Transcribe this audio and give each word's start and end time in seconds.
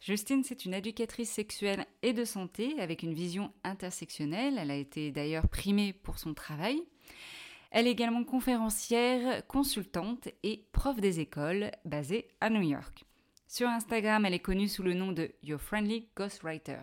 Justine, 0.00 0.42
c'est 0.42 0.64
une 0.64 0.72
éducatrice 0.72 1.30
sexuelle 1.30 1.84
et 2.02 2.14
de 2.14 2.24
santé 2.24 2.80
avec 2.80 3.02
une 3.02 3.12
vision 3.12 3.52
intersectionnelle. 3.64 4.56
Elle 4.58 4.70
a 4.70 4.76
été 4.76 5.10
d'ailleurs 5.12 5.46
primée 5.46 5.92
pour 5.92 6.18
son 6.18 6.32
travail. 6.32 6.82
Elle 7.70 7.86
est 7.86 7.92
également 7.92 8.24
conférencière, 8.24 9.46
consultante 9.46 10.28
et 10.42 10.64
prof 10.72 10.98
des 11.00 11.20
écoles 11.20 11.70
basée 11.84 12.28
à 12.40 12.48
New 12.48 12.62
York. 12.62 13.04
Sur 13.46 13.68
Instagram, 13.68 14.24
elle 14.24 14.34
est 14.34 14.38
connue 14.38 14.68
sous 14.68 14.82
le 14.82 14.94
nom 14.94 15.12
de 15.12 15.30
Your 15.42 15.60
Friendly 15.60 16.08
Ghostwriter. 16.16 16.78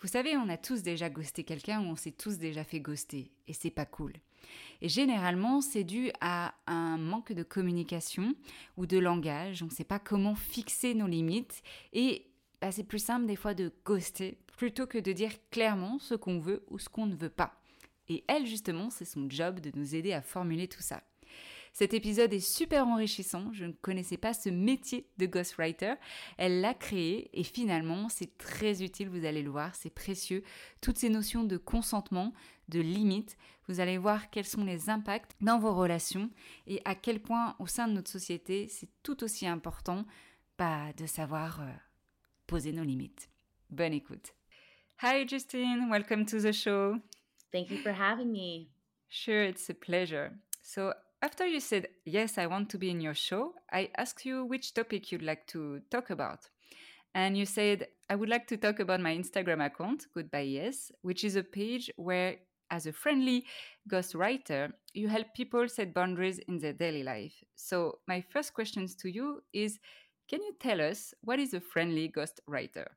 Vous 0.00 0.08
savez, 0.08 0.36
on 0.36 0.48
a 0.48 0.56
tous 0.56 0.82
déjà 0.82 1.10
ghosté 1.10 1.44
quelqu'un 1.44 1.82
ou 1.82 1.90
on 1.90 1.96
s'est 1.96 2.12
tous 2.12 2.38
déjà 2.38 2.64
fait 2.64 2.80
ghoster, 2.80 3.32
et 3.46 3.52
c'est 3.52 3.70
pas 3.70 3.84
cool. 3.84 4.12
Et 4.80 4.88
généralement, 4.88 5.60
c'est 5.60 5.84
dû 5.84 6.10
à 6.20 6.54
un 6.66 6.96
manque 6.98 7.32
de 7.32 7.42
communication 7.42 8.34
ou 8.76 8.86
de 8.86 8.98
langage. 8.98 9.62
On 9.62 9.66
ne 9.66 9.70
sait 9.70 9.84
pas 9.84 9.98
comment 9.98 10.36
fixer 10.36 10.94
nos 10.94 11.08
limites. 11.08 11.62
Et 11.92 12.27
bah, 12.60 12.72
c'est 12.72 12.84
plus 12.84 12.98
simple 12.98 13.26
des 13.26 13.36
fois 13.36 13.54
de 13.54 13.72
ghoster 13.84 14.38
plutôt 14.56 14.86
que 14.86 14.98
de 14.98 15.12
dire 15.12 15.32
clairement 15.50 15.98
ce 15.98 16.14
qu'on 16.14 16.40
veut 16.40 16.64
ou 16.68 16.78
ce 16.78 16.88
qu'on 16.88 17.06
ne 17.06 17.14
veut 17.14 17.30
pas. 17.30 17.60
Et 18.08 18.24
elle, 18.26 18.46
justement, 18.46 18.90
c'est 18.90 19.04
son 19.04 19.28
job 19.28 19.60
de 19.60 19.70
nous 19.74 19.94
aider 19.94 20.12
à 20.12 20.22
formuler 20.22 20.66
tout 20.66 20.82
ça. 20.82 21.02
Cet 21.72 21.94
épisode 21.94 22.32
est 22.32 22.40
super 22.56 22.88
enrichissant. 22.88 23.52
Je 23.52 23.66
ne 23.66 23.72
connaissais 23.72 24.16
pas 24.16 24.32
ce 24.32 24.48
métier 24.48 25.06
de 25.18 25.26
ghostwriter. 25.26 25.94
Elle 26.36 26.60
l'a 26.60 26.74
créé 26.74 27.30
et 27.38 27.44
finalement, 27.44 28.08
c'est 28.08 28.36
très 28.38 28.82
utile, 28.82 29.08
vous 29.08 29.24
allez 29.24 29.42
le 29.42 29.50
voir, 29.50 29.74
c'est 29.74 29.90
précieux. 29.90 30.42
Toutes 30.80 30.98
ces 30.98 31.08
notions 31.08 31.44
de 31.44 31.56
consentement, 31.56 32.32
de 32.68 32.80
limite, 32.80 33.36
vous 33.68 33.80
allez 33.80 33.98
voir 33.98 34.30
quels 34.30 34.46
sont 34.46 34.64
les 34.64 34.90
impacts 34.90 35.36
dans 35.40 35.58
vos 35.58 35.74
relations 35.74 36.30
et 36.66 36.80
à 36.84 36.94
quel 36.94 37.20
point 37.20 37.54
au 37.58 37.66
sein 37.66 37.86
de 37.86 37.92
notre 37.92 38.10
société, 38.10 38.66
c'est 38.68 38.88
tout 39.02 39.22
aussi 39.22 39.46
important 39.46 40.04
bah, 40.58 40.92
de 40.96 41.06
savoir 41.06 41.60
euh, 41.60 41.66
poser 42.48 42.72
nos 42.72 42.84
limites. 42.84 43.28
Bonne 43.70 43.94
écoute. 43.94 44.32
Hi 45.02 45.24
Justine, 45.28 45.88
welcome 45.88 46.24
to 46.24 46.40
the 46.40 46.52
show. 46.52 46.98
Thank 47.52 47.70
you 47.70 47.78
for 47.78 47.92
having 47.92 48.32
me. 48.32 48.70
Sure, 49.08 49.42
it's 49.42 49.70
a 49.70 49.74
pleasure. 49.74 50.32
So, 50.62 50.92
after 51.22 51.46
you 51.46 51.60
said, 51.60 51.88
Yes, 52.04 52.38
I 52.38 52.46
want 52.46 52.70
to 52.70 52.78
be 52.78 52.90
in 52.90 53.00
your 53.00 53.14
show, 53.14 53.52
I 53.70 53.90
asked 53.96 54.24
you 54.24 54.44
which 54.44 54.74
topic 54.74 55.12
you'd 55.12 55.22
like 55.22 55.46
to 55.48 55.80
talk 55.90 56.10
about. 56.10 56.48
And 57.14 57.36
you 57.36 57.46
said, 57.46 57.86
I 58.10 58.16
would 58.16 58.28
like 58.28 58.46
to 58.48 58.56
talk 58.56 58.80
about 58.80 59.00
my 59.00 59.14
Instagram 59.14 59.64
account, 59.64 60.06
Goodbye 60.14 60.40
Yes, 60.40 60.90
which 61.02 61.24
is 61.24 61.36
a 61.36 61.42
page 61.42 61.90
where, 61.96 62.36
as 62.70 62.86
a 62.86 62.92
friendly 62.92 63.44
ghostwriter, 63.90 64.72
you 64.94 65.08
help 65.08 65.34
people 65.34 65.68
set 65.68 65.94
boundaries 65.94 66.38
in 66.48 66.58
their 66.58 66.72
daily 66.72 67.02
life. 67.02 67.34
So, 67.54 67.98
my 68.06 68.20
first 68.20 68.54
questions 68.54 68.94
to 68.96 69.10
you 69.10 69.42
is 69.52 69.78
Can 70.28 70.42
you 70.42 70.54
tell 70.60 70.80
us 70.80 71.14
what 71.22 71.38
is 71.38 71.54
a 71.54 71.60
friendly 71.60 72.08
ghostwriter? 72.10 72.88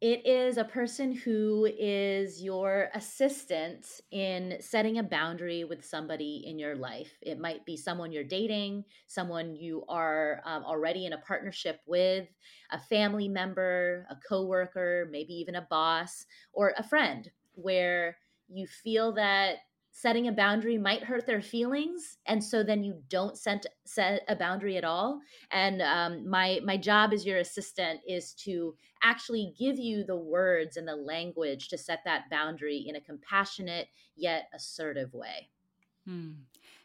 It 0.00 0.26
is 0.26 0.56
a 0.56 0.64
person 0.64 1.12
who 1.12 1.68
is 1.78 2.42
your 2.42 2.90
assistant 2.92 3.86
in 4.10 4.56
setting 4.60 4.98
a 4.98 5.02
boundary 5.02 5.62
with 5.62 5.84
somebody 5.84 6.42
in 6.44 6.58
your 6.58 6.74
life. 6.74 7.12
It 7.22 7.38
might 7.38 7.64
be 7.64 7.76
someone 7.76 8.10
you're 8.10 8.24
dating, 8.24 8.84
someone 9.06 9.54
you 9.54 9.84
are 9.88 10.42
um, 10.44 10.64
already 10.64 11.06
in 11.06 11.12
a 11.12 11.18
partnership 11.18 11.80
with, 11.86 12.26
a 12.72 12.80
family 12.80 13.28
member, 13.28 14.06
a 14.10 14.16
coworker, 14.28 15.08
maybe 15.10 15.34
even 15.34 15.54
a 15.54 15.68
boss, 15.70 16.26
or 16.52 16.74
a 16.76 16.82
friend, 16.82 17.30
where 17.54 18.16
you 18.48 18.66
feel 18.66 19.12
that 19.12 19.58
setting 19.92 20.26
a 20.26 20.32
boundary 20.32 20.78
might 20.78 21.04
hurt 21.04 21.26
their 21.26 21.42
feelings 21.42 22.16
and 22.26 22.42
so 22.42 22.64
then 22.64 22.82
you 22.82 23.00
don't 23.10 23.36
set, 23.36 23.64
set 23.84 24.22
a 24.26 24.34
boundary 24.34 24.78
at 24.78 24.84
all. 24.84 25.20
And 25.50 25.82
um, 25.82 26.28
my 26.28 26.60
my 26.64 26.78
job 26.78 27.12
as 27.12 27.26
your 27.26 27.38
assistant 27.38 28.00
is 28.08 28.32
to 28.46 28.74
actually 29.02 29.54
give 29.58 29.78
you 29.78 30.02
the 30.02 30.16
words 30.16 30.78
and 30.78 30.88
the 30.88 30.96
language 30.96 31.68
to 31.68 31.78
set 31.78 32.00
that 32.06 32.30
boundary 32.30 32.84
in 32.88 32.96
a 32.96 33.00
compassionate 33.00 33.88
yet 34.16 34.48
assertive 34.54 35.12
way. 35.12 35.50
Hmm. 36.06 36.32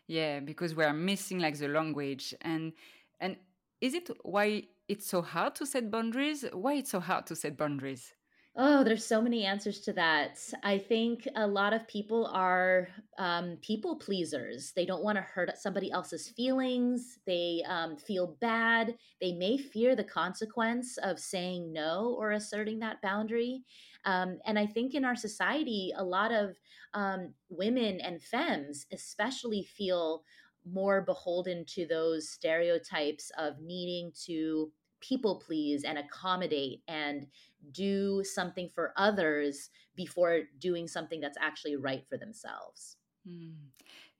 yeah 0.05 0.39
because 0.41 0.75
we 0.75 0.83
are 0.83 0.93
missing 0.93 1.39
like 1.39 1.57
the 1.57 1.69
language. 1.69 2.35
And 2.41 2.73
and 3.21 3.37
is 3.79 3.93
it 3.93 4.09
why 4.23 4.63
it's 4.89 5.07
so 5.07 5.21
hard 5.21 5.55
to 5.55 5.65
set 5.65 5.89
boundaries? 5.89 6.43
Why 6.51 6.73
it's 6.73 6.91
so 6.91 6.99
hard 6.99 7.25
to 7.27 7.35
set 7.37 7.57
boundaries 7.57 8.13
Oh, 8.59 8.83
there's 8.83 9.05
so 9.05 9.21
many 9.21 9.45
answers 9.45 9.81
to 9.81 9.93
that. 9.93 10.39
I 10.63 10.79
think 10.79 11.27
a 11.35 11.45
lot 11.45 11.73
of 11.73 11.87
people 11.87 12.25
are 12.33 12.87
um, 13.19 13.57
people 13.61 13.95
pleasers. 13.97 14.71
They 14.75 14.83
don't 14.83 15.03
want 15.03 15.17
to 15.17 15.21
hurt 15.21 15.55
somebody 15.59 15.91
else's 15.91 16.29
feelings. 16.29 17.19
They 17.27 17.63
um, 17.67 17.97
feel 17.97 18.35
bad. 18.41 18.95
They 19.21 19.33
may 19.33 19.59
fear 19.59 19.95
the 19.95 20.03
consequence 20.03 20.97
of 20.97 21.19
saying 21.19 21.71
no 21.71 22.15
or 22.17 22.31
asserting 22.31 22.79
that 22.79 22.99
boundary. 23.03 23.61
Um, 24.05 24.39
and 24.47 24.57
I 24.57 24.65
think 24.65 24.95
in 24.95 25.05
our 25.05 25.15
society, 25.15 25.93
a 25.95 26.03
lot 26.03 26.31
of 26.31 26.57
um, 26.95 27.35
women 27.49 28.01
and 28.01 28.23
femmes 28.23 28.87
especially 28.91 29.65
feel 29.65 30.23
more 30.65 31.01
beholden 31.01 31.63
to 31.65 31.85
those 31.85 32.29
stereotypes 32.29 33.31
of 33.37 33.59
needing 33.61 34.11
to 34.25 34.71
people 35.01 35.35
please 35.35 35.83
and 35.83 35.97
accommodate 35.97 36.81
and 36.87 37.27
do 37.71 38.23
something 38.23 38.69
for 38.73 38.93
others 38.97 39.69
before 39.95 40.41
doing 40.59 40.87
something 40.87 41.19
that's 41.19 41.37
actually 41.41 41.75
right 41.75 42.03
for 42.09 42.17
themselves. 42.17 42.97
Mm. 43.27 43.53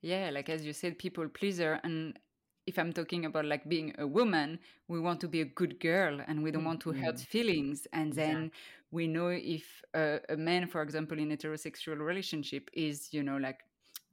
Yeah, 0.00 0.30
like 0.32 0.48
as 0.48 0.64
you 0.64 0.72
said, 0.72 0.98
people 0.98 1.28
pleaser. 1.28 1.80
And 1.82 2.18
if 2.66 2.78
I'm 2.78 2.92
talking 2.92 3.24
about 3.24 3.46
like 3.46 3.68
being 3.68 3.94
a 3.98 4.06
woman, 4.06 4.58
we 4.86 5.00
want 5.00 5.20
to 5.22 5.28
be 5.28 5.40
a 5.40 5.44
good 5.44 5.80
girl 5.80 6.20
and 6.26 6.42
we 6.42 6.50
don't 6.50 6.64
want 6.64 6.80
to 6.82 6.92
hurt 6.92 7.16
mm-hmm. 7.16 7.24
feelings. 7.24 7.86
And 7.92 8.12
then 8.12 8.30
exactly. 8.30 8.50
we 8.92 9.06
know 9.08 9.28
if 9.28 9.82
a, 9.94 10.20
a 10.28 10.36
man, 10.36 10.66
for 10.68 10.82
example, 10.82 11.18
in 11.18 11.32
a 11.32 11.36
heterosexual 11.36 11.98
relationship 11.98 12.70
is, 12.72 13.08
you 13.12 13.22
know, 13.22 13.38
like 13.38 13.60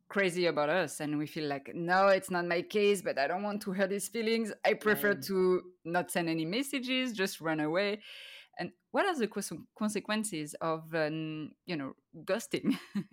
crazy 0.07 0.45
about 0.45 0.69
us 0.69 0.99
and 0.99 1.17
we 1.17 1.25
feel 1.25 1.47
like 1.47 1.71
no 1.73 2.07
it's 2.07 2.29
not 2.29 2.45
my 2.45 2.61
case 2.61 3.01
but 3.01 3.17
i 3.17 3.27
don't 3.27 3.41
want 3.41 3.61
to 3.61 3.71
hurt 3.71 3.91
his 3.91 4.07
feelings. 4.07 4.53
I 4.63 4.73
prefer 4.73 5.13
right. 5.13 5.21
to 5.23 5.61
not 5.83 6.11
send 6.11 6.29
any 6.29 6.45
messages 6.45 7.11
just 7.11 7.41
run 7.41 7.59
away. 7.59 8.01
And 8.57 8.71
what 8.91 9.05
are 9.05 9.17
the 9.17 9.27
consequences 9.77 10.55
of 10.61 10.93
um, 10.93 11.51
you 11.65 11.75
know 11.75 11.93
ghosting? 12.23 12.77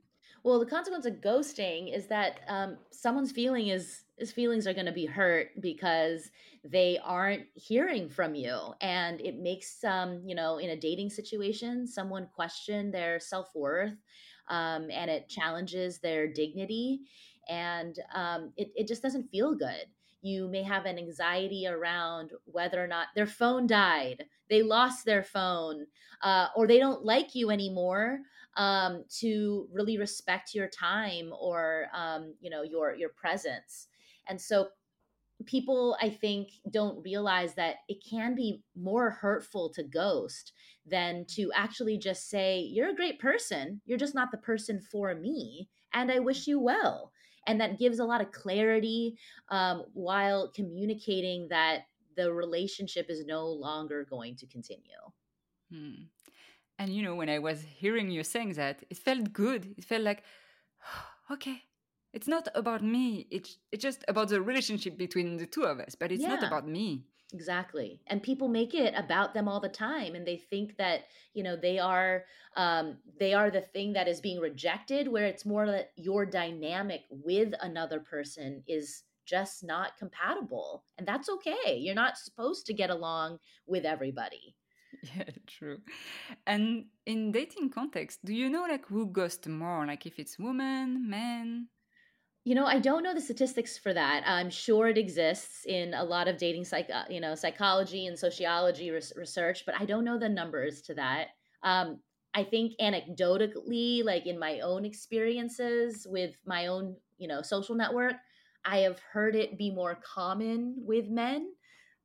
Well 0.45 0.59
the 0.59 0.67
consequence 0.67 1.07
of 1.07 1.21
ghosting 1.21 1.97
is 1.97 2.09
that 2.09 2.41
um, 2.49 2.77
someone's 2.91 3.31
feeling 3.31 3.69
is 3.69 4.03
his 4.19 4.33
feelings 4.33 4.67
are 4.67 4.75
going 4.75 4.87
to 4.87 4.93
be 4.93 5.07
hurt 5.07 5.51
because 5.61 6.31
they 6.65 6.99
aren't 7.05 7.47
hearing 7.55 8.09
from 8.09 8.35
you. 8.35 8.75
And 8.81 9.21
it 9.21 9.39
makes 9.39 9.85
um 9.85 10.21
you 10.27 10.35
know 10.35 10.59
in 10.59 10.71
a 10.71 10.77
dating 10.77 11.11
situation 11.11 11.87
someone 11.87 12.27
question 12.35 12.91
their 12.91 13.21
self-worth 13.21 13.95
um, 14.53 14.91
and 14.93 15.11
it 15.11 15.29
challenges 15.29 15.99
their 15.99 16.29
dignity 16.33 17.01
and 17.49 17.99
um, 18.15 18.53
it, 18.57 18.71
it 18.77 18.87
just 18.87 19.03
doesn't 19.03 19.31
feel 19.31 19.57
good. 19.57 19.87
You 20.21 20.47
may 20.49 20.63
have 20.63 20.87
an 20.87 20.99
anxiety 20.99 21.67
around 21.67 22.31
whether 22.45 22.83
or 22.83 22.87
not 22.87 23.09
their 23.17 23.27
phone 23.27 23.67
died 23.67 24.25
they 24.53 24.63
lost 24.63 25.07
their 25.07 25.23
phone 25.23 25.87
uh, 26.23 26.49
or 26.55 26.67
they 26.67 26.79
don't 26.79 27.07
like 27.07 27.35
you 27.35 27.51
anymore 27.51 28.21
um, 28.59 29.03
to 29.21 29.67
really 29.73 29.97
respect 29.97 30.55
your 30.55 30.69
time 30.69 31.33
or 31.41 31.87
um, 31.95 32.35
you 32.41 32.51
know 32.51 32.63
your 32.63 32.95
your 32.95 33.09
presence. 33.09 33.89
And 34.29 34.39
so 34.39 34.69
people 35.45 35.97
i 36.01 36.09
think 36.09 36.49
don't 36.71 37.03
realize 37.03 37.55
that 37.55 37.77
it 37.89 37.99
can 38.09 38.35
be 38.35 38.63
more 38.77 39.11
hurtful 39.11 39.71
to 39.71 39.83
ghost 39.83 40.53
than 40.87 41.25
to 41.27 41.51
actually 41.55 41.99
just 41.99 42.29
say 42.29 42.61
you're 42.61 42.91
a 42.91 42.95
great 42.95 43.19
person 43.19 43.81
you're 43.85 43.99
just 43.99 44.15
not 44.15 44.31
the 44.31 44.39
person 44.39 44.81
for 44.81 45.15
me 45.15 45.69
and 45.95 46.11
i 46.11 46.19
wish 46.19 46.47
you 46.47 46.59
well 46.59 47.13
and 47.47 47.61
that 47.61 47.79
gives 47.79 47.99
a 47.99 48.05
lot 48.05 48.21
of 48.21 48.31
clarity 48.31 49.17
um, 49.49 49.85
while 49.95 50.51
communicating 50.55 51.49
that 51.49 51.83
the 52.17 52.33
relationship 52.33 53.07
is 53.09 53.25
no 53.25 53.47
longer 53.47 54.05
going 54.09 54.37
to 54.37 54.47
continue. 54.47 55.03
Hmm. 55.73 56.05
And 56.79 56.95
you 56.95 57.03
know, 57.03 57.15
when 57.15 57.29
I 57.29 57.39
was 57.39 57.63
hearing 57.63 58.11
you 58.11 58.23
saying 58.25 58.55
that, 58.55 58.85
it 58.91 58.99
felt 58.99 59.33
good. 59.33 59.75
It 59.77 59.85
felt 59.85 60.03
like, 60.03 60.23
okay, 61.31 61.63
it's 62.13 62.29
not 62.29 62.49
about 62.55 62.83
me. 62.83 63.27
It's 63.31 63.59
it's 63.71 63.83
just 63.83 64.05
about 64.09 64.29
the 64.29 64.43
relationship 64.43 64.97
between 64.99 65.37
the 65.37 65.47
two 65.47 65.65
of 65.65 65.81
us, 65.81 65.95
but 65.95 66.13
it's 66.13 66.23
yeah. 66.23 66.35
not 66.35 66.45
about 66.45 66.69
me. 66.69 67.05
Exactly. 67.33 68.01
And 68.09 68.23
people 68.23 68.49
make 68.49 68.75
it 68.75 68.93
about 68.95 69.33
them 69.33 69.49
all 69.49 69.61
the 69.61 69.69
time 69.69 70.15
and 70.15 70.27
they 70.27 70.37
think 70.37 70.77
that, 70.77 71.05
you 71.33 71.43
know, 71.43 71.57
they 71.57 71.79
are 71.79 72.25
um 72.57 72.99
they 73.19 73.33
are 73.33 73.51
the 73.51 73.63
thing 73.63 73.95
that 73.95 74.09
is 74.09 74.21
being 74.21 74.41
rejected 74.41 75.09
where 75.09 75.25
it's 75.25 75.47
more 75.47 75.67
that 75.67 75.93
your 75.97 76.27
dynamic 76.27 77.03
with 77.11 77.55
another 77.63 78.01
person 78.01 78.63
is 78.67 79.05
just 79.25 79.65
not 79.65 79.97
compatible. 79.97 80.85
And 80.99 81.07
that's 81.07 81.31
okay. 81.31 81.79
You're 81.79 81.95
not 81.95 82.19
supposed 82.19 82.67
to 82.67 82.75
get 82.75 82.91
along 82.91 83.39
with 83.67 83.85
everybody. 83.85 84.57
Yeah, 85.17 85.25
true. 85.49 85.79
And 86.47 86.85
in 87.07 87.33
dating 87.33 87.71
context, 87.71 88.25
do 88.25 88.33
you 88.33 88.49
know 88.49 88.67
like 88.69 88.87
who 88.87 89.07
ghosts 89.07 89.49
more? 89.49 89.85
Like 89.85 90.07
if 90.07 90.19
it's 90.19 90.39
woman, 90.39 91.09
men? 91.09 91.69
You 92.45 92.57
know, 92.57 92.65
I 92.67 92.81
don't 92.81 93.05
know 93.05 93.15
the 93.15 93.21
statistics 93.21 93.79
for 93.79 93.95
that. 93.95 94.25
I'm 94.27 94.51
sure 94.51 94.89
it 94.89 94.99
exists 94.99 95.65
in 95.65 95.95
a 95.95 96.03
lot 96.03 96.27
of 96.27 96.39
dating 96.39 96.65
psych, 96.65 96.91
uh, 96.91 97.05
you 97.09 97.21
know, 97.21 97.37
psychology 97.37 98.07
and 98.07 98.19
sociology 98.19 98.91
res- 98.91 99.13
research, 99.15 99.65
but 99.65 99.81
I 99.81 99.85
don't 99.85 100.05
know 100.05 100.19
the 100.19 100.29
numbers 100.29 100.83
to 100.83 100.95
that. 100.95 101.29
Um, 101.63 102.01
I 102.35 102.43
think 102.43 102.73
anecdotally, 102.81 104.05
like 104.05 104.27
in 104.27 104.41
my 104.41 104.59
own 104.61 104.85
experiences 104.85 106.05
with 106.11 106.35
my 106.45 106.67
own, 106.67 106.97
you 107.17 107.29
know, 107.29 107.43
social 107.43 107.77
network, 107.77 108.15
I 108.65 108.79
have 108.79 108.99
heard 108.99 109.37
it 109.37 109.57
be 109.57 109.71
more 109.71 109.95
common 110.05 110.75
with 110.79 111.09
men. 111.09 111.53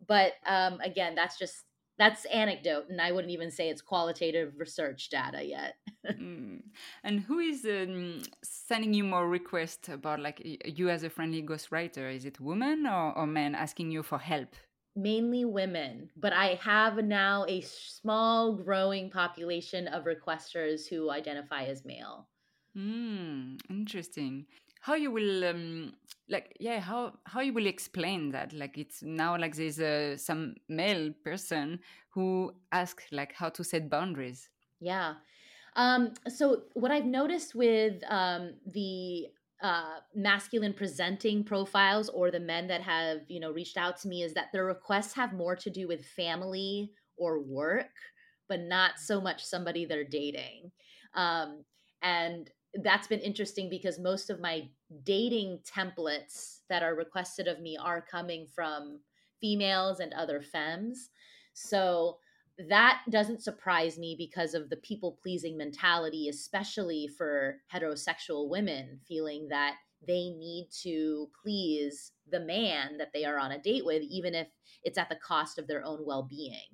But 0.08 0.34
um, 0.46 0.80
again, 0.82 1.16
that's 1.16 1.40
just 1.40 1.64
that's 1.98 2.26
anecdote 2.26 2.86
and 2.90 3.02
i 3.02 3.12
wouldn't 3.12 3.34
even 3.34 3.52
say 3.52 3.70
it's 3.70 3.82
qualitative 3.82 4.54
research 4.58 5.10
data 5.10 5.44
yet. 5.44 5.76
Mm. 6.08 6.62
and 7.04 7.20
who 7.20 7.40
is 7.40 7.66
um, 7.66 8.22
sending 8.42 8.94
you 8.94 9.04
more 9.04 9.28
requests 9.28 9.90
about 9.90 10.22
like 10.22 10.42
you 10.66 10.90
as 10.90 11.04
a 11.04 11.10
friendly 11.10 11.44
ghostwriter? 11.44 12.16
Is 12.16 12.24
it 12.24 12.40
women 12.40 12.88
or, 12.88 13.18
or 13.18 13.28
men 13.28 13.54
asking 13.56 13.92
you 13.92 14.04
for 14.04 14.18
help? 14.18 14.56
Mainly 14.96 15.44
women 15.44 16.10
but 16.16 16.32
i 16.32 16.58
have 16.64 16.96
now 17.04 17.46
a 17.50 17.60
small 17.62 18.54
growing 18.54 19.10
population 19.10 19.88
of 19.90 20.06
requesters 20.06 20.88
who 20.90 21.12
identify 21.12 21.64
as 21.66 21.84
male. 21.84 22.30
Mm, 22.78 23.27
interesting. 23.70 24.46
How 24.82 24.96
you 24.96 25.12
will 25.12 25.44
um, 25.46 25.94
like 26.30 26.56
yeah 26.60 26.80
how 26.80 27.14
how 27.26 27.42
you 27.42 27.54
will 27.54 27.68
explain 27.68 28.32
that? 28.32 28.54
Like 28.54 28.78
it's 28.78 29.02
now 29.04 29.38
like 29.38 29.56
there's 29.56 29.80
uh, 29.80 30.18
some 30.18 30.56
male 30.70 31.12
person 31.24 31.80
who 32.10 32.54
asks 32.72 33.06
like 33.12 33.34
how 33.34 33.50
to 33.50 33.64
set 33.64 33.90
boundaries. 33.90 34.50
Yeah. 34.80 35.16
Um 35.76 36.14
so 36.28 36.64
what 36.74 36.92
i've 36.92 37.06
noticed 37.06 37.54
with 37.54 38.02
um 38.10 38.54
the 38.66 39.28
uh, 39.62 39.98
masculine 40.14 40.74
presenting 40.74 41.44
profiles 41.44 42.10
or 42.10 42.30
the 42.30 42.40
men 42.40 42.68
that 42.68 42.82
have 42.82 43.22
you 43.28 43.40
know 43.40 43.52
reached 43.52 43.78
out 43.78 43.98
to 43.98 44.08
me 44.08 44.22
is 44.22 44.34
that 44.36 44.52
their 44.54 44.66
requests 44.66 45.14
have 45.14 45.34
more 45.34 45.56
to 45.56 45.70
do 45.72 45.88
with 45.88 46.06
family 46.06 46.92
or 47.18 47.42
work 47.42 47.90
but 48.48 48.62
not 48.62 49.00
so 49.00 49.20
much 49.22 49.44
somebody 49.44 49.86
they're 49.86 50.04
dating. 50.04 50.72
Um, 51.14 51.64
and 52.02 52.50
that's 52.84 53.08
been 53.08 53.20
interesting 53.20 53.70
because 53.70 54.00
most 54.00 54.30
of 54.30 54.40
my 54.40 54.70
dating 55.04 55.60
templates 55.66 56.60
that 56.70 56.84
are 56.84 56.96
requested 56.96 57.48
of 57.48 57.60
me 57.60 57.78
are 57.78 58.02
coming 58.02 58.48
from 58.54 59.00
females 59.42 60.00
and 60.00 60.14
other 60.14 60.42
femmes. 60.42 61.10
So 61.54 62.18
that 62.70 63.02
doesn't 63.10 63.44
surprise 63.44 63.98
me 63.98 64.16
because 64.18 64.54
of 64.54 64.70
the 64.70 64.78
people 64.78 65.20
pleasing 65.22 65.58
mentality, 65.58 66.28
especially 66.30 67.08
for 67.08 67.58
heterosexual 67.74 68.50
women, 68.50 69.00
feeling 69.08 69.48
that 69.50 69.76
they 70.08 70.30
need 70.30 70.70
to 70.84 71.30
please 71.44 72.12
the 72.30 72.40
man 72.40 72.98
that 72.98 73.10
they 73.14 73.26
are 73.26 73.40
on 73.40 73.52
a 73.52 73.62
date 73.62 73.86
with, 73.86 74.02
even 74.04 74.36
if 74.36 74.48
it's 74.84 74.98
at 74.98 75.10
the 75.10 75.16
cost 75.16 75.58
of 75.58 75.68
their 75.68 75.84
own 75.86 76.00
well 76.06 76.24
being. 76.24 76.68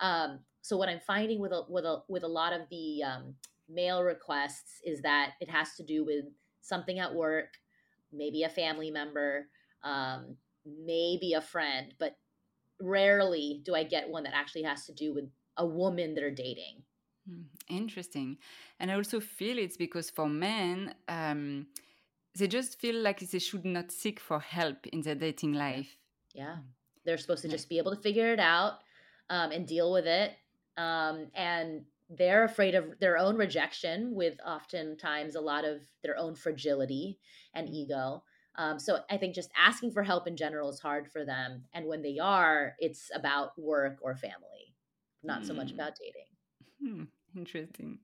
Um, 0.00 0.40
so 0.62 0.76
what 0.76 0.88
I'm 0.88 1.00
finding 1.00 1.40
with 1.40 1.52
a, 1.52 1.62
with 1.68 1.84
a, 1.84 2.02
with 2.08 2.22
a 2.22 2.28
lot 2.28 2.52
of 2.52 2.62
the 2.70 3.02
um, 3.02 3.34
mail 3.72 4.02
requests 4.02 4.80
is 4.84 5.02
that 5.02 5.32
it 5.40 5.48
has 5.48 5.74
to 5.76 5.84
do 5.84 6.04
with 6.04 6.24
something 6.60 6.98
at 6.98 7.14
work, 7.14 7.54
maybe 8.12 8.42
a 8.42 8.48
family 8.48 8.90
member, 8.90 9.46
um, 9.84 10.36
maybe 10.64 11.34
a 11.34 11.40
friend, 11.40 11.94
but 11.98 12.16
rarely 12.80 13.60
do 13.64 13.74
I 13.74 13.84
get 13.84 14.08
one 14.08 14.24
that 14.24 14.34
actually 14.34 14.62
has 14.64 14.86
to 14.86 14.92
do 14.92 15.14
with 15.14 15.24
a 15.56 15.66
woman 15.66 16.14
they're 16.14 16.30
dating. 16.30 16.82
Hmm, 17.28 17.42
interesting. 17.68 18.38
And 18.78 18.90
I 18.90 18.94
also 18.94 19.20
feel 19.20 19.58
it's 19.58 19.76
because 19.76 20.10
for 20.10 20.28
men, 20.28 20.94
um, 21.08 21.66
they 22.38 22.46
just 22.46 22.80
feel 22.80 22.96
like 22.96 23.20
they 23.20 23.38
should 23.38 23.64
not 23.64 23.90
seek 23.90 24.20
for 24.20 24.40
help 24.40 24.86
in 24.86 25.02
their 25.02 25.14
dating 25.14 25.54
life. 25.54 25.96
Yeah. 26.34 26.56
They're 27.04 27.18
supposed 27.18 27.42
to 27.42 27.48
just 27.48 27.68
be 27.68 27.78
able 27.78 27.94
to 27.94 28.00
figure 28.00 28.32
it 28.32 28.40
out 28.40 28.80
um, 29.28 29.52
and 29.52 29.66
deal 29.66 29.92
with 29.92 30.06
it. 30.06 30.32
Um, 30.76 31.26
and 31.34 31.84
they're 32.10 32.44
afraid 32.44 32.74
of 32.74 32.98
their 32.98 33.16
own 33.16 33.36
rejection 33.36 34.14
with 34.14 34.34
oftentimes 34.44 35.36
a 35.36 35.40
lot 35.40 35.64
of 35.64 35.80
their 36.02 36.16
own 36.16 36.34
fragility 36.34 37.18
and 37.54 37.68
ego 37.68 38.22
um, 38.56 38.78
so 38.78 38.98
i 39.10 39.16
think 39.16 39.34
just 39.34 39.50
asking 39.56 39.90
for 39.92 40.02
help 40.02 40.26
in 40.26 40.36
general 40.36 40.68
is 40.68 40.80
hard 40.80 41.10
for 41.10 41.24
them 41.24 41.62
and 41.72 41.86
when 41.86 42.02
they 42.02 42.18
are 42.20 42.74
it's 42.78 43.10
about 43.14 43.50
work 43.58 43.98
or 44.02 44.14
family 44.14 44.74
not 45.22 45.42
mm. 45.42 45.46
so 45.46 45.54
much 45.54 45.70
hmm. 45.70 45.76
about 45.76 45.92
dating 45.96 46.26
hmm. 46.82 47.38
interesting 47.38 47.98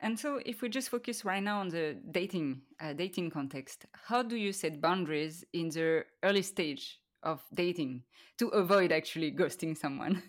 and 0.00 0.18
so 0.18 0.40
if 0.44 0.60
we 0.60 0.68
just 0.68 0.90
focus 0.90 1.24
right 1.24 1.42
now 1.42 1.60
on 1.60 1.68
the 1.68 1.96
dating 2.10 2.60
uh, 2.80 2.92
dating 2.92 3.30
context 3.30 3.86
how 3.92 4.22
do 4.22 4.36
you 4.36 4.52
set 4.52 4.80
boundaries 4.80 5.44
in 5.52 5.68
the 5.68 6.04
early 6.24 6.42
stage 6.42 6.98
of 7.22 7.42
dating 7.54 8.02
to 8.38 8.48
avoid 8.48 8.90
actually 8.90 9.30
ghosting 9.40 9.76
someone 9.76 10.20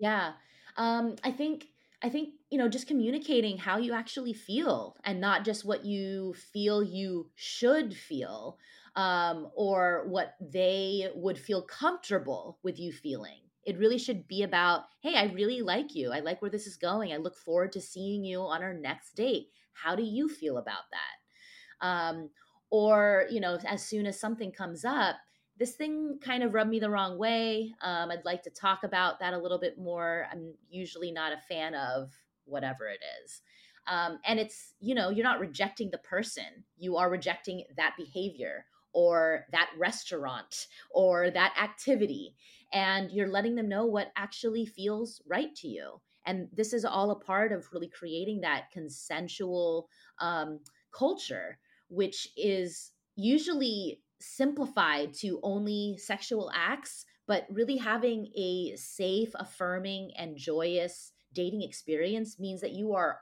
yeah 0.00 0.32
um, 0.76 1.14
i 1.22 1.30
think 1.30 1.66
I 2.02 2.08
think, 2.08 2.34
you 2.56 2.62
know, 2.62 2.70
just 2.70 2.86
communicating 2.86 3.58
how 3.58 3.76
you 3.76 3.92
actually 3.92 4.32
feel 4.32 4.96
and 5.04 5.20
not 5.20 5.44
just 5.44 5.62
what 5.62 5.84
you 5.84 6.34
feel 6.54 6.82
you 6.82 7.28
should 7.34 7.94
feel 7.94 8.56
um, 8.94 9.50
or 9.54 10.06
what 10.08 10.36
they 10.40 11.10
would 11.14 11.38
feel 11.38 11.60
comfortable 11.60 12.58
with 12.62 12.80
you 12.80 12.92
feeling. 12.92 13.40
It 13.66 13.76
really 13.76 13.98
should 13.98 14.26
be 14.26 14.42
about, 14.42 14.84
hey, 15.02 15.16
I 15.16 15.24
really 15.34 15.60
like 15.60 15.94
you. 15.94 16.12
I 16.12 16.20
like 16.20 16.40
where 16.40 16.50
this 16.50 16.66
is 16.66 16.78
going. 16.78 17.12
I 17.12 17.18
look 17.18 17.36
forward 17.36 17.72
to 17.72 17.80
seeing 17.82 18.24
you 18.24 18.40
on 18.40 18.62
our 18.62 18.72
next 18.72 19.16
date. 19.16 19.48
How 19.74 19.94
do 19.94 20.02
you 20.02 20.26
feel 20.26 20.56
about 20.56 20.84
that? 20.92 21.86
Um, 21.86 22.30
or, 22.70 23.26
you 23.28 23.40
know, 23.40 23.58
as 23.66 23.82
soon 23.82 24.06
as 24.06 24.18
something 24.18 24.50
comes 24.50 24.82
up, 24.82 25.16
this 25.58 25.74
thing 25.74 26.20
kind 26.22 26.42
of 26.42 26.54
rubbed 26.54 26.70
me 26.70 26.78
the 26.78 26.88
wrong 26.88 27.18
way. 27.18 27.74
Um, 27.82 28.10
I'd 28.10 28.24
like 28.24 28.42
to 28.44 28.50
talk 28.50 28.82
about 28.82 29.20
that 29.20 29.34
a 29.34 29.38
little 29.38 29.58
bit 29.58 29.78
more. 29.78 30.26
I'm 30.32 30.54
usually 30.70 31.12
not 31.12 31.34
a 31.34 31.40
fan 31.50 31.74
of 31.74 32.12
whatever 32.46 32.86
it 32.86 33.00
is. 33.24 33.42
Um, 33.86 34.18
and 34.24 34.40
it's, 34.40 34.74
you 34.80 34.94
know, 34.94 35.10
you're 35.10 35.24
not 35.24 35.40
rejecting 35.40 35.90
the 35.90 35.98
person, 35.98 36.64
you 36.76 36.96
are 36.96 37.10
rejecting 37.10 37.64
that 37.76 37.94
behavior 37.96 38.64
or 38.92 39.44
that 39.52 39.68
restaurant 39.78 40.66
or 40.90 41.30
that 41.30 41.54
activity. 41.62 42.34
And 42.72 43.10
you're 43.12 43.28
letting 43.28 43.54
them 43.54 43.68
know 43.68 43.84
what 43.86 44.10
actually 44.16 44.66
feels 44.66 45.20
right 45.28 45.54
to 45.56 45.68
you. 45.68 46.00
And 46.24 46.48
this 46.52 46.72
is 46.72 46.84
all 46.84 47.10
a 47.10 47.20
part 47.20 47.52
of 47.52 47.68
really 47.72 47.88
creating 47.88 48.40
that 48.40 48.70
consensual 48.72 49.88
um, 50.20 50.60
culture, 50.92 51.58
which 51.88 52.28
is 52.36 52.90
usually 53.14 54.00
simplified 54.20 55.12
to 55.14 55.38
only 55.42 55.96
sexual 55.98 56.50
acts, 56.54 57.04
but 57.26 57.46
really 57.50 57.76
having 57.76 58.32
a 58.34 58.74
safe, 58.76 59.30
affirming, 59.34 60.10
and 60.16 60.36
joyous 60.36 61.12
dating 61.36 61.62
experience 61.62 62.40
means 62.40 62.60
that 62.62 62.72
you 62.72 62.94
are 62.94 63.20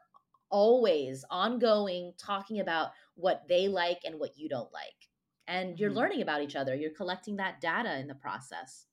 always 0.50 1.24
ongoing 1.30 2.12
talking 2.16 2.60
about 2.60 2.92
what 3.16 3.42
they 3.48 3.66
like 3.68 3.98
and 4.06 4.18
what 4.20 4.38
you 4.38 4.48
don't 4.48 4.72
like. 4.72 5.10
And 5.48 5.78
you're 5.78 5.90
mm-hmm. 5.90 5.98
learning 5.98 6.22
about 6.22 6.42
each 6.42 6.56
other, 6.56 6.74
you're 6.74 6.98
collecting 7.02 7.36
that 7.36 7.60
data 7.60 7.98
in 7.98 8.06
the 8.06 8.14
process. 8.14 8.86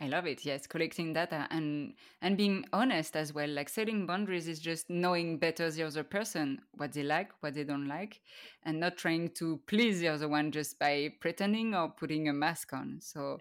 I 0.00 0.06
love 0.06 0.26
it. 0.26 0.44
Yes, 0.44 0.66
collecting 0.66 1.12
data 1.12 1.46
and 1.50 1.94
and 2.22 2.36
being 2.36 2.64
honest 2.72 3.14
as 3.14 3.34
well. 3.34 3.48
Like 3.48 3.68
setting 3.68 4.06
boundaries 4.06 4.48
is 4.48 4.58
just 4.58 4.88
knowing 4.88 5.38
better 5.38 5.70
the 5.70 5.82
other 5.82 6.02
person, 6.02 6.60
what 6.72 6.92
they 6.92 7.02
like, 7.02 7.30
what 7.40 7.54
they 7.54 7.64
don't 7.64 7.86
like, 7.86 8.20
and 8.64 8.80
not 8.80 8.96
trying 8.96 9.30
to 9.40 9.60
please 9.66 10.00
the 10.00 10.08
other 10.08 10.28
one 10.28 10.50
just 10.50 10.78
by 10.78 11.12
pretending 11.20 11.74
or 11.74 11.90
putting 11.90 12.28
a 12.28 12.32
mask 12.32 12.72
on. 12.72 12.98
So, 13.00 13.38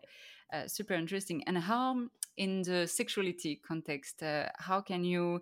uh, 0.52 0.68
super 0.68 0.94
interesting. 0.94 1.44
And 1.46 1.58
how 1.58 2.08
in 2.38 2.62
the 2.64 2.88
sexuality 2.88 3.62
context, 3.66 4.24
uh, 4.24 4.48
how 4.58 4.82
can 4.82 5.04
you 5.04 5.42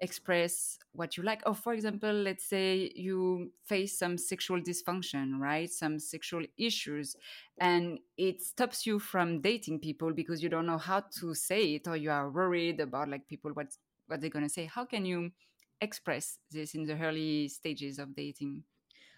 express 0.00 0.78
what 0.92 1.16
you 1.16 1.22
like? 1.22 1.42
Or 1.46 1.54
for 1.54 1.72
example 1.72 2.12
let's 2.12 2.44
say 2.44 2.92
you 2.94 3.50
face 3.64 3.98
some 3.98 4.18
sexual 4.18 4.60
dysfunction 4.60 5.38
right? 5.38 5.70
Some 5.70 5.98
sexual 5.98 6.44
issues 6.58 7.16
and 7.58 7.98
it 8.18 8.42
stops 8.42 8.86
you 8.86 8.98
from 8.98 9.40
dating 9.40 9.80
people 9.80 10.12
because 10.12 10.42
you 10.42 10.48
don't 10.48 10.66
know 10.66 10.78
how 10.78 11.04
to 11.20 11.34
say 11.34 11.74
it 11.74 11.88
or 11.88 11.96
you 11.96 12.10
are 12.10 12.30
worried 12.30 12.80
about 12.80 13.08
like 13.08 13.26
people 13.26 13.52
what 13.52 13.68
what 14.06 14.20
they're 14.20 14.30
going 14.30 14.44
to 14.44 14.52
say. 14.52 14.66
How 14.66 14.84
can 14.84 15.04
you 15.06 15.30
express 15.80 16.38
this 16.50 16.74
in 16.74 16.84
the 16.84 16.98
early 16.98 17.48
stages 17.48 17.98
of 17.98 18.14
dating? 18.14 18.64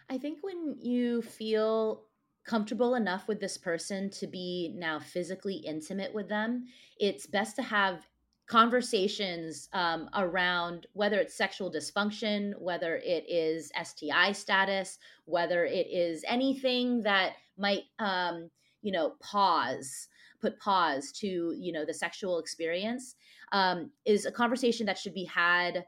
I 0.08 0.16
think 0.16 0.38
when 0.42 0.76
you 0.80 1.22
feel 1.22 2.04
comfortable 2.44 2.94
enough 2.94 3.28
with 3.28 3.40
this 3.40 3.58
person 3.58 4.08
to 4.10 4.26
be 4.26 4.72
now 4.76 4.98
physically 4.98 5.56
intimate 5.56 6.14
with 6.14 6.28
them 6.28 6.64
it's 6.98 7.26
best 7.26 7.56
to 7.56 7.62
have 7.62 8.06
conversations 8.48 9.68
um, 9.74 10.08
around 10.16 10.86
whether 10.94 11.20
it's 11.20 11.34
sexual 11.34 11.70
dysfunction, 11.70 12.58
whether 12.58 12.96
it 12.96 13.24
is 13.28 13.70
STI 13.80 14.32
status, 14.32 14.98
whether 15.26 15.66
it 15.66 15.86
is 15.90 16.24
anything 16.26 17.02
that 17.02 17.34
might, 17.58 17.82
um, 17.98 18.50
you 18.80 18.90
know, 18.90 19.12
pause, 19.20 20.08
put 20.40 20.58
pause 20.58 21.12
to, 21.12 21.54
you 21.58 21.72
know, 21.72 21.84
the 21.84 21.92
sexual 21.92 22.38
experience, 22.38 23.16
um, 23.52 23.90
is 24.06 24.24
a 24.24 24.32
conversation 24.32 24.86
that 24.86 24.98
should 24.98 25.14
be 25.14 25.26
had 25.26 25.84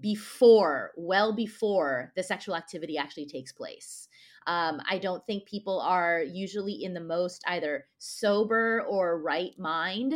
before, 0.00 0.92
well 0.96 1.32
before 1.32 2.12
the 2.14 2.22
sexual 2.22 2.54
activity 2.54 2.98
actually 2.98 3.26
takes 3.26 3.52
place. 3.52 4.06
Um, 4.50 4.82
I 4.90 4.98
don't 4.98 5.24
think 5.26 5.46
people 5.46 5.80
are 5.80 6.24
usually 6.24 6.82
in 6.82 6.92
the 6.92 7.00
most 7.00 7.44
either 7.46 7.86
sober 7.98 8.82
or 8.88 9.22
right 9.22 9.56
mind 9.56 10.12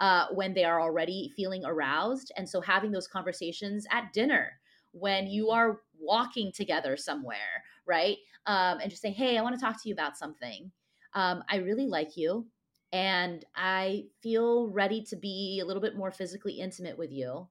uh, 0.00 0.26
when 0.32 0.54
they 0.54 0.64
are 0.64 0.80
already 0.80 1.32
feeling 1.36 1.64
aroused. 1.64 2.32
And 2.36 2.48
so 2.48 2.60
having 2.60 2.90
those 2.90 3.06
conversations 3.06 3.86
at 3.92 4.12
dinner 4.12 4.58
when 4.90 5.28
you 5.28 5.50
are 5.50 5.82
walking 6.00 6.50
together 6.50 6.96
somewhere, 6.96 7.62
right? 7.86 8.16
Um, 8.46 8.80
and 8.80 8.90
just 8.90 9.02
say, 9.02 9.12
hey, 9.12 9.38
I 9.38 9.42
want 9.42 9.54
to 9.54 9.60
talk 9.64 9.80
to 9.80 9.88
you 9.88 9.94
about 9.94 10.18
something. 10.18 10.72
Um, 11.14 11.44
I 11.48 11.58
really 11.58 11.86
like 11.86 12.16
you. 12.16 12.48
And 12.92 13.44
I 13.54 14.06
feel 14.20 14.66
ready 14.66 15.00
to 15.04 15.16
be 15.16 15.60
a 15.62 15.64
little 15.64 15.82
bit 15.82 15.96
more 15.96 16.10
physically 16.10 16.54
intimate 16.54 16.98
with 16.98 17.12
you. 17.12 17.46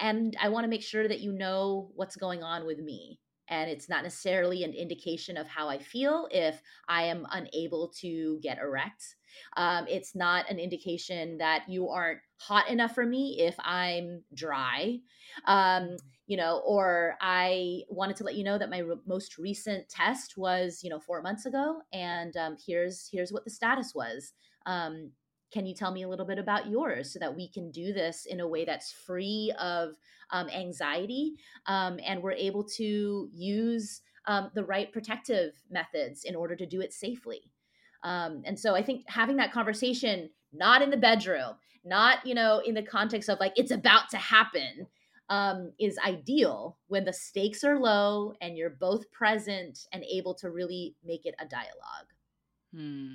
And 0.00 0.36
I 0.42 0.48
want 0.48 0.64
to 0.64 0.68
make 0.68 0.82
sure 0.82 1.06
that 1.06 1.20
you 1.20 1.30
know 1.30 1.92
what's 1.94 2.16
going 2.16 2.42
on 2.42 2.66
with 2.66 2.80
me. 2.80 3.20
And 3.48 3.70
it's 3.70 3.88
not 3.88 4.02
necessarily 4.02 4.64
an 4.64 4.72
indication 4.72 5.36
of 5.36 5.46
how 5.46 5.68
I 5.68 5.78
feel 5.78 6.28
if 6.30 6.60
I 6.88 7.04
am 7.04 7.26
unable 7.30 7.92
to 8.00 8.38
get 8.42 8.58
erect 8.58 9.16
um, 9.56 9.86
it's 9.88 10.14
not 10.14 10.50
an 10.50 10.58
indication 10.58 11.38
that 11.38 11.64
you 11.68 11.88
aren't 11.88 12.20
hot 12.38 12.68
enough 12.68 12.94
for 12.94 13.04
me 13.04 13.38
if 13.40 13.56
I'm 13.58 14.22
dry. 14.34 14.98
Um, 15.46 15.96
you 16.26 16.36
know, 16.36 16.62
or 16.66 17.16
I 17.20 17.82
wanted 17.88 18.16
to 18.16 18.24
let 18.24 18.34
you 18.34 18.44
know 18.44 18.58
that 18.58 18.70
my 18.70 18.78
re- 18.78 18.96
most 19.06 19.38
recent 19.38 19.88
test 19.88 20.36
was, 20.36 20.80
you 20.82 20.90
know, 20.90 20.98
four 20.98 21.22
months 21.22 21.46
ago, 21.46 21.80
and 21.92 22.36
um, 22.36 22.56
here's 22.66 23.08
here's 23.10 23.32
what 23.32 23.44
the 23.44 23.50
status 23.50 23.92
was. 23.94 24.32
Can 25.52 25.66
you 25.66 25.74
tell 25.74 25.92
me 25.92 26.02
a 26.02 26.08
little 26.08 26.26
bit 26.26 26.38
about 26.38 26.68
yours 26.68 27.12
so 27.12 27.18
that 27.18 27.36
we 27.36 27.48
can 27.48 27.70
do 27.70 27.92
this 27.92 28.26
in 28.26 28.40
a 28.40 28.48
way 28.48 28.64
that's 28.64 28.92
free 28.92 29.52
of 29.60 29.94
um, 30.30 30.48
anxiety 30.48 31.34
um, 31.66 31.98
and 32.04 32.22
we're 32.22 32.32
able 32.32 32.64
to 32.64 33.28
use 33.32 34.02
um, 34.26 34.50
the 34.54 34.64
right 34.64 34.92
protective 34.92 35.52
methods 35.70 36.24
in 36.24 36.34
order 36.34 36.56
to 36.56 36.66
do 36.66 36.80
it 36.80 36.92
safely 36.92 37.52
um, 38.06 38.42
and 38.44 38.58
so 38.58 38.74
I 38.76 38.82
think 38.82 39.02
having 39.08 39.36
that 39.36 39.52
conversation, 39.52 40.30
not 40.52 40.80
in 40.80 40.90
the 40.90 40.96
bedroom, 40.96 41.54
not, 41.84 42.24
you 42.24 42.34
know, 42.34 42.62
in 42.64 42.74
the 42.74 42.82
context 42.82 43.28
of 43.28 43.40
like 43.40 43.52
it's 43.56 43.72
about 43.72 44.10
to 44.10 44.16
happen, 44.16 44.86
um, 45.28 45.72
is 45.80 45.98
ideal 46.06 46.78
when 46.86 47.04
the 47.04 47.12
stakes 47.12 47.64
are 47.64 47.80
low 47.80 48.34
and 48.40 48.56
you're 48.56 48.70
both 48.70 49.10
present 49.10 49.88
and 49.92 50.04
able 50.04 50.34
to 50.34 50.50
really 50.50 50.94
make 51.04 51.26
it 51.26 51.34
a 51.40 51.46
dialogue. 51.46 52.12
Hmm. 52.72 53.14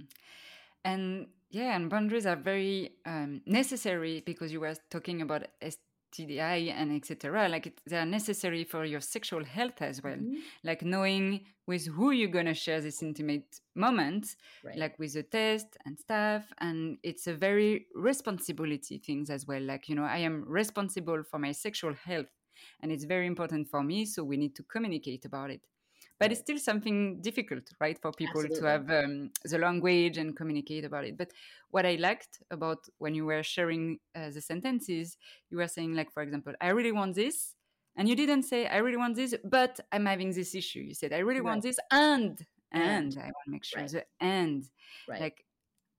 And 0.83 1.27
yeah, 1.51 1.75
and 1.75 1.89
boundaries 1.89 2.25
are 2.25 2.37
very 2.37 2.93
um, 3.05 3.41
necessary 3.45 4.23
because 4.25 4.51
you 4.51 4.61
were 4.61 4.75
talking 4.89 5.21
about 5.21 5.47
STI 5.61 6.73
and 6.75 6.95
etc. 6.95 7.49
Like 7.49 7.67
it, 7.67 7.81
they 7.85 7.97
are 7.97 8.05
necessary 8.05 8.63
for 8.63 8.85
your 8.85 9.01
sexual 9.01 9.43
health 9.43 9.81
as 9.81 10.01
well. 10.01 10.15
Mm-hmm. 10.15 10.35
Like 10.63 10.81
knowing 10.81 11.41
with 11.67 11.87
who 11.87 12.11
you're 12.11 12.29
gonna 12.29 12.53
share 12.53 12.79
this 12.79 13.03
intimate 13.03 13.59
moment, 13.75 14.35
right. 14.63 14.77
like 14.77 14.97
with 14.97 15.13
the 15.13 15.23
test 15.23 15.77
and 15.85 15.99
stuff. 15.99 16.45
And 16.59 16.97
it's 17.03 17.27
a 17.27 17.33
very 17.33 17.87
responsibility 17.95 18.97
things 18.97 19.29
as 19.29 19.45
well. 19.45 19.61
Like 19.61 19.89
you 19.89 19.95
know, 19.95 20.05
I 20.05 20.19
am 20.19 20.45
responsible 20.47 21.23
for 21.23 21.37
my 21.37 21.51
sexual 21.51 21.93
health, 21.93 22.31
and 22.81 22.93
it's 22.93 23.03
very 23.03 23.27
important 23.27 23.67
for 23.67 23.83
me. 23.83 24.05
So 24.05 24.23
we 24.23 24.37
need 24.37 24.55
to 24.55 24.63
communicate 24.63 25.25
about 25.25 25.51
it 25.51 25.61
but 26.21 26.31
it's 26.31 26.41
still 26.41 26.59
something 26.59 27.19
difficult 27.19 27.63
right 27.79 27.99
for 27.99 28.11
people 28.11 28.41
Absolutely. 28.41 28.61
to 28.61 28.67
have 28.67 28.91
um, 28.91 29.31
the 29.43 29.57
language 29.57 30.19
and 30.19 30.37
communicate 30.37 30.85
about 30.85 31.03
it 31.03 31.17
but 31.17 31.31
what 31.71 31.85
i 31.85 31.95
liked 31.95 32.43
about 32.51 32.77
when 32.99 33.15
you 33.15 33.25
were 33.25 33.41
sharing 33.41 33.97
uh, 34.15 34.29
the 34.29 34.39
sentences 34.39 35.17
you 35.49 35.57
were 35.57 35.67
saying 35.67 35.95
like 35.95 36.11
for 36.13 36.21
example 36.21 36.53
i 36.61 36.69
really 36.69 36.91
want 36.91 37.15
this 37.15 37.55
and 37.97 38.07
you 38.07 38.15
didn't 38.15 38.43
say 38.43 38.67
i 38.67 38.77
really 38.77 38.97
want 38.97 39.15
this 39.15 39.33
but 39.43 39.79
i'm 39.91 40.05
having 40.05 40.31
this 40.31 40.53
issue 40.53 40.79
you 40.79 40.93
said 40.93 41.11
i 41.11 41.17
really 41.17 41.41
right. 41.41 41.49
want 41.49 41.63
this 41.63 41.79
and 41.91 42.45
and, 42.71 43.13
and 43.13 43.17
i 43.17 43.25
want 43.25 43.45
to 43.45 43.51
make 43.51 43.65
sure 43.65 43.81
right. 43.81 43.91
the 43.91 44.03
and 44.19 44.65
right. 45.09 45.21
like 45.21 45.43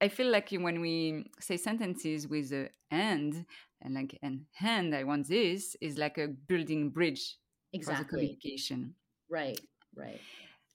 i 0.00 0.06
feel 0.06 0.30
like 0.30 0.50
when 0.52 0.80
we 0.80 1.24
say 1.40 1.56
sentences 1.56 2.28
with 2.28 2.50
the 2.50 2.70
and 2.92 3.44
and 3.80 3.94
like 3.94 4.16
and 4.22 4.42
and 4.60 4.94
i 4.94 5.02
want 5.02 5.26
this 5.26 5.76
is 5.80 5.98
like 5.98 6.16
a 6.18 6.28
building 6.28 6.90
bridge 6.90 7.38
exactly. 7.72 7.96
for 7.96 8.04
the 8.04 8.08
communication 8.08 8.94
right 9.28 9.58
Right. 9.94 10.20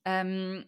Um, 0.05 0.65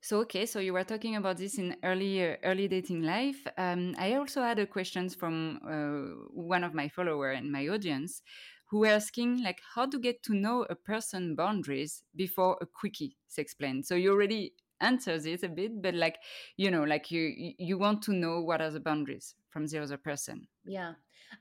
so 0.00 0.18
okay, 0.20 0.46
so 0.46 0.58
you 0.58 0.72
were 0.72 0.84
talking 0.84 1.16
about 1.16 1.36
this 1.36 1.58
in 1.58 1.76
early 1.84 2.22
uh, 2.22 2.36
early 2.42 2.66
dating 2.68 3.02
life. 3.02 3.46
Um, 3.56 3.94
I 3.98 4.14
also 4.14 4.42
had 4.42 4.58
a 4.58 4.66
questions 4.66 5.14
from 5.14 5.60
uh, 5.64 6.28
one 6.34 6.64
of 6.64 6.74
my 6.74 6.88
follower 6.88 7.32
in 7.32 7.52
my 7.52 7.68
audience, 7.68 8.22
who 8.66 8.80
were 8.80 8.88
asking 8.88 9.44
like 9.44 9.60
how 9.74 9.86
to 9.86 9.98
get 9.98 10.22
to 10.24 10.34
know 10.34 10.66
a 10.68 10.74
person 10.74 11.36
boundaries 11.36 12.02
before 12.16 12.58
a 12.60 12.66
quickie 12.66 13.16
sex 13.28 13.54
plan. 13.54 13.82
So 13.82 13.94
you 13.94 14.10
already 14.10 14.54
answered 14.80 15.24
it 15.24 15.44
a 15.44 15.48
bit, 15.48 15.80
but 15.80 15.94
like 15.94 16.18
you 16.56 16.70
know, 16.70 16.82
like 16.82 17.12
you 17.12 17.54
you 17.58 17.78
want 17.78 18.02
to 18.02 18.12
know 18.12 18.42
what 18.42 18.60
are 18.60 18.70
the 18.70 18.80
boundaries 18.80 19.36
from 19.50 19.66
the 19.66 19.78
other 19.78 19.98
person. 19.98 20.48
Yeah. 20.64 20.94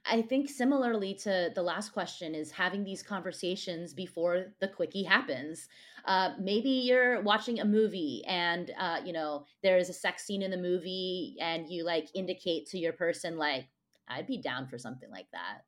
I 0.06 0.22
think 0.22 0.50
similarly 0.50 1.14
to 1.24 1.52
the 1.54 1.62
last 1.62 1.92
question 1.92 2.34
is 2.34 2.52
having 2.52 2.84
these 2.84 3.04
conversations 3.04 3.94
before 3.94 4.54
the 4.60 4.68
quickie 4.68 5.04
happens. 5.04 5.68
Uh, 6.06 6.32
maybe 6.40 6.70
you're 6.70 7.22
watching 7.22 7.60
a 7.60 7.66
movie 7.66 8.24
and 8.28 8.72
uh, 8.78 9.02
you 9.06 9.14
know 9.14 9.46
there 9.64 9.78
is 9.78 9.90
a 9.90 9.94
sex 9.94 10.26
scene 10.26 10.42
in 10.42 10.52
the 10.52 10.58
movie, 10.58 11.36
and 11.40 11.70
you 11.70 11.84
like 11.84 12.10
indicate 12.16 12.68
to 12.68 12.78
your 12.80 12.94
person 12.94 13.38
like, 13.38 13.68
"I'd 14.08 14.28
be 14.28 14.38
down 14.42 14.68
for 14.68 14.78
something 14.78 15.10
like 15.12 15.28
that." 15.32 15.60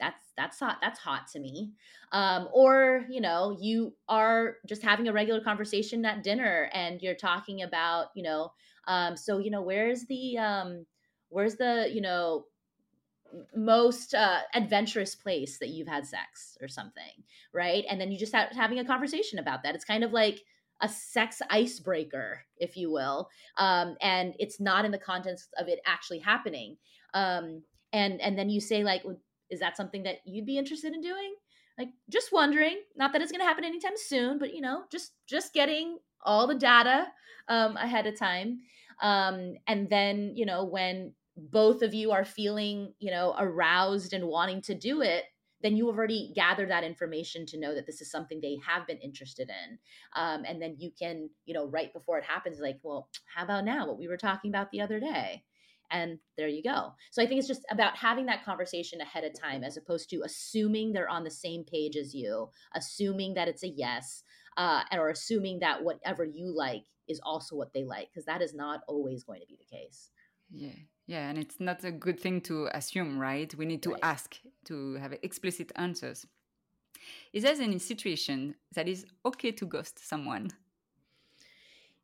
That's 0.00 0.32
that's 0.36 0.60
hot. 0.60 0.78
That's 0.80 1.00
hot 1.00 1.26
to 1.32 1.40
me. 1.40 1.72
Um, 2.12 2.48
or 2.52 3.04
you 3.10 3.20
know, 3.20 3.56
you 3.60 3.96
are 4.08 4.56
just 4.66 4.82
having 4.82 5.08
a 5.08 5.12
regular 5.12 5.40
conversation 5.40 6.04
at 6.04 6.22
dinner, 6.22 6.70
and 6.72 7.02
you're 7.02 7.14
talking 7.16 7.62
about 7.62 8.08
you 8.14 8.22
know, 8.22 8.52
um, 8.86 9.16
so 9.16 9.38
you 9.38 9.50
know, 9.50 9.62
where's 9.62 10.04
the 10.06 10.38
um, 10.38 10.86
where's 11.30 11.56
the 11.56 11.90
you 11.92 12.00
know 12.00 12.44
most 13.54 14.14
uh, 14.14 14.40
adventurous 14.54 15.14
place 15.14 15.58
that 15.58 15.68
you've 15.68 15.88
had 15.88 16.06
sex 16.06 16.56
or 16.60 16.68
something, 16.68 17.24
right? 17.52 17.84
And 17.88 18.00
then 18.00 18.10
you 18.10 18.18
just 18.18 18.34
have 18.34 18.50
having 18.50 18.78
a 18.78 18.84
conversation 18.84 19.38
about 19.38 19.62
that. 19.62 19.74
It's 19.74 19.84
kind 19.84 20.04
of 20.04 20.12
like 20.12 20.40
a 20.80 20.88
sex 20.88 21.42
icebreaker, 21.50 22.42
if 22.58 22.76
you 22.76 22.90
will, 22.90 23.28
um, 23.56 23.96
and 24.00 24.34
it's 24.38 24.60
not 24.60 24.84
in 24.84 24.92
the 24.92 24.98
context 24.98 25.52
of 25.58 25.68
it 25.68 25.80
actually 25.86 26.20
happening. 26.20 26.76
Um, 27.14 27.62
and 27.92 28.20
and 28.20 28.38
then 28.38 28.50
you 28.50 28.60
say 28.60 28.84
like, 28.84 29.02
is 29.50 29.60
that 29.60 29.76
something 29.76 30.02
that 30.04 30.16
you'd 30.24 30.46
be 30.46 30.58
interested 30.58 30.92
in 30.92 31.00
doing? 31.00 31.34
Like, 31.78 31.90
just 32.10 32.32
wondering. 32.32 32.80
Not 32.96 33.12
that 33.12 33.22
it's 33.22 33.30
going 33.30 33.40
to 33.40 33.46
happen 33.46 33.64
anytime 33.64 33.96
soon, 33.96 34.38
but 34.38 34.54
you 34.54 34.60
know, 34.60 34.82
just 34.90 35.12
just 35.26 35.54
getting 35.54 35.98
all 36.24 36.46
the 36.46 36.54
data 36.54 37.06
um, 37.48 37.76
ahead 37.76 38.06
of 38.06 38.18
time. 38.18 38.60
Um, 39.00 39.54
and 39.66 39.88
then 39.88 40.32
you 40.34 40.44
know 40.44 40.64
when 40.64 41.12
both 41.38 41.82
of 41.82 41.94
you 41.94 42.10
are 42.10 42.24
feeling, 42.24 42.92
you 42.98 43.10
know, 43.10 43.34
aroused 43.38 44.12
and 44.12 44.26
wanting 44.26 44.60
to 44.62 44.74
do 44.74 45.02
it, 45.02 45.24
then 45.62 45.76
you 45.76 45.88
already 45.88 46.32
gathered 46.34 46.70
that 46.70 46.84
information 46.84 47.46
to 47.46 47.58
know 47.58 47.74
that 47.74 47.86
this 47.86 48.00
is 48.00 48.10
something 48.10 48.40
they 48.40 48.58
have 48.66 48.86
been 48.86 48.98
interested 48.98 49.48
in. 49.48 49.78
Um, 50.14 50.44
and 50.44 50.60
then 50.60 50.76
you 50.78 50.90
can, 50.96 51.30
you 51.46 51.54
know, 51.54 51.66
right 51.66 51.92
before 51.92 52.18
it 52.18 52.24
happens, 52.24 52.58
like, 52.60 52.78
well, 52.82 53.08
how 53.34 53.44
about 53.44 53.64
now? 53.64 53.86
What 53.86 53.98
we 53.98 54.08
were 54.08 54.16
talking 54.16 54.50
about 54.50 54.70
the 54.70 54.80
other 54.80 55.00
day. 55.00 55.44
And 55.90 56.18
there 56.36 56.48
you 56.48 56.62
go. 56.62 56.92
So 57.10 57.22
I 57.22 57.26
think 57.26 57.38
it's 57.38 57.48
just 57.48 57.64
about 57.70 57.96
having 57.96 58.26
that 58.26 58.44
conversation 58.44 59.00
ahead 59.00 59.24
of 59.24 59.32
time 59.38 59.64
as 59.64 59.76
opposed 59.76 60.10
to 60.10 60.22
assuming 60.24 60.92
they're 60.92 61.08
on 61.08 61.24
the 61.24 61.30
same 61.30 61.64
page 61.64 61.96
as 61.96 62.14
you, 62.14 62.50
assuming 62.74 63.34
that 63.34 63.48
it's 63.48 63.64
a 63.64 63.68
yes, 63.68 64.22
uh, 64.56 64.82
or 64.92 65.08
assuming 65.08 65.60
that 65.60 65.82
whatever 65.82 66.24
you 66.24 66.54
like 66.54 66.84
is 67.08 67.20
also 67.24 67.56
what 67.56 67.72
they 67.72 67.84
like, 67.84 68.08
because 68.10 68.26
that 68.26 68.42
is 68.42 68.54
not 68.54 68.80
always 68.86 69.24
going 69.24 69.40
to 69.40 69.46
be 69.46 69.56
the 69.56 69.76
case. 69.76 70.10
Yeah. 70.52 70.72
Yeah, 71.08 71.30
and 71.30 71.38
it's 71.38 71.58
not 71.58 71.82
a 71.84 71.90
good 71.90 72.20
thing 72.20 72.42
to 72.42 72.68
assume, 72.74 73.18
right? 73.18 73.52
We 73.54 73.64
need 73.64 73.82
to 73.84 73.92
right. 73.92 74.00
ask 74.02 74.36
to 74.66 74.94
have 74.96 75.14
explicit 75.22 75.72
answers. 75.74 76.26
is 77.32 77.44
there 77.44 77.54
any 77.54 77.78
situation 77.78 78.54
that 78.74 78.86
is 78.86 79.06
okay 79.24 79.50
to 79.52 79.66
ghost 79.66 80.06
someone? 80.06 80.50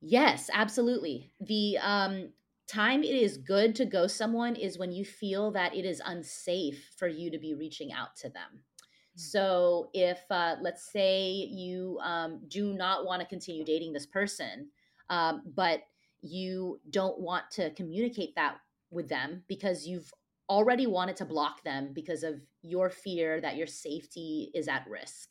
Yes, 0.00 0.48
absolutely. 0.52 1.30
The 1.38 1.76
um, 1.82 2.30
time 2.66 3.02
it 3.02 3.14
is 3.14 3.36
good 3.36 3.74
to 3.74 3.84
ghost 3.84 4.16
someone 4.16 4.56
is 4.56 4.78
when 4.78 4.90
you 4.90 5.04
feel 5.04 5.50
that 5.52 5.74
it 5.74 5.84
is 5.84 6.00
unsafe 6.04 6.94
for 6.96 7.06
you 7.06 7.30
to 7.30 7.38
be 7.38 7.52
reaching 7.52 7.92
out 7.92 8.16
to 8.16 8.30
them. 8.30 8.50
Hmm. 8.52 9.16
So, 9.16 9.90
if 9.92 10.20
uh, 10.30 10.56
let's 10.62 10.90
say 10.90 11.30
you 11.30 11.98
um, 12.02 12.40
do 12.48 12.72
not 12.72 13.04
want 13.04 13.20
to 13.20 13.28
continue 13.28 13.66
dating 13.66 13.92
this 13.92 14.06
person, 14.06 14.68
um, 15.10 15.42
but 15.54 15.80
you 16.22 16.80
don't 16.88 17.20
want 17.20 17.50
to 17.50 17.70
communicate 17.72 18.34
that 18.36 18.56
with 18.90 19.08
them 19.08 19.42
because 19.48 19.86
you've 19.86 20.12
already 20.48 20.86
wanted 20.86 21.16
to 21.16 21.24
block 21.24 21.62
them 21.64 21.92
because 21.94 22.22
of 22.22 22.40
your 22.62 22.90
fear 22.90 23.40
that 23.40 23.56
your 23.56 23.66
safety 23.66 24.50
is 24.54 24.68
at 24.68 24.86
risk. 24.88 25.30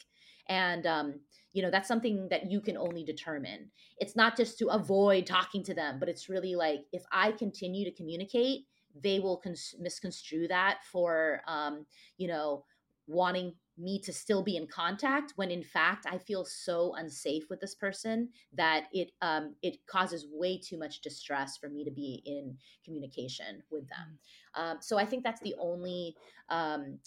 And, 0.49 0.85
um, 0.85 1.19
you 1.53 1.61
know, 1.61 1.71
that's 1.71 1.87
something 1.87 2.27
that 2.29 2.51
you 2.51 2.59
can 2.59 2.77
only 2.77 3.03
determine. 3.03 3.71
It's 3.97 4.15
not 4.15 4.35
just 4.35 4.57
to 4.59 4.67
avoid 4.67 5.25
talking 5.25 5.63
to 5.63 5.73
them, 5.73 5.99
but 5.99 6.09
it's 6.09 6.29
really 6.29 6.55
like 6.55 6.81
if 6.91 7.03
I 7.11 7.31
continue 7.31 7.85
to 7.85 7.95
communicate, 7.95 8.61
they 9.01 9.19
will 9.19 9.37
cons- 9.37 9.75
misconstrue 9.79 10.47
that 10.49 10.79
for, 10.91 11.41
um, 11.47 11.85
you 12.17 12.27
know, 12.27 12.65
wanting 13.07 13.53
me 13.77 13.99
to 13.99 14.13
still 14.13 14.43
be 14.43 14.55
in 14.55 14.67
contact 14.67 15.33
when 15.35 15.49
in 15.49 15.63
fact 15.63 16.05
I 16.09 16.17
feel 16.17 16.45
so 16.45 16.93
unsafe 16.95 17.49
with 17.49 17.59
this 17.59 17.75
person 17.75 18.29
that 18.53 18.85
it 18.91 19.11
um, 19.21 19.55
it 19.61 19.77
causes 19.87 20.27
way 20.31 20.59
too 20.59 20.77
much 20.77 21.01
distress 21.01 21.57
for 21.57 21.69
me 21.69 21.83
to 21.83 21.91
be 21.91 22.21
in 22.25 22.57
communication 22.85 23.63
with 23.71 23.87
them. 23.89 24.19
Mm. 24.55 24.61
Um, 24.61 24.77
so 24.81 24.97
I 24.97 25.05
think 25.05 25.23
that's 25.23 25.41
the 25.41 25.55
only 25.59 26.15
um, 26.49 26.99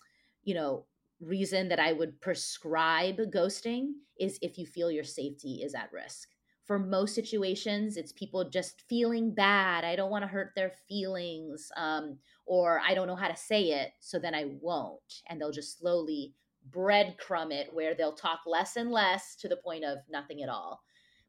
you 0.43 0.55
know 0.55 0.87
reason 1.21 1.69
that 1.69 1.81
I 1.81 1.93
would 1.93 2.21
prescribe 2.21 3.19
ghosting 3.33 3.93
is 4.19 4.39
if 4.43 4.59
you 4.59 4.67
feel 4.67 4.91
your 4.91 5.05
safety 5.05 5.63
is 5.63 5.75
at 5.75 5.93
risk 5.93 6.29
for 6.67 6.81
most 6.81 7.15
situations, 7.15 7.97
it's 7.97 8.13
people 8.13 8.51
just 8.51 8.83
feeling 8.89 9.33
bad. 9.33 9.85
I 9.85 9.95
don't 9.95 10.11
want 10.11 10.25
to 10.25 10.29
hurt 10.29 10.51
their 10.57 10.73
feelings, 10.89 11.71
um, 11.77 12.19
or 12.45 12.81
I 12.85 12.93
don't 12.93 13.07
know 13.07 13.15
how 13.15 13.29
to 13.29 13.37
say 13.37 13.71
it, 13.71 13.93
so 14.01 14.19
then 14.19 14.35
I 14.35 14.47
won't. 14.61 15.23
And 15.29 15.41
they'll 15.41 15.53
just 15.53 15.79
slowly 15.79 16.35
breadcrumb 16.71 17.53
it 17.53 17.69
where 17.73 17.95
they'll 17.95 18.13
talk 18.13 18.41
less 18.47 18.77
and 18.77 18.91
less 18.91 19.37
to 19.37 19.49
the 19.49 19.57
point 19.57 19.85
of 19.85 19.99
nothing 20.11 20.43
at 20.43 20.49
all. 20.49 20.83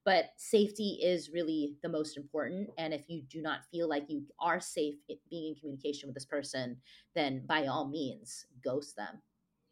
But 0.06 0.29
safety 0.38 1.00
is 1.03 1.32
really 1.34 1.75
the 1.84 1.89
most 1.89 2.15
important. 2.15 2.70
And 2.77 2.94
if 2.94 3.10
you 3.10 3.24
do 3.29 3.41
not 3.41 3.65
feel 3.70 3.89
like 3.89 4.06
you 4.08 4.24
are 4.39 4.60
safe 4.60 4.96
being 5.29 5.50
in 5.50 5.56
communication 5.56 6.08
with 6.08 6.15
this 6.15 6.25
person, 6.25 6.77
then 7.13 7.44
by 7.46 7.65
all 7.65 7.89
means, 7.89 8.46
ghost 8.63 8.96
them. 8.96 9.22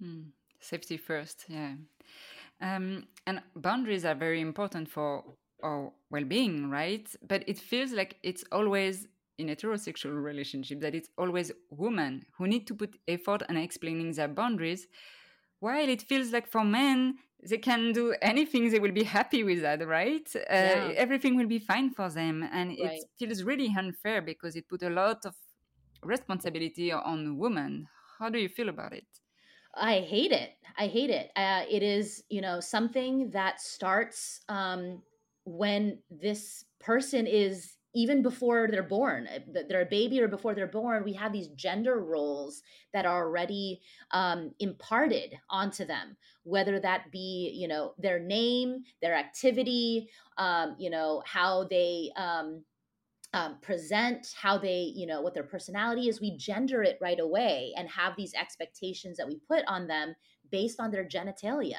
Hmm. 0.01 0.21
Safety 0.59 0.97
first, 0.97 1.45
yeah. 1.47 1.75
Um, 2.59 3.07
and 3.25 3.41
boundaries 3.55 4.03
are 4.03 4.15
very 4.15 4.41
important 4.41 4.89
for 4.89 5.23
our 5.63 5.91
well-being 6.11 6.69
right 6.69 7.07
but 7.27 7.43
it 7.47 7.57
feels 7.57 7.91
like 7.91 8.17
it's 8.23 8.43
always 8.51 9.07
in 9.37 9.49
a 9.49 9.55
heterosexual 9.55 10.21
relationship 10.23 10.79
that 10.79 10.95
it's 10.95 11.09
always 11.17 11.51
women 11.69 12.25
who 12.37 12.47
need 12.47 12.67
to 12.67 12.75
put 12.75 12.97
effort 13.07 13.41
in 13.49 13.57
explaining 13.57 14.11
their 14.13 14.27
boundaries 14.27 14.87
while 15.59 15.87
it 15.87 16.01
feels 16.01 16.31
like 16.31 16.47
for 16.47 16.63
men 16.63 17.15
they 17.47 17.57
can 17.57 17.91
do 17.91 18.15
anything 18.21 18.69
they 18.69 18.79
will 18.79 18.91
be 18.91 19.03
happy 19.03 19.43
with 19.43 19.61
that 19.61 19.85
right 19.87 20.29
uh, 20.35 20.41
yeah. 20.49 20.93
everything 20.95 21.35
will 21.35 21.47
be 21.47 21.59
fine 21.59 21.89
for 21.91 22.09
them 22.09 22.47
and 22.51 22.69
right. 22.69 22.79
it 22.79 23.03
feels 23.19 23.43
really 23.43 23.73
unfair 23.77 24.21
because 24.21 24.55
it 24.55 24.67
put 24.67 24.81
a 24.83 24.89
lot 24.89 25.25
of 25.25 25.35
responsibility 26.03 26.91
on 26.91 27.37
women 27.37 27.87
how 28.19 28.29
do 28.29 28.39
you 28.39 28.49
feel 28.49 28.69
about 28.69 28.93
it 28.93 29.07
I 29.75 29.99
hate 29.99 30.31
it. 30.31 30.51
I 30.77 30.87
hate 30.87 31.09
it. 31.09 31.31
Uh, 31.35 31.63
it 31.69 31.83
is, 31.83 32.23
you 32.29 32.41
know, 32.41 32.59
something 32.59 33.29
that 33.31 33.59
starts 33.59 34.41
um, 34.47 35.01
when 35.43 35.99
this 36.09 36.63
person 36.79 37.27
is 37.27 37.74
even 37.95 38.21
before 38.21 38.67
they're 38.69 38.83
born 38.83 39.27
eh, 39.27 39.39
they're 39.69 39.81
a 39.81 39.85
baby 39.85 40.21
or 40.21 40.27
before 40.27 40.53
they're 40.53 40.67
born 40.67 41.03
we 41.03 41.13
have 41.13 41.31
these 41.33 41.47
gender 41.49 42.03
roles 42.03 42.61
that 42.93 43.05
are 43.05 43.25
already 43.25 43.81
um, 44.11 44.51
imparted 44.59 45.35
onto 45.49 45.85
them 45.85 46.15
whether 46.43 46.79
that 46.79 47.11
be 47.11 47.51
you 47.55 47.67
know 47.67 47.93
their 47.97 48.19
name 48.19 48.83
their 49.01 49.15
activity 49.15 50.09
um, 50.37 50.75
you 50.77 50.89
know 50.89 51.23
how 51.25 51.63
they 51.65 52.11
um, 52.17 52.63
um, 53.33 53.57
present 53.61 54.33
how 54.41 54.57
they 54.57 54.93
you 54.95 55.05
know 55.05 55.21
what 55.21 55.33
their 55.33 55.43
personality 55.43 56.07
is. 56.07 56.21
We 56.21 56.37
gender 56.37 56.83
it 56.83 56.97
right 57.01 57.19
away 57.19 57.73
and 57.77 57.89
have 57.89 58.13
these 58.15 58.33
expectations 58.33 59.17
that 59.17 59.27
we 59.27 59.41
put 59.47 59.65
on 59.67 59.87
them 59.87 60.15
based 60.51 60.79
on 60.79 60.91
their 60.91 61.05
genitalia 61.05 61.77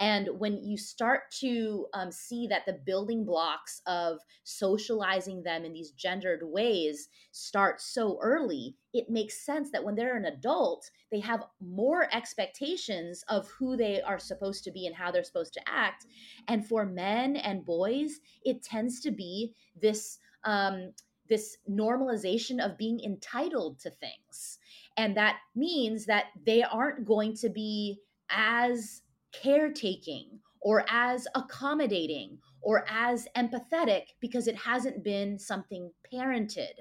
and 0.00 0.28
when 0.38 0.62
you 0.62 0.76
start 0.76 1.30
to 1.40 1.86
um, 1.94 2.10
see 2.10 2.48
that 2.48 2.66
the 2.66 2.80
building 2.84 3.24
blocks 3.24 3.80
of 3.86 4.18
socializing 4.42 5.42
them 5.42 5.64
in 5.64 5.72
these 5.72 5.92
gendered 5.92 6.40
ways 6.42 7.08
start 7.30 7.80
so 7.80 8.18
early, 8.20 8.76
it 8.92 9.08
makes 9.08 9.46
sense 9.46 9.70
that 9.70 9.84
when 9.84 9.94
they're 9.94 10.16
an 10.16 10.24
adult, 10.24 10.90
they 11.12 11.20
have 11.20 11.44
more 11.60 12.08
expectations 12.12 13.24
of 13.28 13.48
who 13.50 13.76
they 13.76 14.02
are 14.02 14.18
supposed 14.18 14.64
to 14.64 14.72
be 14.72 14.86
and 14.86 14.96
how 14.96 15.12
they're 15.12 15.22
supposed 15.22 15.54
to 15.54 15.68
act. 15.68 16.06
And 16.48 16.66
for 16.66 16.84
men 16.84 17.36
and 17.36 17.64
boys, 17.64 18.18
it 18.44 18.64
tends 18.64 19.00
to 19.00 19.10
be 19.10 19.54
this. 19.80 20.18
Um, 20.44 20.92
this 21.26 21.56
normalization 21.66 22.62
of 22.62 22.76
being 22.76 23.00
entitled 23.02 23.78
to 23.80 23.88
things. 23.88 24.58
And 24.96 25.16
that 25.16 25.38
means 25.54 26.06
that 26.06 26.26
they 26.46 26.62
aren't 26.62 27.04
going 27.04 27.34
to 27.36 27.48
be 27.48 27.98
as 28.30 29.02
caretaking 29.32 30.38
or 30.60 30.84
as 30.88 31.26
accommodating 31.34 32.38
or 32.62 32.86
as 32.88 33.28
empathetic 33.36 34.04
because 34.20 34.46
it 34.46 34.56
hasn't 34.56 35.04
been 35.04 35.38
something 35.38 35.90
parented 36.12 36.72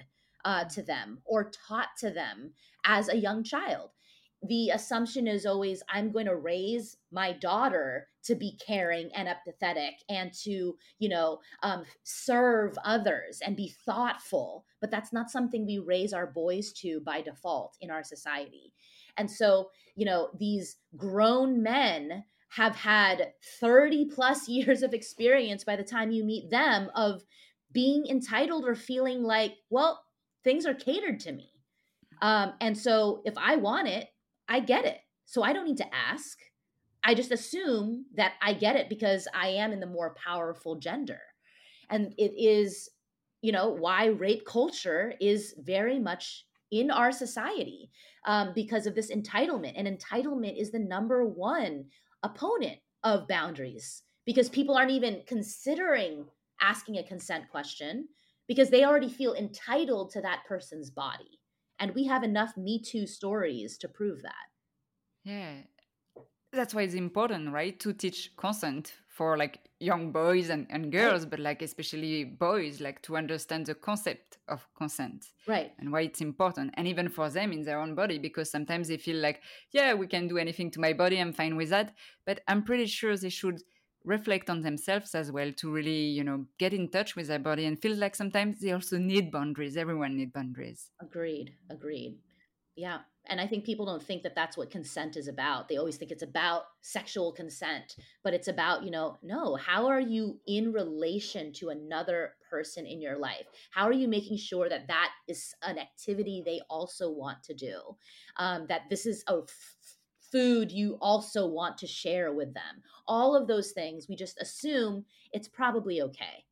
uh, 0.45 0.63
to 0.65 0.81
them 0.81 1.19
or 1.25 1.51
taught 1.67 1.89
to 1.99 2.09
them 2.09 2.53
as 2.85 3.09
a 3.09 3.17
young 3.17 3.43
child. 3.43 3.89
The 4.47 4.71
assumption 4.71 5.27
is 5.27 5.45
always, 5.45 5.83
I'm 5.89 6.11
going 6.11 6.25
to 6.25 6.35
raise 6.35 6.97
my 7.11 7.31
daughter 7.31 8.07
to 8.25 8.35
be 8.35 8.57
caring 8.65 9.09
and 9.15 9.27
empathetic 9.27 9.93
and 10.09 10.33
to, 10.43 10.75
you 10.99 11.09
know, 11.09 11.39
um, 11.61 11.83
serve 12.03 12.77
others 12.83 13.41
and 13.45 13.55
be 13.55 13.73
thoughtful. 13.85 14.65
But 14.81 14.91
that's 14.91 15.13
not 15.13 15.31
something 15.31 15.65
we 15.65 15.79
raise 15.79 16.13
our 16.13 16.27
boys 16.27 16.73
to 16.81 16.99
by 17.01 17.21
default 17.21 17.77
in 17.79 17.89
our 17.89 18.03
society. 18.03 18.73
And 19.17 19.29
so, 19.29 19.69
you 19.95 20.05
know, 20.05 20.29
these 20.37 20.77
grown 20.97 21.63
men 21.63 22.23
have 22.49 22.75
had 22.75 23.33
30 23.59 24.05
plus 24.13 24.47
years 24.47 24.83
of 24.83 24.93
experience 24.93 25.63
by 25.63 25.75
the 25.75 25.83
time 25.83 26.11
you 26.11 26.23
meet 26.23 26.49
them 26.49 26.89
of 26.95 27.23
being 27.71 28.05
entitled 28.07 28.65
or 28.65 28.75
feeling 28.75 29.23
like, 29.23 29.55
well, 29.69 30.03
things 30.43 30.65
are 30.65 30.73
catered 30.73 31.19
to 31.21 31.31
me. 31.31 31.49
Um, 32.21 32.53
and 32.61 32.77
so 32.77 33.21
if 33.25 33.33
I 33.37 33.55
want 33.55 33.87
it, 33.87 34.07
I 34.53 34.59
get 34.59 34.85
it. 34.85 34.99
So 35.25 35.41
I 35.41 35.51
don't 35.51 35.65
need 35.65 35.77
to 35.77 35.95
ask. 35.95 36.37
I 37.03 37.15
just 37.15 37.31
assume 37.31 38.05
that 38.13 38.33
I 38.39 38.53
get 38.53 38.75
it 38.75 38.87
because 38.87 39.27
I 39.33 39.47
am 39.47 39.71
in 39.71 39.79
the 39.79 39.87
more 39.87 40.15
powerful 40.23 40.75
gender. 40.75 41.19
And 41.89 42.13
it 42.19 42.33
is, 42.37 42.87
you 43.41 43.51
know, 43.51 43.69
why 43.69 44.05
rape 44.05 44.45
culture 44.45 45.15
is 45.19 45.55
very 45.57 45.97
much 45.97 46.45
in 46.69 46.91
our 46.91 47.11
society 47.11 47.89
um, 48.27 48.51
because 48.53 48.85
of 48.85 48.93
this 48.93 49.11
entitlement. 49.11 49.73
And 49.75 49.87
entitlement 49.87 50.61
is 50.61 50.71
the 50.71 50.77
number 50.77 51.25
one 51.25 51.85
opponent 52.21 52.77
of 53.03 53.27
boundaries 53.27 54.03
because 54.23 54.49
people 54.49 54.75
aren't 54.75 54.91
even 54.91 55.23
considering 55.25 56.25
asking 56.61 56.97
a 56.97 57.07
consent 57.07 57.49
question 57.49 58.07
because 58.47 58.69
they 58.69 58.85
already 58.85 59.09
feel 59.09 59.33
entitled 59.33 60.11
to 60.11 60.21
that 60.21 60.43
person's 60.47 60.91
body. 60.91 61.39
And 61.79 61.93
we 61.95 62.05
have 62.05 62.23
enough 62.23 62.55
Me 62.57 62.81
Too 62.81 63.07
stories 63.07 63.77
to 63.79 63.87
prove 63.87 64.21
that. 64.21 64.47
Yeah. 65.23 65.53
That's 66.51 66.75
why 66.75 66.83
it's 66.83 66.93
important, 66.93 67.51
right? 67.51 67.79
To 67.79 67.93
teach 67.93 68.35
consent 68.37 68.93
for 69.07 69.37
like 69.37 69.69
young 69.79 70.11
boys 70.11 70.49
and, 70.49 70.67
and 70.69 70.91
girls, 70.91 71.25
but 71.25 71.39
like 71.39 71.63
especially 71.63 72.23
boys, 72.23 72.79
like 72.79 73.01
to 73.03 73.17
understand 73.17 73.65
the 73.65 73.73
concept 73.75 74.37
of 74.47 74.67
consent. 74.77 75.25
Right. 75.47 75.71
And 75.79 75.91
why 75.91 76.01
it's 76.01 76.21
important. 76.21 76.75
And 76.75 76.87
even 76.87 77.09
for 77.09 77.29
them 77.29 77.51
in 77.51 77.63
their 77.63 77.79
own 77.79 77.95
body, 77.95 78.19
because 78.19 78.51
sometimes 78.51 78.87
they 78.87 78.97
feel 78.97 79.17
like, 79.17 79.41
yeah, 79.71 79.95
we 79.95 80.05
can 80.05 80.27
do 80.27 80.37
anything 80.37 80.69
to 80.71 80.79
my 80.79 80.93
body, 80.93 81.19
I'm 81.19 81.33
fine 81.33 81.55
with 81.55 81.69
that. 81.69 81.95
But 82.25 82.41
I'm 82.47 82.63
pretty 82.63 82.85
sure 82.85 83.17
they 83.17 83.29
should 83.29 83.61
reflect 84.05 84.49
on 84.49 84.61
themselves 84.61 85.15
as 85.15 85.31
well 85.31 85.51
to 85.53 85.71
really, 85.71 86.05
you 86.05 86.23
know, 86.23 86.45
get 86.57 86.73
in 86.73 86.89
touch 86.89 87.15
with 87.15 87.27
their 87.27 87.39
body 87.39 87.65
and 87.65 87.81
feel 87.81 87.95
like 87.95 88.15
sometimes 88.15 88.59
they 88.59 88.71
also 88.71 88.97
need 88.97 89.31
boundaries. 89.31 89.77
Everyone 89.77 90.15
need 90.15 90.33
boundaries. 90.33 90.91
Agreed. 91.01 91.53
Agreed. 91.69 92.17
Yeah 92.75 92.99
and 93.27 93.39
i 93.39 93.47
think 93.47 93.63
people 93.63 93.85
don't 93.85 94.03
think 94.03 94.23
that 94.23 94.35
that's 94.35 94.57
what 94.57 94.69
consent 94.69 95.15
is 95.15 95.27
about 95.27 95.67
they 95.67 95.77
always 95.77 95.97
think 95.97 96.11
it's 96.11 96.23
about 96.23 96.63
sexual 96.81 97.31
consent 97.31 97.95
but 98.23 98.33
it's 98.33 98.47
about 98.47 98.83
you 98.83 98.91
know 98.91 99.17
no 99.23 99.55
how 99.55 99.87
are 99.87 99.99
you 99.99 100.39
in 100.47 100.71
relation 100.71 101.51
to 101.53 101.69
another 101.69 102.35
person 102.49 102.85
in 102.85 103.01
your 103.01 103.17
life 103.17 103.45
how 103.71 103.85
are 103.85 103.93
you 103.93 104.07
making 104.07 104.37
sure 104.37 104.69
that 104.69 104.87
that 104.87 105.11
is 105.27 105.53
an 105.63 105.77
activity 105.77 106.43
they 106.45 106.59
also 106.69 107.09
want 107.09 107.41
to 107.43 107.53
do 107.53 107.79
um, 108.37 108.65
that 108.67 108.81
this 108.89 109.05
is 109.05 109.23
a 109.27 109.41
food 110.33 110.71
you 110.71 110.97
also 110.99 111.47
want 111.47 111.77
to 111.77 111.87
share 111.87 112.33
with 112.33 112.53
them. 112.53 112.81
All 113.07 113.37
of 113.37 113.47
those 113.47 113.71
things, 113.71 114.07
we 114.09 114.17
just 114.17 114.41
assume 114.41 115.05
it's 115.31 115.47
probably 115.47 116.01
okay. 116.01 116.43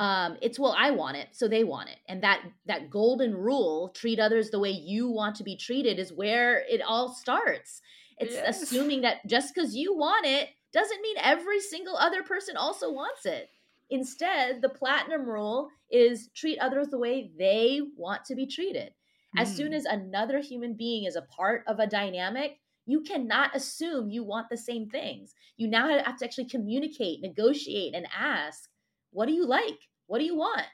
Um, 0.00 0.36
it's 0.42 0.58
well, 0.58 0.74
I 0.76 0.90
want 0.90 1.16
it, 1.16 1.28
so 1.30 1.46
they 1.46 1.62
want 1.62 1.88
it. 1.88 1.98
And 2.08 2.22
that 2.24 2.42
that 2.66 2.90
golden 2.90 3.32
rule, 3.34 3.90
treat 3.94 4.18
others 4.18 4.50
the 4.50 4.58
way 4.58 4.70
you 4.70 5.08
want 5.08 5.36
to 5.36 5.44
be 5.44 5.56
treated, 5.56 6.00
is 6.00 6.12
where 6.12 6.64
it 6.68 6.82
all 6.82 7.08
starts. 7.08 7.80
It's 8.18 8.34
yes. 8.34 8.62
assuming 8.62 9.02
that 9.02 9.26
just 9.26 9.54
because 9.54 9.76
you 9.76 9.96
want 9.96 10.26
it 10.26 10.48
doesn't 10.72 11.00
mean 11.00 11.16
every 11.22 11.60
single 11.60 11.96
other 11.96 12.24
person 12.24 12.56
also 12.56 12.92
wants 12.92 13.24
it. 13.24 13.48
Instead, 13.90 14.60
the 14.60 14.68
platinum 14.68 15.24
rule 15.24 15.68
is 15.90 16.28
treat 16.34 16.58
others 16.58 16.88
the 16.88 16.98
way 16.98 17.30
they 17.38 17.80
want 17.96 18.24
to 18.24 18.34
be 18.34 18.46
treated. 18.46 18.92
As 19.36 19.54
soon 19.54 19.72
as 19.72 19.84
another 19.84 20.38
human 20.38 20.74
being 20.74 21.04
is 21.04 21.16
a 21.16 21.22
part 21.22 21.64
of 21.66 21.80
a 21.80 21.88
dynamic, 21.88 22.60
you 22.86 23.00
cannot 23.02 23.54
assume 23.56 24.10
you 24.10 24.24
want 24.24 24.48
the 24.50 24.56
same 24.56 24.88
things. 24.88 25.34
You 25.56 25.68
now 25.68 25.88
have 25.88 26.18
to 26.18 26.24
actually 26.24 26.48
communicate, 26.48 27.22
negotiate, 27.22 27.94
and 27.94 28.06
ask, 28.16 28.68
what 29.10 29.26
do 29.26 29.32
you 29.32 29.46
like? 29.46 29.88
What 30.06 30.18
do 30.18 30.24
you 30.24 30.36
want? 30.36 30.66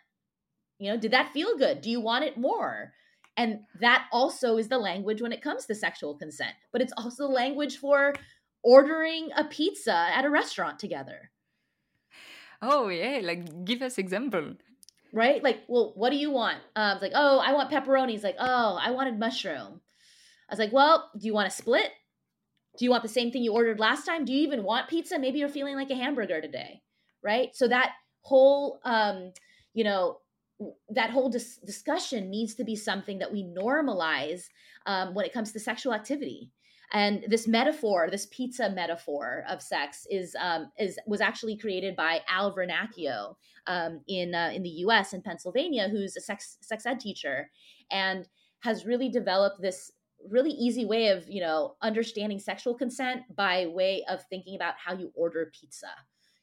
You 0.79 0.91
know, 0.91 0.97
did 0.97 1.13
that 1.13 1.33
feel 1.33 1.57
good? 1.57 1.83
Do 1.83 1.91
you 1.91 2.01
want 2.01 2.25
it 2.25 2.39
more? 2.39 2.93
And 3.37 3.61
that 3.81 4.07
also 4.13 4.57
is 4.57 4.69
the 4.69 4.79
language 4.79 5.23
when 5.23 5.33
it 5.33 5.43
comes 5.43 5.67
to 5.67 5.75
sexual 5.75 6.17
consent, 6.17 6.55
but 6.73 6.83
it's 6.83 6.93
also 6.97 7.27
the 7.27 7.33
language 7.33 7.79
for 7.79 8.15
ordering 8.63 9.31
a 9.37 9.45
pizza 9.45 9.95
at 9.95 10.25
a 10.25 10.31
restaurant 10.31 10.79
together. 10.79 11.31
Oh 12.61 12.89
yeah, 12.89 13.21
like 13.23 13.65
give 13.65 13.83
us 13.83 13.99
example. 13.99 14.55
Right? 15.13 15.43
Like, 15.43 15.63
well, 15.69 15.93
what 15.97 16.11
do 16.11 16.17
you 16.17 16.31
want? 16.31 16.59
Um, 16.77 16.93
it's 16.93 17.03
like, 17.03 17.13
oh, 17.15 17.39
I 17.39 17.53
want 17.53 17.71
pepperoni. 17.71 18.15
It's 18.15 18.23
like, 18.23 18.37
oh, 18.39 18.79
I 18.81 18.91
wanted 18.93 19.19
mushroom. 19.19 19.81
I 20.49 20.53
was 20.53 20.59
like, 20.59 20.73
well, 20.73 21.11
do 21.19 21.27
you 21.27 21.35
want 21.35 21.51
to 21.51 21.57
split? 21.57 21.91
Do 22.79 22.85
you 22.85 22.91
want 22.91 23.03
the 23.03 23.09
same 23.09 23.31
thing 23.31 23.43
you 23.43 23.53
ordered 23.53 23.79
last 23.79 24.07
time? 24.07 24.25
Do 24.25 24.33
you 24.33 24.43
even 24.43 24.63
want 24.63 24.89
pizza? 24.89 25.19
Maybe 25.19 25.39
you're 25.39 25.49
feeling 25.49 25.77
like 25.77 25.91
a 25.91 25.97
hamburger 25.97 26.41
today, 26.41 26.83
right? 27.23 27.55
So 27.55 27.69
that 27.69 27.93
whole, 28.23 28.81
um, 28.85 29.33
you 29.75 29.85
know, 29.85 30.19
that 30.91 31.11
whole 31.11 31.31
dis- 31.31 31.59
discussion 31.59 32.31
needs 32.31 32.55
to 32.55 32.65
be 32.65 32.77
something 32.77 33.19
that 33.19 33.33
we 33.33 33.45
normalize 33.45 34.45
um, 34.87 35.15
when 35.15 35.25
it 35.25 35.33
comes 35.33 35.53
to 35.53 35.61
sexual 35.61 35.95
activity 35.95 36.51
and 36.93 37.25
this 37.29 37.47
metaphor 37.47 38.09
this 38.11 38.27
pizza 38.31 38.71
metaphor 38.71 39.45
of 39.49 39.63
sex 39.63 40.07
is 40.11 40.35
um, 40.41 40.71
is 40.79 40.99
was 41.07 41.21
actually 41.21 41.57
created 41.57 41.95
by 41.97 42.21
al 42.29 42.55
vernacchio 42.55 43.35
um, 43.67 44.01
in 44.09 44.35
uh, 44.35 44.51
in 44.53 44.63
the 44.63 44.71
us 44.71 45.13
in 45.13 45.23
pennsylvania 45.23 45.89
who's 45.89 46.17
a 46.17 46.21
sex 46.21 46.59
sex 46.61 46.87
ed 46.87 47.01
teacher 47.01 47.51
and 47.91 48.29
has 48.61 48.85
really 48.85 49.09
developed 49.09 49.61
this 49.61 49.93
really 50.29 50.51
easy 50.51 50.85
way 50.85 51.09
of 51.09 51.25
you 51.29 51.41
know 51.41 51.77
understanding 51.83 52.39
sexual 52.39 52.75
consent 52.75 53.23
by 53.35 53.67
way 53.67 54.05
of 54.09 54.21
thinking 54.29 54.57
about 54.57 54.75
how 54.85 54.95
you 54.95 55.13
order 55.15 55.53
pizza. 55.59 55.89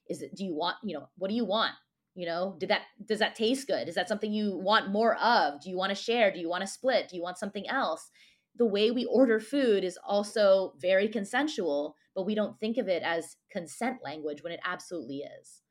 Is 0.09 0.21
it 0.21 0.35
do 0.35 0.45
you 0.45 0.55
want 0.55 0.77
you 0.83 0.97
know 0.97 1.09
what 1.17 1.29
do 1.29 1.35
you 1.35 1.45
want? 1.45 1.73
You 2.15 2.25
know 2.25 2.55
did 2.59 2.69
that 2.69 2.83
does 3.05 3.19
that 3.19 3.35
taste 3.35 3.67
good? 3.67 3.87
Is 3.87 3.95
that 3.95 4.09
something 4.09 4.31
you 4.31 4.57
want 4.57 4.89
more 4.89 5.15
of? 5.17 5.61
Do 5.61 5.69
you 5.69 5.77
want 5.77 5.89
to 5.89 5.95
share? 5.95 6.31
Do 6.31 6.39
you 6.39 6.49
want 6.49 6.61
to 6.61 6.67
split? 6.67 7.09
Do 7.09 7.15
you 7.15 7.21
want 7.21 7.37
something 7.37 7.67
else? 7.67 8.09
The 8.57 8.65
way 8.65 8.89
we 8.89 9.05
order 9.05 9.39
food 9.39 9.83
is 9.83 9.99
also 10.05 10.73
very 10.79 11.07
consensual 11.07 11.95
but 12.15 12.25
we 12.25 12.33
don't 12.33 12.59
think 12.59 12.77
of 12.77 12.87
it 12.87 13.03
as 13.03 13.35
consent 13.51 13.99
language 14.03 14.41
when 14.41 14.51
it 14.51 14.59
absolutely 14.65 15.17
is 15.39 15.61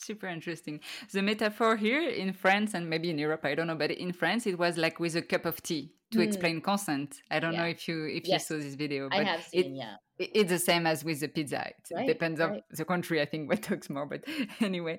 super 0.00 0.26
interesting 0.26 0.80
the 1.12 1.22
metaphor 1.22 1.76
here 1.76 2.08
in 2.08 2.32
france 2.32 2.74
and 2.74 2.88
maybe 2.88 3.10
in 3.10 3.18
europe 3.18 3.44
i 3.44 3.54
don't 3.54 3.66
know 3.66 3.74
but 3.74 3.90
in 3.90 4.12
france 4.12 4.46
it 4.46 4.58
was 4.58 4.76
like 4.76 4.98
with 4.98 5.14
a 5.16 5.22
cup 5.22 5.44
of 5.44 5.62
tea 5.62 5.92
to 6.10 6.18
mm. 6.18 6.22
explain 6.22 6.60
consent 6.60 7.22
i 7.30 7.38
don't 7.38 7.52
yeah. 7.52 7.62
know 7.62 7.68
if 7.68 7.86
you 7.86 8.06
if 8.06 8.26
yes. 8.26 8.50
you 8.50 8.56
saw 8.56 8.62
this 8.62 8.74
video 8.74 9.08
but 9.08 9.18
I 9.18 9.24
have 9.24 9.42
seen, 9.42 9.74
it, 9.74 9.78
yeah 9.78 9.94
it's 10.18 10.50
the 10.50 10.58
same 10.58 10.86
as 10.86 11.02
with 11.02 11.20
the 11.20 11.28
pizza 11.28 11.66
it 11.68 11.94
right, 11.94 12.06
depends 12.06 12.40
right. 12.40 12.50
on 12.50 12.62
the 12.70 12.84
country 12.84 13.20
i 13.20 13.24
think 13.24 13.48
what 13.48 13.62
talks 13.62 13.88
more 13.88 14.06
but 14.06 14.24
anyway 14.60 14.98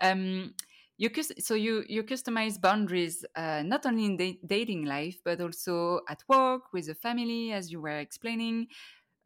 um 0.00 0.54
you 1.00 1.10
so 1.38 1.54
you 1.54 1.82
you 1.88 2.02
customize 2.02 2.60
boundaries 2.60 3.24
uh, 3.34 3.62
not 3.64 3.86
only 3.86 4.04
in 4.04 4.16
da- 4.18 4.38
dating 4.46 4.84
life 4.84 5.18
but 5.24 5.40
also 5.40 6.00
at 6.08 6.22
work 6.28 6.72
with 6.74 6.86
the 6.86 6.94
family 6.94 7.52
as 7.52 7.72
you 7.72 7.80
were 7.80 7.98
explaining 7.98 8.66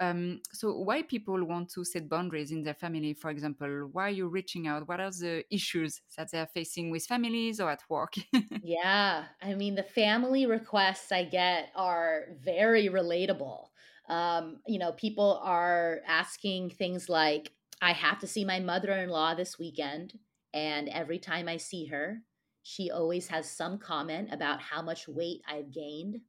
um, 0.00 0.40
so 0.52 0.72
why 0.72 1.02
people 1.02 1.44
want 1.44 1.70
to 1.70 1.84
set 1.84 2.08
boundaries 2.08 2.50
in 2.50 2.62
their 2.62 2.74
family 2.74 3.14
for 3.14 3.30
example 3.30 3.88
why 3.92 4.06
are 4.08 4.10
you 4.10 4.28
reaching 4.28 4.66
out 4.66 4.88
what 4.88 5.00
are 5.00 5.10
the 5.10 5.44
issues 5.50 6.00
that 6.16 6.30
they're 6.30 6.46
facing 6.46 6.90
with 6.90 7.04
families 7.04 7.60
or 7.60 7.70
at 7.70 7.82
work 7.88 8.14
yeah 8.62 9.26
i 9.40 9.54
mean 9.54 9.74
the 9.74 9.82
family 9.82 10.46
requests 10.46 11.12
i 11.12 11.24
get 11.24 11.68
are 11.76 12.24
very 12.42 12.88
relatable 12.88 13.68
um, 14.08 14.58
you 14.66 14.78
know, 14.78 14.92
people 14.92 15.40
are 15.42 16.00
asking 16.06 16.70
things 16.70 17.08
like, 17.08 17.52
I 17.80 17.92
have 17.92 18.18
to 18.20 18.26
see 18.26 18.44
my 18.44 18.60
mother 18.60 18.92
in 18.92 19.08
law 19.08 19.34
this 19.34 19.58
weekend. 19.58 20.18
And 20.52 20.88
every 20.88 21.18
time 21.18 21.48
I 21.48 21.56
see 21.56 21.86
her, 21.86 22.18
she 22.62 22.90
always 22.90 23.28
has 23.28 23.50
some 23.50 23.78
comment 23.78 24.28
about 24.32 24.60
how 24.60 24.82
much 24.82 25.08
weight 25.08 25.42
I've 25.48 25.72
gained. 25.72 26.20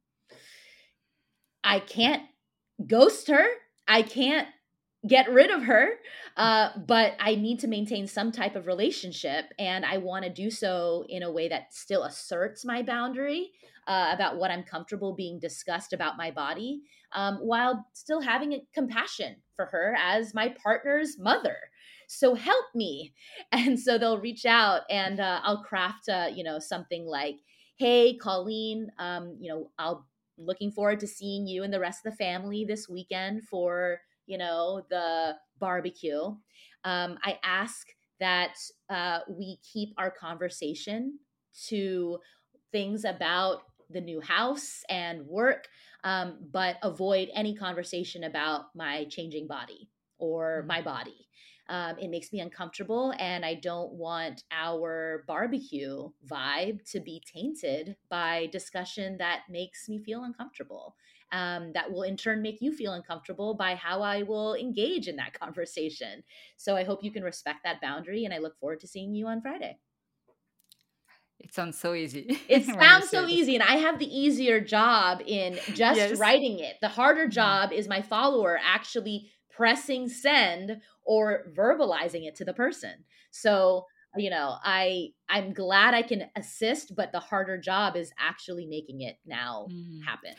I 1.62 1.80
can't 1.80 2.22
ghost 2.86 3.28
her. 3.28 3.46
I 3.88 4.02
can't 4.02 4.48
get 5.06 5.30
rid 5.30 5.50
of 5.50 5.62
her. 5.64 5.90
Uh, 6.36 6.70
but 6.86 7.14
I 7.20 7.34
need 7.34 7.60
to 7.60 7.68
maintain 7.68 8.06
some 8.06 8.32
type 8.32 8.56
of 8.56 8.66
relationship. 8.66 9.46
And 9.58 9.84
I 9.84 9.98
want 9.98 10.24
to 10.24 10.30
do 10.30 10.50
so 10.50 11.04
in 11.08 11.22
a 11.22 11.30
way 11.30 11.48
that 11.48 11.72
still 11.72 12.02
asserts 12.04 12.64
my 12.64 12.82
boundary 12.82 13.50
uh, 13.86 14.10
about 14.12 14.36
what 14.36 14.50
I'm 14.50 14.62
comfortable 14.62 15.14
being 15.14 15.38
discussed 15.38 15.92
about 15.92 16.16
my 16.16 16.30
body, 16.30 16.82
um, 17.12 17.36
while 17.36 17.86
still 17.92 18.20
having 18.20 18.52
a 18.52 18.66
compassion 18.74 19.36
for 19.54 19.66
her 19.66 19.96
as 19.98 20.34
my 20.34 20.54
partner's 20.62 21.18
mother. 21.18 21.56
So 22.08 22.34
help 22.34 22.66
me. 22.74 23.14
And 23.52 23.78
so 23.78 23.96
they'll 23.96 24.20
reach 24.20 24.44
out 24.44 24.82
and 24.90 25.20
uh, 25.20 25.40
I'll 25.42 25.62
craft, 25.62 26.08
uh, 26.08 26.28
you 26.34 26.44
know, 26.44 26.58
something 26.58 27.06
like, 27.06 27.36
hey, 27.78 28.16
Colleen, 28.16 28.90
um, 28.98 29.36
you 29.40 29.50
know, 29.50 29.70
I'll 29.78 30.06
looking 30.38 30.70
forward 30.70 31.00
to 31.00 31.06
seeing 31.06 31.46
you 31.46 31.62
and 31.62 31.72
the 31.72 31.80
rest 31.80 32.04
of 32.04 32.12
the 32.12 32.16
family 32.16 32.64
this 32.64 32.88
weekend 32.88 33.42
for 33.44 34.00
you 34.26 34.38
know, 34.38 34.82
the 34.90 35.36
barbecue. 35.58 36.22
Um, 36.84 37.18
I 37.24 37.38
ask 37.42 37.86
that 38.20 38.56
uh, 38.90 39.20
we 39.28 39.58
keep 39.72 39.94
our 39.98 40.10
conversation 40.10 41.18
to 41.68 42.18
things 42.72 43.04
about 43.04 43.62
the 43.90 44.00
new 44.00 44.20
house 44.20 44.82
and 44.88 45.24
work, 45.26 45.68
um, 46.04 46.38
but 46.52 46.76
avoid 46.82 47.28
any 47.34 47.54
conversation 47.54 48.24
about 48.24 48.66
my 48.74 49.04
changing 49.04 49.46
body 49.46 49.88
or 50.18 50.58
mm-hmm. 50.58 50.68
my 50.68 50.82
body. 50.82 51.25
Um, 51.68 51.98
it 51.98 52.08
makes 52.08 52.32
me 52.32 52.40
uncomfortable, 52.40 53.12
and 53.18 53.44
I 53.44 53.54
don't 53.54 53.92
want 53.92 54.44
our 54.52 55.24
barbecue 55.26 56.10
vibe 56.30 56.88
to 56.92 57.00
be 57.00 57.22
tainted 57.32 57.96
by 58.08 58.48
discussion 58.52 59.18
that 59.18 59.42
makes 59.50 59.88
me 59.88 59.98
feel 59.98 60.22
uncomfortable 60.22 60.94
um, 61.32 61.72
that 61.72 61.90
will 61.90 62.02
in 62.02 62.16
turn 62.16 62.42
make 62.42 62.60
you 62.60 62.72
feel 62.72 62.92
uncomfortable 62.92 63.54
by 63.54 63.74
how 63.74 64.02
I 64.02 64.22
will 64.22 64.54
engage 64.54 65.08
in 65.08 65.16
that 65.16 65.32
conversation. 65.38 66.22
So 66.56 66.76
I 66.76 66.84
hope 66.84 67.02
you 67.02 67.10
can 67.10 67.22
respect 67.22 67.60
that 67.64 67.80
boundary, 67.80 68.24
and 68.24 68.32
I 68.32 68.38
look 68.38 68.58
forward 68.58 68.80
to 68.80 68.86
seeing 68.86 69.14
you 69.14 69.26
on 69.26 69.40
Friday. 69.40 69.78
It 71.38 71.52
sounds 71.52 71.78
so 71.78 71.94
easy. 71.94 72.40
It 72.48 72.64
sounds 72.64 73.10
so 73.10 73.26
easy, 73.26 73.54
and 73.54 73.62
I 73.62 73.76
have 73.76 73.98
the 73.98 74.06
easier 74.06 74.60
job 74.60 75.20
in 75.26 75.58
just 75.74 75.98
yes. 75.98 76.18
writing 76.18 76.60
it. 76.60 76.76
The 76.80 76.88
harder 76.88 77.22
mm-hmm. 77.22 77.30
job 77.30 77.72
is 77.72 77.88
my 77.88 78.02
follower 78.02 78.58
actually 78.62 79.30
pressing 79.56 80.08
send 80.08 80.80
or 81.04 81.44
verbalizing 81.56 82.26
it 82.26 82.34
to 82.36 82.44
the 82.44 82.54
person. 82.54 83.04
So 83.30 83.86
you 84.18 84.30
know 84.30 84.56
i 84.64 85.08
i'm 85.28 85.52
glad 85.52 85.92
i 85.92 86.00
can 86.00 86.22
assist 86.36 86.96
but 86.96 87.12
the 87.12 87.20
harder 87.20 87.58
job 87.58 87.96
is 87.96 88.12
actually 88.18 88.64
making 88.64 89.02
it 89.02 89.18
now 89.26 89.66
mm. 89.70 90.02
happen 90.06 90.32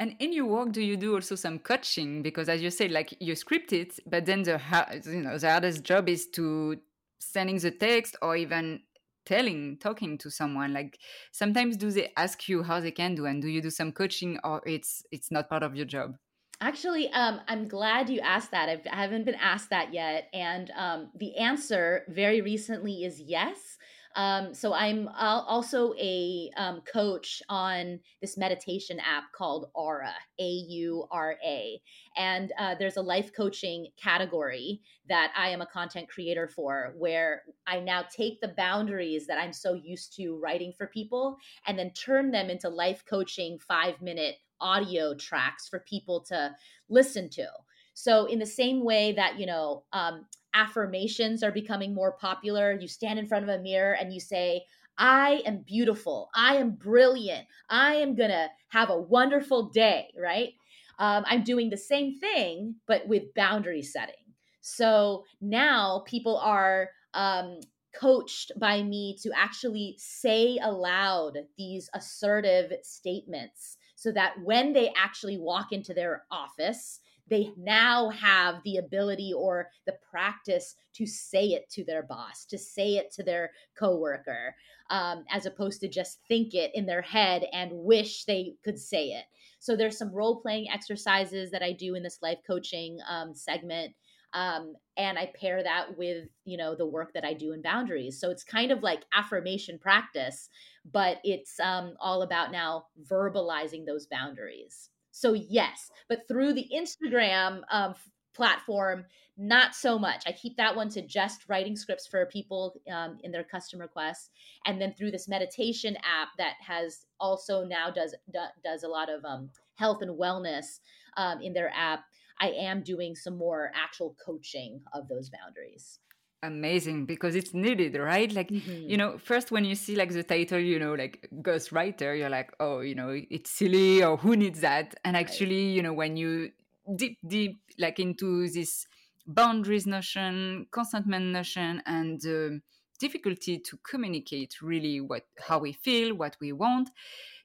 and 0.00 0.16
in 0.18 0.32
your 0.32 0.46
work, 0.46 0.72
do 0.72 0.80
you 0.80 0.96
do 0.96 1.14
also 1.14 1.34
some 1.34 1.58
coaching? 1.58 2.22
Because 2.22 2.48
as 2.48 2.62
you 2.62 2.70
said, 2.70 2.90
like 2.90 3.14
you 3.20 3.36
script 3.36 3.74
it, 3.74 4.00
but 4.06 4.24
then 4.24 4.42
the 4.44 4.58
you 5.04 5.20
know 5.20 5.36
the 5.36 5.50
hardest 5.50 5.84
job 5.84 6.08
is 6.08 6.26
to 6.28 6.78
sending 7.18 7.58
the 7.58 7.70
text 7.70 8.16
or 8.22 8.34
even 8.34 8.80
telling, 9.26 9.76
talking 9.76 10.16
to 10.16 10.30
someone. 10.30 10.72
Like 10.72 10.98
sometimes, 11.32 11.76
do 11.76 11.90
they 11.90 12.12
ask 12.16 12.48
you 12.48 12.62
how 12.62 12.80
they 12.80 12.92
can 12.92 13.14
do, 13.14 13.26
and 13.26 13.42
do 13.42 13.48
you 13.48 13.60
do 13.60 13.68
some 13.68 13.92
coaching, 13.92 14.38
or 14.42 14.62
it's 14.64 15.04
it's 15.12 15.30
not 15.30 15.50
part 15.50 15.62
of 15.62 15.76
your 15.76 15.84
job? 15.84 16.16
Actually, 16.62 17.10
um, 17.12 17.40
I'm 17.48 17.68
glad 17.68 18.10
you 18.10 18.20
asked 18.20 18.50
that. 18.50 18.68
I've, 18.68 18.86
I 18.92 18.96
haven't 18.96 19.24
been 19.24 19.34
asked 19.34 19.70
that 19.70 19.94
yet, 19.94 20.28
and 20.34 20.70
um, 20.76 21.10
the 21.16 21.36
answer 21.36 22.04
very 22.08 22.42
recently 22.42 23.04
is 23.04 23.18
yes. 23.18 23.78
Um, 24.16 24.52
so 24.52 24.74
I'm 24.74 25.08
also 25.14 25.94
a 25.94 26.50
um, 26.56 26.80
coach 26.80 27.42
on 27.48 28.00
this 28.20 28.36
meditation 28.36 28.98
app 28.98 29.30
called 29.32 29.70
Aura, 29.72 30.12
A 30.40 30.48
U 30.48 31.06
R 31.12 31.36
A. 31.46 31.80
And 32.16 32.52
uh, 32.58 32.74
there's 32.76 32.96
a 32.96 33.02
life 33.02 33.30
coaching 33.34 33.86
category 34.02 34.80
that 35.08 35.32
I 35.36 35.50
am 35.50 35.60
a 35.60 35.66
content 35.66 36.08
creator 36.08 36.48
for, 36.48 36.92
where 36.98 37.42
I 37.68 37.78
now 37.78 38.02
take 38.02 38.40
the 38.40 38.48
boundaries 38.56 39.28
that 39.28 39.38
I'm 39.38 39.52
so 39.52 39.74
used 39.74 40.16
to 40.16 40.36
writing 40.42 40.72
for 40.76 40.88
people 40.88 41.36
and 41.66 41.78
then 41.78 41.92
turn 41.92 42.32
them 42.32 42.50
into 42.50 42.68
life 42.68 43.04
coaching 43.08 43.58
five 43.60 44.02
minute 44.02 44.34
audio 44.60 45.14
tracks 45.14 45.68
for 45.68 45.80
people 45.80 46.20
to 46.28 46.54
listen 46.88 47.28
to. 47.30 47.46
So, 47.94 48.26
in 48.26 48.38
the 48.38 48.46
same 48.46 48.84
way 48.84 49.12
that, 49.12 49.38
you 49.38 49.46
know, 49.46 49.84
um, 49.92 50.26
affirmations 50.54 51.42
are 51.42 51.52
becoming 51.52 51.94
more 51.94 52.12
popular, 52.12 52.72
you 52.72 52.88
stand 52.88 53.18
in 53.18 53.26
front 53.26 53.44
of 53.44 53.50
a 53.50 53.62
mirror 53.62 53.94
and 53.94 54.12
you 54.12 54.20
say, 54.20 54.64
I 54.98 55.42
am 55.46 55.64
beautiful. 55.66 56.28
I 56.34 56.56
am 56.56 56.72
brilliant. 56.72 57.46
I 57.68 57.94
am 57.94 58.14
going 58.14 58.30
to 58.30 58.48
have 58.68 58.90
a 58.90 59.00
wonderful 59.00 59.70
day, 59.70 60.12
right? 60.16 60.50
Um, 60.98 61.24
I'm 61.26 61.42
doing 61.42 61.70
the 61.70 61.78
same 61.78 62.18
thing, 62.18 62.74
but 62.86 63.06
with 63.08 63.34
boundary 63.34 63.82
setting. 63.82 64.14
So 64.60 65.24
now 65.40 66.04
people 66.06 66.36
are 66.36 66.90
um, 67.14 67.60
coached 67.98 68.52
by 68.58 68.82
me 68.82 69.16
to 69.22 69.30
actually 69.34 69.96
say 69.98 70.58
aloud 70.62 71.38
these 71.56 71.88
assertive 71.94 72.72
statements 72.82 73.78
so 74.00 74.10
that 74.10 74.32
when 74.42 74.72
they 74.72 74.90
actually 74.96 75.36
walk 75.36 75.72
into 75.72 75.92
their 75.92 76.24
office, 76.30 77.00
they 77.28 77.52
now 77.58 78.08
have 78.08 78.62
the 78.64 78.78
ability 78.78 79.30
or 79.36 79.68
the 79.84 79.94
practice 80.10 80.74
to 80.94 81.04
say 81.04 81.48
it 81.48 81.68
to 81.68 81.84
their 81.84 82.02
boss, 82.02 82.46
to 82.46 82.56
say 82.56 82.96
it 82.96 83.12
to 83.12 83.22
their 83.22 83.50
coworker, 83.78 84.54
um, 84.88 85.24
as 85.30 85.44
opposed 85.44 85.82
to 85.82 85.88
just 85.88 86.18
think 86.28 86.54
it 86.54 86.70
in 86.74 86.86
their 86.86 87.02
head 87.02 87.44
and 87.52 87.70
wish 87.72 88.24
they 88.24 88.54
could 88.64 88.78
say 88.78 89.08
it. 89.08 89.26
So 89.58 89.76
there's 89.76 89.98
some 89.98 90.14
role 90.14 90.40
playing 90.40 90.70
exercises 90.70 91.50
that 91.50 91.62
I 91.62 91.72
do 91.72 91.94
in 91.94 92.02
this 92.02 92.20
life 92.22 92.38
coaching 92.46 93.00
um, 93.06 93.34
segment. 93.34 93.94
Um, 94.32 94.74
and 94.96 95.18
I 95.18 95.32
pair 95.34 95.62
that 95.62 95.96
with, 95.96 96.28
you 96.44 96.56
know, 96.56 96.74
the 96.74 96.86
work 96.86 97.12
that 97.14 97.24
I 97.24 97.34
do 97.34 97.52
in 97.52 97.62
boundaries. 97.62 98.20
So 98.20 98.30
it's 98.30 98.44
kind 98.44 98.70
of 98.70 98.82
like 98.82 99.04
affirmation 99.12 99.78
practice, 99.78 100.48
but 100.90 101.18
it's 101.24 101.58
um, 101.58 101.94
all 102.00 102.22
about 102.22 102.52
now 102.52 102.86
verbalizing 103.10 103.86
those 103.86 104.06
boundaries. 104.06 104.90
So 105.10 105.32
yes, 105.32 105.90
but 106.08 106.28
through 106.28 106.52
the 106.52 106.68
Instagram 106.74 107.62
um, 107.70 107.94
platform, 108.34 109.04
not 109.36 109.74
so 109.74 109.98
much. 109.98 110.22
I 110.26 110.32
keep 110.32 110.56
that 110.58 110.76
one 110.76 110.90
to 110.90 111.00
just 111.00 111.48
writing 111.48 111.74
scripts 111.74 112.06
for 112.06 112.26
people 112.26 112.74
um, 112.92 113.18
in 113.24 113.32
their 113.32 113.42
custom 113.44 113.80
requests, 113.80 114.28
and 114.66 114.80
then 114.80 114.92
through 114.92 115.12
this 115.12 115.28
meditation 115.28 115.96
app 115.96 116.28
that 116.36 116.54
has 116.60 117.06
also 117.18 117.64
now 117.64 117.90
does 117.90 118.14
do, 118.32 118.40
does 118.62 118.82
a 118.82 118.88
lot 118.88 119.08
of 119.08 119.24
um, 119.24 119.48
health 119.76 120.02
and 120.02 120.18
wellness 120.18 120.80
um, 121.16 121.40
in 121.40 121.54
their 121.54 121.70
app. 121.74 122.04
I 122.38 122.50
am 122.50 122.82
doing 122.82 123.14
some 123.14 123.36
more 123.36 123.72
actual 123.74 124.16
coaching 124.24 124.80
of 124.94 125.08
those 125.08 125.30
boundaries 125.30 125.98
amazing 126.42 127.04
because 127.04 127.34
it's 127.34 127.52
needed 127.52 127.96
right 127.96 128.32
like 128.32 128.48
mm-hmm. 128.48 128.88
you 128.88 128.96
know 128.96 129.18
first 129.18 129.50
when 129.50 129.64
you 129.64 129.74
see 129.74 129.94
like 129.94 130.10
the 130.10 130.22
title 130.22 130.58
you 130.58 130.78
know 130.78 130.94
like 130.94 131.28
ghostwriter 131.42 132.18
you're 132.18 132.30
like 132.30 132.50
oh 132.60 132.80
you 132.80 132.94
know 132.94 133.10
it's 133.30 133.50
silly 133.50 134.02
or 134.02 134.16
who 134.16 134.34
needs 134.36 134.60
that 134.60 134.94
and 135.04 135.16
actually 135.16 135.66
right. 135.66 135.74
you 135.74 135.82
know 135.82 135.92
when 135.92 136.16
you 136.16 136.50
deep 136.96 137.18
deep 137.26 137.60
like 137.78 137.98
into 137.98 138.48
this 138.48 138.86
boundaries 139.26 139.86
notion 139.86 140.66
consentment 140.70 141.26
notion 141.26 141.82
and 141.84 142.24
uh, 142.26 142.56
difficulty 142.98 143.58
to 143.58 143.76
communicate 143.78 144.62
really 144.62 145.00
what 145.00 145.24
how 145.46 145.58
we 145.58 145.72
feel 145.72 146.14
what 146.14 146.36
we 146.40 146.52
want 146.52 146.88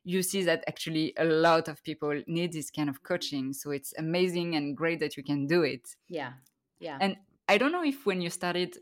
you 0.06 0.24
see 0.24 0.44
that 0.44 0.63
actually 0.68 1.13
a 1.18 1.26
lot 1.26 1.68
of 1.68 1.84
people 1.84 2.22
need 2.28 2.54
this 2.54 2.72
kind 2.72 2.89
of 2.89 3.04
coaching 3.04 3.52
so 3.52 3.72
it's 3.72 3.94
amazing 3.98 4.56
and 4.56 4.78
great 4.78 5.00
that 5.00 5.18
you 5.18 5.24
can 5.24 5.48
do 5.48 5.63
it 5.63 5.89
yeah 6.08 6.34
yeah 6.80 6.98
and 7.02 7.18
I 7.48 7.58
don't 7.58 7.72
know 7.72 7.84
if 7.84 8.06
when 8.06 8.22
you 8.22 8.30
started 8.30 8.78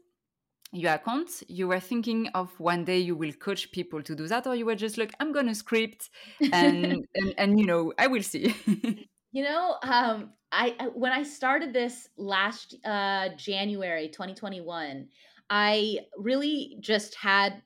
your 0.71 0.93
account, 0.93 1.43
you 1.47 1.67
were 1.67 1.79
thinking 1.79 2.27
of 2.29 2.59
one 2.59 2.83
day 2.83 2.97
you 2.97 3.15
will 3.15 3.31
coach 3.33 3.71
people 3.71 4.01
to 4.01 4.15
do 4.15 4.27
that, 4.27 4.47
or 4.47 4.55
you 4.55 4.65
were 4.65 4.75
just 4.75 4.97
like, 4.97 5.13
I'm 5.19 5.31
going 5.31 5.47
to 5.47 5.55
script 5.55 6.09
and, 6.51 7.05
and, 7.15 7.33
and, 7.37 7.59
you 7.59 7.65
know, 7.65 7.93
I 7.97 8.07
will 8.07 8.23
see. 8.23 8.55
you 9.31 9.43
know, 9.43 9.75
um, 9.83 10.31
I, 10.51 10.75
when 10.95 11.11
I 11.11 11.23
started 11.23 11.73
this 11.73 12.09
last 12.17 12.75
uh, 12.83 13.29
January 13.37 14.07
2021, 14.07 15.07
I 15.49 15.99
really 16.17 16.77
just 16.79 17.15
had 17.15 17.61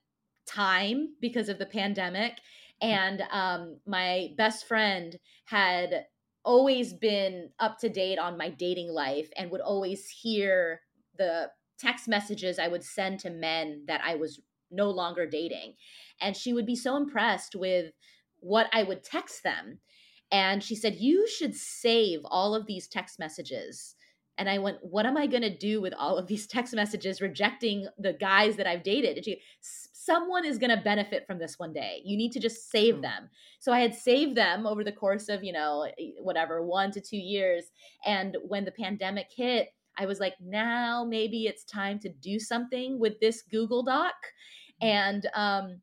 time 0.45 1.09
because 1.21 1.47
of 1.47 1.59
the 1.59 1.65
pandemic. 1.65 2.39
And 2.81 3.23
um, 3.31 3.79
my 3.85 4.29
best 4.37 4.67
friend 4.67 5.17
had 5.45 6.05
always 6.43 6.93
been 6.93 7.49
up 7.59 7.77
to 7.79 7.89
date 7.89 8.19
on 8.19 8.37
my 8.37 8.49
dating 8.49 8.89
life 8.89 9.29
and 9.35 9.51
would 9.51 9.61
always 9.61 10.07
hear 10.07 10.81
the 11.17 11.49
text 11.79 12.07
messages 12.07 12.59
I 12.59 12.67
would 12.67 12.83
send 12.83 13.19
to 13.19 13.29
men 13.29 13.83
that 13.87 14.01
I 14.03 14.15
was 14.15 14.39
no 14.71 14.89
longer 14.89 15.25
dating. 15.25 15.73
And 16.21 16.35
she 16.35 16.53
would 16.53 16.65
be 16.65 16.75
so 16.75 16.95
impressed 16.95 17.55
with 17.55 17.91
what 18.39 18.67
I 18.71 18.83
would 18.83 19.03
text 19.03 19.43
them. 19.43 19.79
And 20.31 20.63
she 20.63 20.75
said, 20.75 20.95
You 20.95 21.27
should 21.27 21.55
save 21.55 22.19
all 22.25 22.53
of 22.53 22.65
these 22.65 22.87
text 22.87 23.19
messages. 23.19 23.95
And 24.37 24.49
I 24.49 24.59
went, 24.59 24.77
What 24.81 25.05
am 25.05 25.17
I 25.17 25.27
going 25.27 25.43
to 25.43 25.55
do 25.55 25.81
with 25.81 25.93
all 25.93 26.17
of 26.17 26.27
these 26.27 26.47
text 26.47 26.73
messages 26.73 27.21
rejecting 27.21 27.87
the 27.97 28.13
guys 28.13 28.57
that 28.57 28.67
I've 28.67 28.83
dated? 28.83 29.17
And 29.17 29.25
she, 29.25 29.41
Someone 30.07 30.45
is 30.45 30.57
going 30.57 30.75
to 30.75 30.81
benefit 30.91 31.27
from 31.27 31.37
this 31.37 31.59
one 31.59 31.73
day. 31.73 32.01
You 32.05 32.15
need 32.15 32.31
to 32.31 32.39
just 32.39 32.71
save 32.71 32.95
mm-hmm. 32.95 33.01
them. 33.01 33.29
So 33.59 33.73
I 33.73 33.79
had 33.79 33.93
saved 33.93 34.35
them 34.35 34.65
over 34.65 34.83
the 34.83 34.99
course 35.03 35.27
of, 35.27 35.43
you 35.43 35.51
know, 35.51 35.85
whatever, 36.21 36.65
one 36.65 36.91
to 36.91 37.01
two 37.01 37.17
years. 37.17 37.65
And 38.05 38.37
when 38.51 38.63
the 38.63 38.71
pandemic 38.71 39.27
hit, 39.35 39.69
I 39.97 40.05
was 40.05 40.19
like, 40.19 40.35
now 40.39 41.05
maybe 41.07 41.45
it's 41.45 41.65
time 41.65 41.99
to 41.99 42.09
do 42.09 42.39
something 42.39 42.99
with 42.99 43.19
this 43.19 43.41
Google 43.41 43.83
Doc. 43.83 44.15
Mm-hmm. 44.81 44.87
And 44.87 45.29
um, 45.35 45.81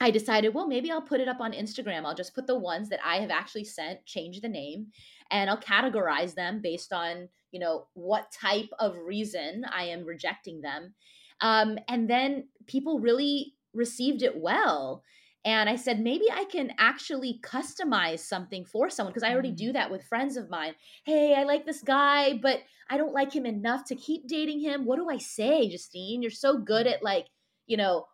I 0.00 0.10
decided, 0.10 0.54
well, 0.54 0.68
maybe 0.68 0.90
I'll 0.92 1.02
put 1.02 1.20
it 1.20 1.28
up 1.28 1.40
on 1.40 1.52
Instagram. 1.52 2.04
I'll 2.04 2.14
just 2.14 2.34
put 2.34 2.46
the 2.46 2.58
ones 2.58 2.88
that 2.90 3.00
I 3.04 3.16
have 3.16 3.30
actually 3.30 3.64
sent, 3.64 4.04
change 4.06 4.40
the 4.40 4.48
name, 4.48 4.88
and 5.30 5.50
I'll 5.50 5.60
categorize 5.60 6.34
them 6.34 6.60
based 6.62 6.92
on, 6.92 7.28
you 7.50 7.58
know, 7.58 7.86
what 7.94 8.30
type 8.30 8.68
of 8.78 8.96
reason 8.98 9.64
I 9.72 9.84
am 9.84 10.04
rejecting 10.04 10.60
them. 10.60 10.94
Um, 11.40 11.78
and 11.88 12.08
then 12.08 12.48
people 12.66 12.98
really 12.98 13.54
received 13.76 14.22
it 14.22 14.36
well. 14.36 15.02
And 15.44 15.70
I 15.70 15.76
said, 15.76 16.00
maybe 16.00 16.24
I 16.30 16.44
can 16.44 16.72
actually 16.76 17.38
customize 17.40 18.18
something 18.18 18.64
for 18.64 18.90
someone 18.90 19.12
because 19.12 19.22
I 19.22 19.32
already 19.32 19.52
do 19.52 19.70
mm. 19.70 19.74
that 19.74 19.92
with 19.92 20.02
friends 20.02 20.36
of 20.36 20.50
mine. 20.50 20.74
Hey, 21.04 21.36
I 21.38 21.44
like 21.44 21.64
this 21.64 21.82
guy, 21.82 22.36
but 22.42 22.60
I 22.90 22.96
don't 22.96 23.14
like 23.14 23.32
him 23.32 23.46
enough 23.46 23.84
to 23.86 23.94
keep 23.94 24.26
dating 24.26 24.60
him. 24.60 24.84
What 24.84 24.96
do 24.96 25.08
I 25.08 25.18
say, 25.18 25.68
Justine? 25.68 26.20
You're 26.20 26.32
so 26.32 26.58
good 26.58 26.88
at 26.88 27.02
like, 27.02 27.26
you 27.68 27.76
know, 27.76 28.06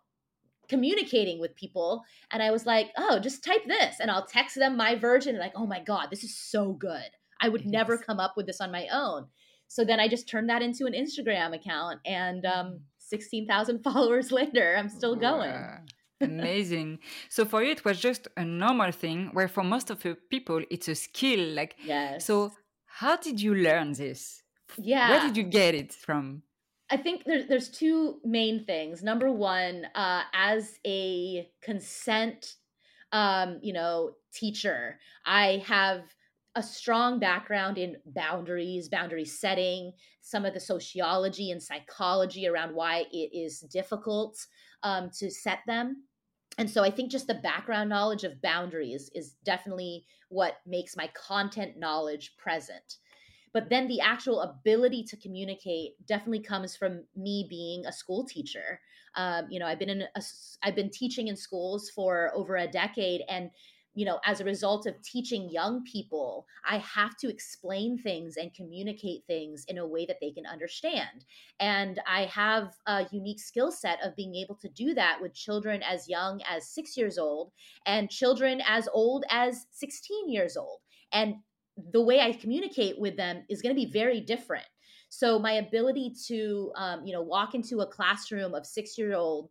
communicating 0.68 1.40
with 1.40 1.57
people. 1.57 2.03
And 2.31 2.42
I 2.42 2.51
was 2.51 2.66
like, 2.66 2.90
oh, 2.98 3.18
just 3.18 3.44
type 3.44 3.66
this 3.66 3.96
and 3.98 4.11
I'll 4.11 4.27
text 4.27 4.57
them 4.57 4.77
my 4.77 4.94
version. 4.94 5.35
And 5.35 5.38
like, 5.38 5.53
oh 5.57 5.66
my 5.66 5.81
God, 5.81 6.09
this 6.11 6.25
is 6.25 6.37
so 6.37 6.72
good. 6.72 7.11
I 7.40 7.48
would 7.48 7.66
never 7.66 7.96
come 7.96 8.20
up 8.20 8.35
with 8.37 8.46
this 8.46 8.61
on 8.61 8.70
my 8.70 8.88
own. 8.92 9.27
So 9.68 9.85
then 9.85 10.01
I 10.01 10.07
just 10.07 10.29
turned 10.29 10.51
that 10.51 10.61
into 10.61 10.85
an 10.85 10.92
Instagram 10.92 11.55
account 11.55 12.01
and 12.05 12.44
um, 12.44 12.66
mm. 12.66 12.81
16,000 13.12 13.79
followers 13.88 14.33
later, 14.40 14.66
I'm 14.79 14.88
still 14.88 15.16
going. 15.29 15.51
Wow. 15.51 15.79
Amazing. 16.22 16.90
So 17.29 17.44
for 17.44 17.62
you, 17.64 17.72
it 17.72 17.85
was 17.85 17.98
just 18.09 18.29
a 18.37 18.44
normal 18.44 18.92
thing, 19.03 19.31
where 19.37 19.48
for 19.48 19.64
most 19.64 19.90
of 19.90 20.03
the 20.03 20.16
people, 20.35 20.61
it's 20.75 20.88
a 20.88 20.94
skill. 20.94 21.44
Like, 21.61 21.72
yes. 21.85 22.25
So 22.29 22.53
how 23.01 23.16
did 23.16 23.37
you 23.44 23.55
learn 23.55 23.92
this? 23.92 24.42
Yeah. 24.79 25.11
Where 25.11 25.20
did 25.27 25.37
you 25.37 25.46
get 25.61 25.75
it 25.75 25.92
from? 25.92 26.42
I 26.94 26.96
think 27.05 27.25
there's 27.25 27.46
there's 27.51 27.70
two 27.83 27.98
main 28.38 28.57
things. 28.70 29.03
Number 29.03 29.31
one, 29.33 29.77
uh, 29.94 30.22
as 30.33 30.79
a 30.87 31.48
consent, 31.68 32.40
um, 33.20 33.59
you 33.62 33.72
know, 33.72 33.94
teacher, 34.40 34.98
I 35.25 35.46
have 35.66 36.03
a 36.55 36.62
strong 36.62 37.19
background 37.19 37.79
in 37.79 37.97
boundaries, 38.07 38.88
boundary 38.88 39.25
setting, 39.25 39.93
some 40.21 40.45
of 40.45 40.55
the 40.55 40.61
sociology 40.61 41.51
and 41.51 41.62
psychology 41.62 42.47
around 42.47 42.75
why 42.75 43.05
it 43.12 43.31
is 43.33 43.61
difficult 43.61 44.38
um, 44.83 45.11
to 45.19 45.31
set 45.31 45.61
them. 45.67 46.05
And 46.59 46.69
so 46.69 46.85
i 46.85 46.91
think 46.91 47.11
just 47.11 47.27
the 47.27 47.35
background 47.35 47.88
knowledge 47.88 48.25
of 48.25 48.43
boundaries 48.43 49.11
is 49.15 49.37
definitely 49.43 50.05
what 50.29 50.57
makes 50.67 50.97
my 50.97 51.09
content 51.15 51.79
knowledge 51.79 52.35
present. 52.37 52.99
But 53.55 53.69
then 53.69 53.88
the 53.88 54.01
actual 54.01 54.43
ability 54.43 55.05
to 55.05 55.17
communicate 55.17 55.93
definitely 56.07 56.41
comes 56.41 56.75
from 56.75 57.05
me 57.17 57.47
being 57.49 57.85
a 57.87 57.93
school 57.93 58.25
teacher. 58.25 58.81
Um, 59.15 59.47
you 59.51 59.61
know 59.61 59.67
i've 59.67 59.79
been 59.79 59.91
in 59.91 60.03
a, 60.03 60.23
i've 60.62 60.75
been 60.75 60.91
teaching 60.91 61.29
in 61.29 61.37
schools 61.37 61.91
for 61.91 62.33
over 62.35 62.57
a 62.57 62.67
decade 62.67 63.21
and 63.29 63.51
you 63.94 64.07
know, 64.07 64.20
as 64.24 64.40
a 64.40 64.44
result 64.44 64.87
of 64.87 65.00
teaching 65.02 65.50
young 65.50 65.85
people, 65.85 66.46
I 66.64 66.78
have 66.78 67.16
to 67.18 67.28
explain 67.28 67.98
things 67.98 68.37
and 68.37 68.55
communicate 68.55 69.24
things 69.26 69.64
in 69.68 69.78
a 69.78 69.87
way 69.87 70.07
that 70.07 70.16
they 70.20 70.31
can 70.31 70.46
understand. 70.46 71.24
And 71.61 72.00
I 72.07 72.24
have 72.24 72.72
a 72.87 73.07
unique 73.12 73.40
skill 73.40 73.70
set 73.70 73.98
of 74.02 74.16
being 74.16 74.35
able 74.35 74.55
to 74.57 74.68
do 74.68 74.94
that 74.94 75.18
with 75.20 75.35
children 75.35 75.83
as 75.83 76.09
young 76.09 76.40
as 76.48 76.68
six 76.68 76.96
years 76.96 77.18
old 77.18 77.52
and 77.85 78.11
children 78.11 78.62
as 78.66 78.88
old 78.92 79.24
as 79.31 79.66
16 79.72 80.31
years 80.31 80.57
old. 80.57 80.78
And 81.12 81.37
the 81.92 82.02
way 82.02 82.20
I 82.20 82.33
communicate 82.33 82.98
with 82.98 83.16
them 83.16 83.44
is 83.48 83.61
going 83.61 83.74
to 83.74 83.81
be 83.81 83.90
very 83.90 84.20
different. 84.20 84.66
So 85.11 85.38
my 85.38 85.52
ability 85.52 86.14
to, 86.28 86.72
um, 86.76 87.05
you 87.05 87.12
know, 87.12 87.20
walk 87.20 87.55
into 87.55 87.81
a 87.81 87.87
classroom 87.87 88.55
of 88.55 88.64
six 88.64 88.96
year 88.96 89.14
olds 89.14 89.50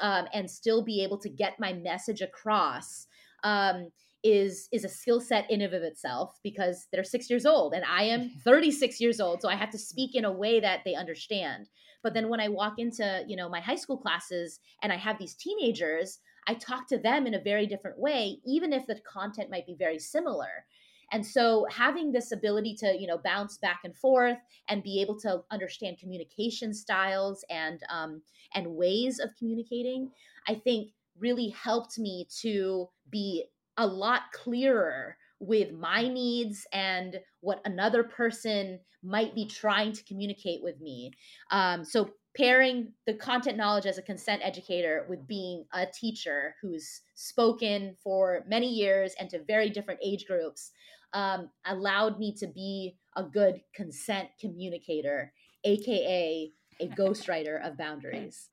um, 0.00 0.26
and 0.32 0.50
still 0.50 0.82
be 0.82 1.04
able 1.04 1.18
to 1.18 1.28
get 1.28 1.60
my 1.60 1.74
message 1.74 2.22
across 2.22 3.06
um, 3.42 3.88
is 4.22 4.68
is 4.72 4.84
a 4.84 4.88
skill 4.88 5.20
set 5.20 5.50
in 5.50 5.60
and 5.60 5.74
of 5.74 5.82
itself 5.82 6.38
because 6.44 6.86
they're 6.92 7.02
six 7.02 7.28
years 7.28 7.44
old 7.44 7.74
and 7.74 7.84
i 7.84 8.04
am 8.04 8.30
36 8.44 9.00
years 9.00 9.20
old 9.20 9.42
so 9.42 9.48
i 9.48 9.56
have 9.56 9.70
to 9.70 9.78
speak 9.78 10.14
in 10.14 10.24
a 10.24 10.32
way 10.32 10.60
that 10.60 10.80
they 10.84 10.94
understand. 10.94 11.68
But 12.02 12.14
then 12.14 12.28
when 12.28 12.40
i 12.40 12.48
walk 12.48 12.74
into 12.78 13.24
you 13.26 13.36
know 13.36 13.48
my 13.48 13.60
high 13.60 13.76
school 13.76 13.98
classes 13.98 14.60
and 14.82 14.92
i 14.92 14.96
have 14.96 15.18
these 15.18 15.34
teenagers 15.34 16.20
i 16.46 16.54
talk 16.54 16.88
to 16.88 16.98
them 16.98 17.26
in 17.26 17.34
a 17.34 17.40
very 17.40 17.66
different 17.66 17.98
way 17.98 18.38
even 18.46 18.72
if 18.72 18.86
the 18.86 19.00
content 19.00 19.50
might 19.50 19.66
be 19.66 19.76
very 19.78 19.98
similar. 19.98 20.66
And 21.14 21.26
so 21.26 21.66
having 21.70 22.10
this 22.10 22.32
ability 22.32 22.74
to 22.76 22.96
you 22.98 23.06
know 23.06 23.18
bounce 23.18 23.58
back 23.58 23.80
and 23.84 23.96
forth 23.96 24.38
and 24.68 24.82
be 24.82 25.00
able 25.02 25.18
to 25.20 25.42
understand 25.50 25.98
communication 25.98 26.72
styles 26.72 27.44
and 27.50 27.80
um, 27.90 28.22
and 28.54 28.66
ways 28.68 29.18
of 29.18 29.30
communicating 29.38 30.10
i 30.48 30.54
think 30.54 30.90
really 31.18 31.48
helped 31.50 31.98
me 31.98 32.26
to 32.40 32.88
be 33.10 33.44
a 33.76 33.86
lot 33.86 34.22
clearer 34.32 35.16
with 35.40 35.72
my 35.72 36.06
needs 36.06 36.66
and 36.72 37.18
what 37.40 37.60
another 37.64 38.04
person 38.04 38.78
might 39.02 39.34
be 39.34 39.44
trying 39.44 39.92
to 39.92 40.04
communicate 40.04 40.62
with 40.62 40.80
me. 40.80 41.10
Um, 41.50 41.84
so, 41.84 42.10
pairing 42.34 42.92
the 43.06 43.12
content 43.12 43.58
knowledge 43.58 43.84
as 43.84 43.98
a 43.98 44.02
consent 44.02 44.40
educator 44.42 45.04
with 45.10 45.26
being 45.26 45.66
a 45.74 45.84
teacher 45.84 46.54
who's 46.62 47.02
spoken 47.14 47.94
for 48.02 48.42
many 48.48 48.72
years 48.72 49.14
and 49.20 49.28
to 49.28 49.44
very 49.44 49.68
different 49.68 50.00
age 50.02 50.24
groups 50.26 50.70
um, 51.12 51.50
allowed 51.66 52.18
me 52.18 52.34
to 52.34 52.46
be 52.46 52.96
a 53.16 53.22
good 53.22 53.60
consent 53.74 54.28
communicator, 54.40 55.32
aka 55.64 56.50
a 56.80 56.88
ghostwriter 56.98 57.64
of 57.66 57.76
boundaries. 57.76 58.48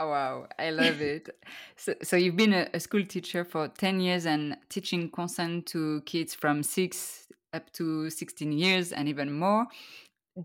Oh, 0.00 0.08
wow, 0.08 0.46
I 0.58 0.70
love 0.70 1.02
it. 1.02 1.28
so, 1.76 1.94
so 2.02 2.16
you've 2.16 2.36
been 2.36 2.54
a, 2.54 2.66
a, 2.72 2.80
school 2.80 3.04
teacher 3.04 3.44
for 3.44 3.68
10 3.68 4.00
years 4.00 4.24
and 4.24 4.56
teaching 4.70 5.10
consent 5.10 5.66
to 5.66 6.00
kids 6.06 6.34
from 6.34 6.62
6 6.62 7.26
up 7.52 7.70
to 7.74 8.08
16 8.08 8.50
years 8.50 8.92
and 8.92 9.08
even 9.08 9.30
more. 9.30 9.66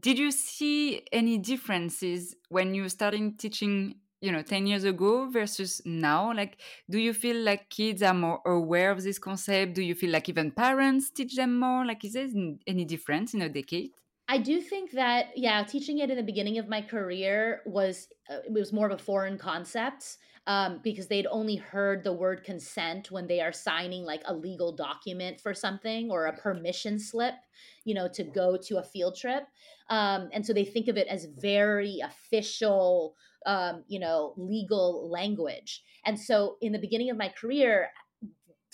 Did 0.02 0.20
you 0.20 0.32
see 0.32 1.04
any 1.14 1.38
differences 1.38 2.36
when 2.50 2.76
you 2.76 2.90
started 2.90 3.40
teaching, 3.40 3.96
you 4.20 4.34
know, 4.34 4.42
10 4.42 4.68
years 4.68 4.84
ago 4.84 5.30
versus 5.30 5.82
now? 5.86 6.34
Like, 6.34 6.60
do 6.90 7.00
you 7.00 7.14
feel 7.14 7.38
like 7.38 7.70
kids 7.70 8.04
are 8.04 8.14
more 8.14 8.42
aware 8.46 8.92
of 8.92 9.04
this 9.04 9.18
concept? 9.18 9.76
Do 9.76 9.82
you 9.82 9.96
feel 9.96 10.12
like 10.12 10.28
even 10.28 10.52
parents 10.52 11.12
teach 11.12 11.34
them 11.38 11.58
more? 11.58 11.86
Like, 11.86 12.04
is 12.04 12.14
there 12.14 12.28
any 12.68 12.84
difference 12.84 13.34
in 13.34 13.42
a 13.42 13.48
decade? 13.48 13.92
I 14.28 14.40
do 14.40 14.60
think 14.60 14.92
that 14.92 15.28
yeah, 15.36 15.64
teaching 15.64 16.00
it 16.00 16.10
in 16.10 16.18
the 16.18 16.24
beginning 16.24 16.58
of 16.58 16.68
my 16.68 16.82
career 16.82 17.62
was 17.66 18.08
uh, 18.30 18.38
it 18.46 18.52
was 18.52 18.74
more 18.74 18.88
of 18.88 18.92
a 18.92 19.04
foreign 19.04 19.38
concept 19.38 20.18
um, 20.48 20.80
because 20.84 21.08
they'd 21.08 21.28
only 21.28 21.56
heard 21.56 22.04
the 22.04 22.14
word 22.14 22.44
consent 22.44 23.12
when 23.12 23.28
they 23.28 23.42
are 23.42 23.52
signing 23.52 24.04
like 24.04 24.22
a 24.26 24.34
legal 24.34 24.72
document 24.72 25.40
for 25.40 25.54
something 25.54 26.12
or 26.12 26.26
a 26.26 26.38
permission 26.38 27.00
slip, 27.00 27.36
you 27.84 27.94
know, 27.94 28.08
to 28.08 28.24
go 28.24 28.58
to 28.58 28.78
a 28.78 28.84
field 28.84 29.16
trip, 29.16 29.44
um, 29.90 30.30
and 30.34 30.46
so 30.46 30.54
they 30.54 30.66
think 30.66 30.88
of 30.88 30.98
it 30.98 31.08
as 31.08 31.26
very 31.26 32.00
official, 32.04 33.16
um, 33.46 33.84
you 33.88 34.00
know, 34.00 34.34
legal 34.38 35.10
language. 35.10 35.84
And 36.06 36.20
so 36.20 36.58
in 36.62 36.72
the 36.72 36.80
beginning 36.80 37.12
of 37.12 37.18
my 37.18 37.30
career, 37.30 37.90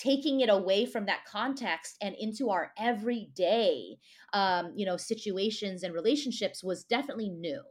taking 0.02 0.40
it 0.42 0.50
away 0.50 0.86
from 0.86 1.06
that 1.06 1.26
context 1.26 1.98
and 2.02 2.16
into 2.20 2.50
our 2.50 2.72
everyday 2.78 3.98
um, 4.34 4.72
you 4.76 4.86
know 4.86 4.98
situations 4.98 5.84
and 5.84 5.94
relationships 5.94 6.64
was 6.64 6.84
definitely 6.84 7.30
new 7.30 7.62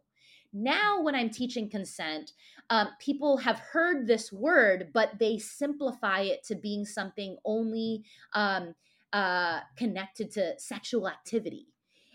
now 0.52 1.00
when 1.02 1.14
i'm 1.14 1.30
teaching 1.30 1.68
consent 1.68 2.32
um, 2.70 2.88
people 3.00 3.36
have 3.38 3.58
heard 3.58 4.06
this 4.06 4.32
word 4.32 4.90
but 4.92 5.18
they 5.18 5.38
simplify 5.38 6.20
it 6.20 6.42
to 6.44 6.54
being 6.54 6.84
something 6.84 7.36
only 7.44 8.04
um, 8.34 8.74
uh, 9.12 9.60
connected 9.76 10.30
to 10.30 10.54
sexual 10.58 11.08
activity 11.08 11.66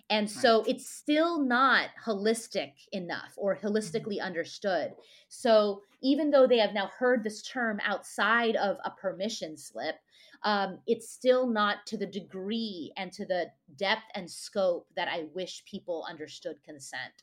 and 0.09 0.29
so 0.29 0.59
right. 0.59 0.69
it's 0.69 0.87
still 0.87 1.41
not 1.41 1.89
holistic 2.05 2.73
enough 2.91 3.33
or 3.37 3.55
mm-hmm. 3.55 3.67
holistically 3.67 4.21
understood. 4.21 4.93
So 5.29 5.81
even 6.03 6.29
though 6.29 6.45
they 6.45 6.59
have 6.59 6.73
now 6.73 6.91
heard 6.99 7.23
this 7.23 7.41
term 7.41 7.79
outside 7.83 8.55
of 8.55 8.77
a 8.85 8.91
permission 8.91 9.57
slip, 9.57 9.95
um, 10.45 10.79
it's 10.87 11.09
still 11.09 11.47
not 11.47 11.85
to 11.87 11.97
the 11.97 12.05
degree 12.05 12.93
and 12.95 13.11
to 13.11 13.25
the 13.25 13.47
depth 13.75 14.05
and 14.13 14.29
scope 14.29 14.87
that 14.95 15.09
I 15.09 15.25
wish 15.33 15.63
people 15.65 16.05
understood 16.09 16.63
consent. 16.63 17.13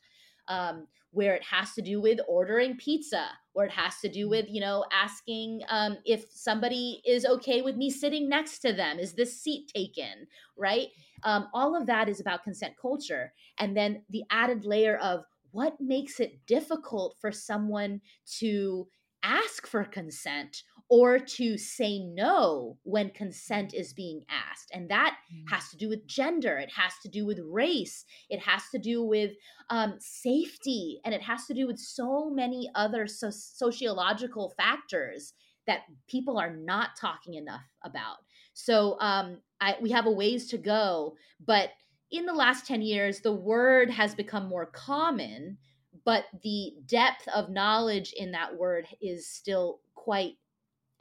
Um, 0.49 0.87
where 1.11 1.35
it 1.35 1.43
has 1.43 1.73
to 1.73 1.81
do 1.81 2.01
with 2.01 2.19
ordering 2.27 2.75
pizza, 2.75 3.27
where 3.53 3.67
it 3.67 3.71
has 3.71 3.99
to 4.01 4.09
do 4.09 4.25
mm. 4.25 4.31
with, 4.31 4.47
you 4.49 4.59
know, 4.59 4.83
asking 4.91 5.61
um, 5.69 5.95
if 6.05 6.25
somebody 6.31 7.01
is 7.05 7.23
okay 7.23 7.61
with 7.61 7.77
me 7.77 7.89
sitting 7.89 8.27
next 8.27 8.59
to 8.59 8.73
them. 8.73 8.97
Is 8.97 9.13
this 9.13 9.39
seat 9.39 9.71
taken? 9.73 10.27
Right? 10.57 10.87
Um, 11.23 11.47
all 11.53 11.79
of 11.79 11.85
that 11.85 12.09
is 12.09 12.19
about 12.19 12.43
consent 12.43 12.73
culture. 12.81 13.31
And 13.59 13.77
then 13.77 14.01
the 14.09 14.23
added 14.31 14.65
layer 14.65 14.97
of 14.97 15.23
what 15.51 15.79
makes 15.79 16.19
it 16.19 16.45
difficult 16.47 17.15
for 17.21 17.31
someone 17.31 18.01
to 18.39 18.87
ask 19.21 19.67
for 19.67 19.83
consent 19.85 20.63
or 20.89 21.17
to 21.17 21.57
say 21.57 21.99
no 21.99 22.77
when 22.83 23.09
consent 23.09 23.73
is 23.73 23.93
being 23.93 24.23
asked. 24.29 24.69
And 24.73 24.89
that 24.89 25.15
mm. 25.33 25.43
has 25.49 25.69
to 25.69 25.77
do 25.77 25.89
with 25.89 26.05
gender, 26.07 26.57
it 26.57 26.71
has 26.75 26.93
to 27.03 27.09
do 27.09 27.25
with 27.25 27.39
race, 27.43 28.05
it 28.29 28.39
has 28.41 28.63
to 28.71 28.79
do 28.79 29.03
with 29.03 29.31
um, 29.69 29.95
safety, 29.99 30.99
and 31.05 31.13
it 31.13 31.21
has 31.21 31.45
to 31.47 31.53
do 31.53 31.67
with 31.67 31.79
so 31.79 32.29
many 32.29 32.69
other 32.75 33.07
so- 33.07 33.29
sociological 33.31 34.53
factors 34.57 35.33
that 35.65 35.81
people 36.07 36.37
are 36.37 36.55
not 36.55 36.89
talking 36.99 37.35
enough 37.35 37.63
about. 37.83 38.17
So 38.53 38.99
um, 38.99 39.37
I, 39.61 39.75
we 39.81 39.91
have 39.91 40.05
a 40.05 40.11
ways 40.11 40.47
to 40.49 40.57
go, 40.57 41.15
but 41.45 41.69
in 42.11 42.25
the 42.25 42.33
last 42.33 42.67
10 42.67 42.81
years, 42.81 43.21
the 43.21 43.33
word 43.33 43.89
has 43.89 44.13
become 44.13 44.47
more 44.47 44.67
common, 44.67 45.57
but 46.05 46.25
the 46.43 46.73
depth 46.85 47.27
of 47.29 47.49
knowledge 47.49 48.13
in 48.15 48.31
that 48.33 48.55
word 48.55 48.85
is 49.01 49.27
still 49.27 49.79
quite 49.95 50.35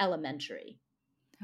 elementary. 0.02 0.78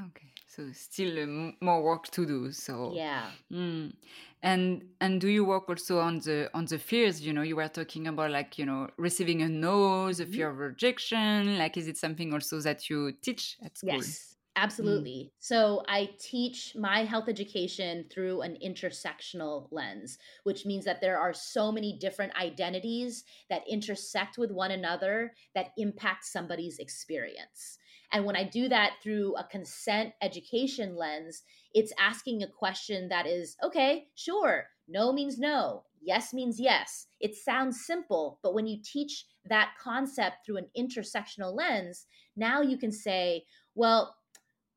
Okay, 0.07 0.31
so 0.47 0.63
still 0.71 1.19
uh, 1.19 1.51
more 1.61 1.83
work 1.83 2.07
to 2.11 2.25
do. 2.25 2.51
So 2.51 2.91
yeah. 2.93 3.25
Mm. 3.51 3.93
And 4.41 4.83
and 5.01 5.19
do 5.19 5.27
you 5.27 5.43
work 5.43 5.67
also 5.67 5.99
on 5.99 6.19
the 6.19 6.49
on 6.53 6.65
the 6.65 6.79
fears? 6.79 7.21
You 7.21 7.33
know, 7.33 7.41
you 7.41 7.57
were 7.57 7.67
talking 7.67 8.07
about 8.07 8.31
like 8.31 8.57
you 8.57 8.65
know 8.65 8.87
receiving 8.97 9.41
a 9.41 9.49
no, 9.49 10.11
the 10.13 10.23
mm-hmm. 10.23 10.33
fear 10.33 10.49
of 10.49 10.57
rejection. 10.57 11.57
Like, 11.57 11.75
is 11.75 11.87
it 11.87 11.97
something 11.97 12.33
also 12.33 12.61
that 12.61 12.89
you 12.89 13.11
teach 13.21 13.57
at 13.65 13.77
school? 13.77 13.95
Yes, 13.95 14.37
absolutely. 14.55 15.19
Mm. 15.25 15.31
So 15.39 15.83
I 15.89 16.11
teach 16.17 16.73
my 16.77 17.03
health 17.03 17.27
education 17.27 18.05
through 18.09 18.41
an 18.41 18.57
intersectional 18.65 19.67
lens, 19.71 20.17
which 20.43 20.65
means 20.65 20.85
that 20.85 21.01
there 21.01 21.19
are 21.19 21.33
so 21.33 21.73
many 21.73 21.97
different 21.99 22.33
identities 22.41 23.25
that 23.49 23.63
intersect 23.67 24.37
with 24.37 24.51
one 24.51 24.71
another 24.71 25.33
that 25.53 25.71
impact 25.75 26.23
somebody's 26.23 26.79
experience. 26.79 27.79
And 28.11 28.25
when 28.25 28.35
I 28.35 28.43
do 28.43 28.67
that 28.69 28.93
through 29.03 29.35
a 29.35 29.43
consent 29.43 30.13
education 30.21 30.95
lens, 30.95 31.43
it's 31.73 31.93
asking 31.99 32.41
a 32.41 32.47
question 32.47 33.09
that 33.09 33.27
is 33.27 33.55
okay, 33.63 34.07
sure, 34.15 34.67
no 34.87 35.13
means 35.13 35.37
no, 35.37 35.83
yes 36.01 36.33
means 36.33 36.59
yes. 36.59 37.07
It 37.19 37.35
sounds 37.35 37.85
simple, 37.85 38.39
but 38.41 38.53
when 38.53 38.65
you 38.65 38.79
teach 38.83 39.25
that 39.45 39.73
concept 39.79 40.45
through 40.45 40.57
an 40.57 40.69
intersectional 40.77 41.55
lens, 41.55 42.07
now 42.35 42.61
you 42.61 42.77
can 42.77 42.91
say, 42.91 43.43
well, 43.75 44.15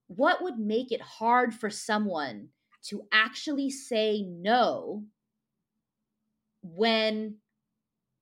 what 0.08 0.42
would 0.42 0.58
make 0.58 0.92
it 0.92 1.00
hard 1.00 1.54
for 1.54 1.70
someone 1.70 2.48
to 2.84 3.02
actually 3.12 3.70
say 3.70 4.22
no 4.22 5.04
when 6.62 7.36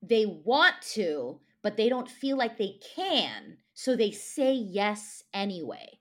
they 0.02 0.26
want 0.26 0.74
to, 0.92 1.40
but 1.62 1.76
they 1.76 1.88
don't 1.88 2.10
feel 2.10 2.36
like 2.36 2.58
they 2.58 2.76
can? 2.94 3.56
So 3.80 3.96
they 3.96 4.10
say 4.10 4.52
yes 4.52 5.24
anyway. 5.32 6.00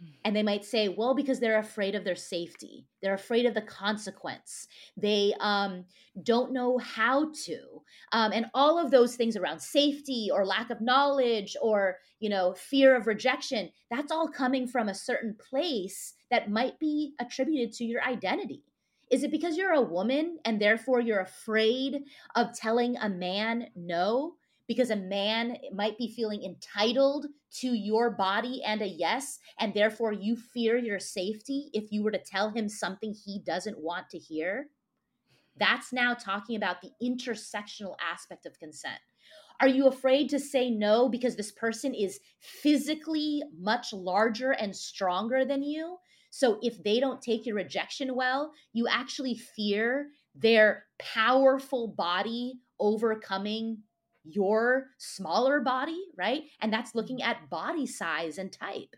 Hmm. 0.00 0.12
And 0.24 0.34
they 0.34 0.42
might 0.42 0.64
say, 0.64 0.88
well, 0.88 1.14
because 1.14 1.40
they're 1.40 1.58
afraid 1.58 1.94
of 1.94 2.04
their 2.04 2.16
safety. 2.16 2.86
They're 3.02 3.12
afraid 3.12 3.44
of 3.44 3.52
the 3.52 3.60
consequence. 3.60 4.66
They 4.96 5.34
um, 5.38 5.84
don't 6.22 6.54
know 6.54 6.78
how 6.78 7.30
to. 7.44 7.82
Um, 8.12 8.32
and 8.32 8.46
all 8.54 8.78
of 8.78 8.90
those 8.90 9.14
things 9.14 9.36
around 9.36 9.60
safety 9.60 10.30
or 10.32 10.46
lack 10.46 10.70
of 10.70 10.80
knowledge 10.80 11.54
or, 11.60 11.98
you 12.18 12.30
know, 12.30 12.54
fear 12.54 12.96
of 12.96 13.06
rejection, 13.06 13.68
that's 13.90 14.10
all 14.10 14.26
coming 14.26 14.66
from 14.66 14.88
a 14.88 14.94
certain 14.94 15.36
place 15.50 16.14
that 16.30 16.50
might 16.50 16.78
be 16.78 17.12
attributed 17.20 17.74
to 17.74 17.84
your 17.84 18.02
identity. 18.02 18.62
Is 19.10 19.22
it 19.22 19.30
because 19.30 19.58
you're 19.58 19.74
a 19.74 19.82
woman 19.82 20.38
and 20.46 20.58
therefore 20.58 21.02
you're 21.02 21.20
afraid 21.20 22.04
of 22.36 22.54
telling 22.54 22.96
a 22.96 23.10
man 23.10 23.66
no? 23.76 24.36
Because 24.72 24.88
a 24.88 24.96
man 24.96 25.58
might 25.74 25.98
be 25.98 26.08
feeling 26.08 26.42
entitled 26.42 27.26
to 27.50 27.74
your 27.74 28.10
body 28.10 28.62
and 28.64 28.80
a 28.80 28.86
yes, 28.86 29.38
and 29.60 29.74
therefore 29.74 30.14
you 30.14 30.34
fear 30.34 30.78
your 30.78 30.98
safety 30.98 31.68
if 31.74 31.92
you 31.92 32.02
were 32.02 32.10
to 32.10 32.18
tell 32.18 32.48
him 32.48 32.70
something 32.70 33.12
he 33.12 33.38
doesn't 33.38 33.78
want 33.78 34.08
to 34.08 34.18
hear. 34.18 34.68
That's 35.58 35.92
now 35.92 36.14
talking 36.14 36.56
about 36.56 36.76
the 36.80 36.88
intersectional 37.02 37.96
aspect 38.00 38.46
of 38.46 38.58
consent. 38.58 38.98
Are 39.60 39.68
you 39.68 39.88
afraid 39.88 40.30
to 40.30 40.40
say 40.40 40.70
no 40.70 41.10
because 41.10 41.36
this 41.36 41.52
person 41.52 41.92
is 41.92 42.20
physically 42.40 43.42
much 43.60 43.92
larger 43.92 44.52
and 44.52 44.74
stronger 44.74 45.44
than 45.44 45.62
you? 45.62 45.98
So 46.30 46.58
if 46.62 46.82
they 46.82 46.98
don't 46.98 47.20
take 47.20 47.44
your 47.44 47.56
rejection 47.56 48.14
well, 48.14 48.52
you 48.72 48.88
actually 48.88 49.34
fear 49.34 50.06
their 50.34 50.84
powerful 50.98 51.88
body 51.88 52.54
overcoming 52.80 53.82
your 54.24 54.86
smaller 54.98 55.60
body, 55.60 56.04
right? 56.16 56.42
And 56.60 56.72
that's 56.72 56.94
looking 56.94 57.22
at 57.22 57.50
body 57.50 57.86
size 57.86 58.38
and 58.38 58.52
type. 58.52 58.94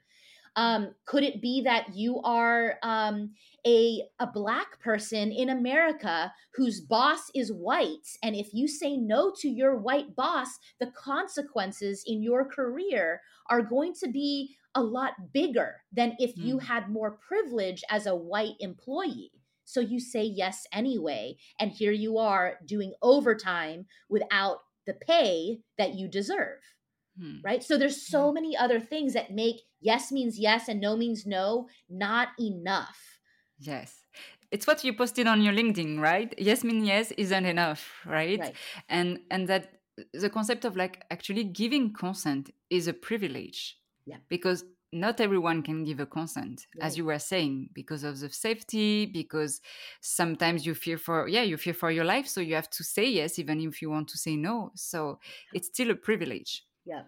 Um, 0.56 0.94
could 1.04 1.24
it 1.24 1.42
be 1.42 1.62
that 1.62 1.94
you 1.94 2.20
are 2.22 2.76
um, 2.82 3.32
a, 3.66 4.02
a 4.20 4.26
black 4.26 4.80
person 4.80 5.32
in 5.32 5.50
America 5.50 6.32
whose 6.54 6.80
boss 6.80 7.30
is 7.34 7.52
white? 7.52 8.06
And 8.22 8.36
if 8.36 8.54
you 8.54 8.68
say 8.68 8.96
no 8.96 9.32
to 9.40 9.48
your 9.48 9.76
white 9.76 10.14
boss, 10.14 10.48
the 10.78 10.92
consequences 10.96 12.04
in 12.06 12.22
your 12.22 12.44
career 12.44 13.20
are 13.50 13.62
going 13.62 13.94
to 13.94 14.08
be 14.08 14.54
a 14.76 14.82
lot 14.82 15.32
bigger 15.32 15.76
than 15.92 16.14
if 16.18 16.36
mm. 16.36 16.44
you 16.44 16.58
had 16.58 16.88
more 16.88 17.18
privilege 17.26 17.82
as 17.90 18.06
a 18.06 18.14
white 18.14 18.54
employee. 18.60 19.32
So 19.64 19.80
you 19.80 19.98
say 19.98 20.22
yes 20.22 20.66
anyway. 20.72 21.36
And 21.58 21.70
here 21.70 21.92
you 21.92 22.18
are 22.18 22.58
doing 22.66 22.92
overtime 23.02 23.86
without 24.08 24.58
the 24.87 24.95
pay 24.95 25.61
that 25.78 25.95
you 25.95 26.09
deserve. 26.09 26.61
Hmm. 27.18 27.37
Right. 27.45 27.62
So 27.62 27.78
there's 27.78 28.07
so 28.09 28.28
hmm. 28.28 28.35
many 28.35 28.57
other 28.57 28.80
things 28.80 29.14
that 29.14 29.32
make 29.32 29.62
yes 29.80 30.11
means 30.11 30.39
yes 30.39 30.68
and 30.68 30.80
no 30.80 30.97
means 30.97 31.26
no 31.26 31.68
not 31.89 32.28
enough. 32.41 32.99
Yes. 33.59 34.01
It's 34.51 34.66
what 34.66 34.85
you 34.85 34.93
posted 34.93 35.26
on 35.26 35.43
your 35.43 35.53
LinkedIn, 35.53 36.01
right? 36.01 36.32
Yes 36.39 36.64
means 36.64 36.87
yes 36.87 37.12
isn't 37.12 37.47
enough, 37.47 37.91
right? 38.05 38.41
right? 38.41 38.55
And 38.89 39.20
and 39.30 39.49
that 39.49 39.72
the 40.12 40.30
concept 40.30 40.64
of 40.64 40.76
like 40.76 41.05
actually 41.11 41.45
giving 41.45 41.93
consent 41.93 42.51
is 42.70 42.89
a 42.89 42.93
privilege. 42.93 43.78
Yeah. 44.07 44.18
Because 44.28 44.64
not 44.95 45.20
everyone 45.20 45.62
can 45.62 45.84
give 45.84 46.01
a 46.01 46.07
consent 46.07 46.66
right. 46.76 46.86
as 46.86 46.97
you 46.97 47.05
were 47.05 47.18
saying 47.18 47.68
because 47.74 48.05
of 48.05 48.18
the 48.20 48.30
safety 48.30 49.07
because 49.07 49.61
sometimes 50.01 50.64
you 50.64 50.74
fear 50.74 50.97
for 50.97 51.28
yeah 51.28 51.42
you 51.42 51.57
fear 51.57 51.74
for 51.74 51.90
your 51.90 52.05
life 52.05 52.26
so 52.28 52.40
you 52.40 52.55
have 52.55 52.70
to 52.70 52.84
say 52.84 53.07
yes 53.07 53.38
even 53.38 53.61
if 53.61 53.82
you 53.82 53.90
want 53.90 54.09
to 54.09 54.18
say 54.18 54.36
no. 54.36 54.70
So 54.74 55.18
it's 55.53 55.68
still 55.68 55.90
a 55.90 55.95
privilege. 55.95 56.64
Yeah. 56.84 57.03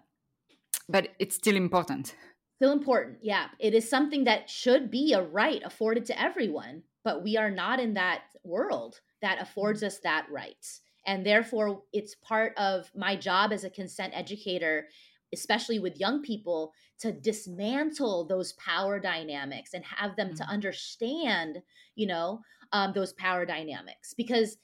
But 0.88 1.08
it's 1.18 1.36
still 1.36 1.56
important. 1.56 2.14
Still 2.56 2.72
important 2.72 3.18
yeah. 3.22 3.46
It 3.58 3.74
is 3.74 3.88
something 3.88 4.24
that 4.24 4.50
should 4.50 4.90
be 4.90 5.12
a 5.12 5.22
right 5.22 5.62
afforded 5.64 6.04
to 6.06 6.20
everyone 6.20 6.82
but 7.06 7.22
we 7.22 7.36
are 7.36 7.52
not 7.52 7.78
in 7.78 7.94
that 7.94 8.22
world 8.42 9.00
that 9.22 9.40
affords 9.40 9.84
us 9.84 10.00
that 10.00 10.26
right. 10.28 10.66
And 11.06 11.24
therefore 11.24 11.82
it's 11.92 12.16
part 12.16 12.52
of 12.56 12.90
my 12.96 13.14
job 13.14 13.52
as 13.52 13.62
a 13.62 13.70
consent 13.70 14.12
educator 14.12 14.88
especially 15.32 15.78
with 15.78 15.98
young 15.98 16.22
people 16.22 16.72
to 16.98 17.12
dismantle 17.12 18.26
those 18.26 18.52
power 18.54 18.98
dynamics 18.98 19.74
and 19.74 19.84
have 19.84 20.16
them 20.16 20.28
mm-hmm. 20.28 20.36
to 20.36 20.44
understand 20.44 21.58
you 21.94 22.06
know 22.06 22.40
um, 22.72 22.92
those 22.94 23.12
power 23.12 23.44
dynamics 23.46 24.14
because 24.14 24.58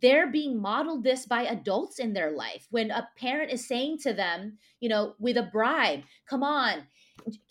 they're 0.00 0.30
being 0.30 0.60
modeled 0.60 1.04
this 1.04 1.26
by 1.26 1.42
adults 1.42 1.98
in 1.98 2.14
their 2.14 2.30
life 2.30 2.66
when 2.70 2.90
a 2.90 3.06
parent 3.18 3.52
is 3.52 3.66
saying 3.66 3.98
to 3.98 4.12
them 4.12 4.58
you 4.80 4.88
know 4.88 5.14
with 5.18 5.36
a 5.36 5.48
bribe 5.52 6.00
come 6.28 6.42
on 6.42 6.84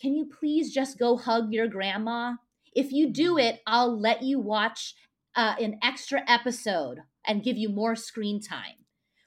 can 0.00 0.14
you 0.14 0.26
please 0.26 0.72
just 0.72 0.98
go 0.98 1.16
hug 1.16 1.52
your 1.52 1.68
grandma 1.68 2.34
if 2.74 2.92
you 2.92 3.10
do 3.10 3.30
mm-hmm. 3.30 3.40
it 3.40 3.60
i'll 3.66 3.98
let 3.98 4.22
you 4.22 4.38
watch 4.38 4.94
uh, 5.36 5.54
an 5.60 5.78
extra 5.82 6.22
episode 6.28 6.98
and 7.26 7.42
give 7.42 7.56
you 7.56 7.68
more 7.68 7.96
screen 7.96 8.40
time 8.40 8.83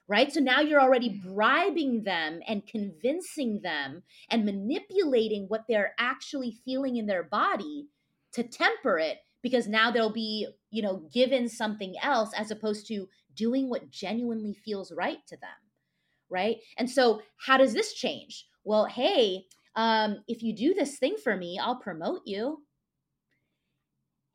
right? 0.08 0.32
So 0.32 0.40
now 0.40 0.60
you're 0.60 0.80
already 0.80 1.20
bribing 1.22 2.02
them 2.02 2.40
and 2.48 2.66
convincing 2.66 3.60
them 3.62 4.02
and 4.30 4.44
manipulating 4.44 5.44
what 5.48 5.64
they're 5.68 5.94
actually 5.98 6.58
feeling 6.64 6.96
in 6.96 7.06
their 7.06 7.22
body 7.22 7.88
to 8.32 8.42
temper 8.42 8.98
it 8.98 9.18
because 9.42 9.68
now 9.68 9.90
they'll 9.90 10.12
be, 10.12 10.48
you 10.70 10.82
know, 10.82 11.02
given 11.12 11.48
something 11.48 11.94
else 12.02 12.30
as 12.36 12.50
opposed 12.50 12.86
to 12.88 13.08
doing 13.34 13.68
what 13.68 13.90
genuinely 13.90 14.54
feels 14.54 14.92
right 14.92 15.24
to 15.28 15.36
them, 15.36 15.50
right? 16.30 16.56
And 16.78 16.90
so 16.90 17.20
how 17.46 17.58
does 17.58 17.74
this 17.74 17.92
change? 17.92 18.46
Well, 18.64 18.86
hey, 18.86 19.44
um, 19.76 20.24
if 20.26 20.42
you 20.42 20.54
do 20.54 20.74
this 20.74 20.98
thing 20.98 21.16
for 21.22 21.36
me, 21.36 21.58
I'll 21.62 21.76
promote 21.76 22.22
you. 22.24 22.62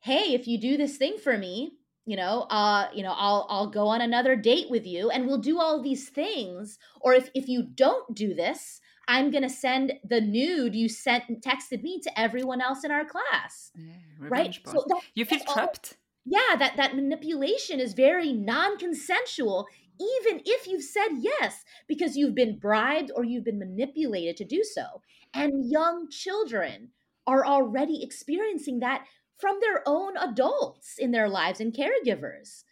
Hey, 0.00 0.34
if 0.34 0.46
you 0.46 0.58
do 0.58 0.76
this 0.76 0.96
thing 0.96 1.18
for 1.22 1.36
me, 1.36 1.72
you 2.06 2.16
know 2.16 2.42
uh 2.50 2.88
you 2.94 3.02
know 3.02 3.14
i'll 3.16 3.46
i'll 3.48 3.66
go 3.66 3.86
on 3.86 4.00
another 4.00 4.36
date 4.36 4.68
with 4.70 4.86
you 4.86 5.10
and 5.10 5.26
we'll 5.26 5.38
do 5.38 5.58
all 5.58 5.82
these 5.82 6.08
things. 6.08 6.78
Or 7.00 7.14
if 7.14 7.30
if 7.34 7.48
you 7.48 7.62
don't 7.62 8.14
do 8.14 8.34
this 8.34 8.80
i'm 9.06 9.30
going 9.30 9.42
to 9.42 9.50
send 9.50 9.92
the 10.08 10.20
nude 10.20 10.74
you 10.74 10.88
sent 10.88 11.24
texted 11.42 11.82
me 11.82 12.00
to 12.00 12.18
everyone 12.18 12.60
else 12.60 12.84
in 12.84 12.90
our 12.90 13.04
class. 13.04 13.70
Yeah, 13.74 13.92
right? 14.28 14.58
so 14.66 14.84
that, 14.88 15.00
you 15.14 15.24
feel 15.24 15.40
trapped? 15.40 15.96
All, 15.96 16.38
yeah 16.40 16.56
that 16.56 16.76
that 16.76 16.96
manipulation 16.96 17.80
is 17.80 17.92
very 17.92 18.32
non-consensual 18.32 19.66
even 20.00 20.42
if 20.44 20.66
you've 20.66 20.82
said 20.82 21.08
yes 21.20 21.64
because 21.86 22.16
you've 22.16 22.34
been 22.34 22.58
bribed 22.58 23.12
or 23.14 23.24
you've 23.24 23.44
been 23.44 23.58
manipulated 23.58 24.36
to 24.36 24.44
do 24.44 24.64
so. 24.64 25.02
And 25.32 25.70
young 25.70 26.08
children 26.10 26.90
are 27.26 27.46
already 27.46 28.02
experiencing 28.02 28.80
that 28.80 29.04
from 29.38 29.58
their 29.60 29.82
own 29.86 30.16
adults 30.16 30.94
in 30.98 31.10
their 31.10 31.28
lives 31.28 31.60
and 31.60 31.74
caregivers. 31.74 32.64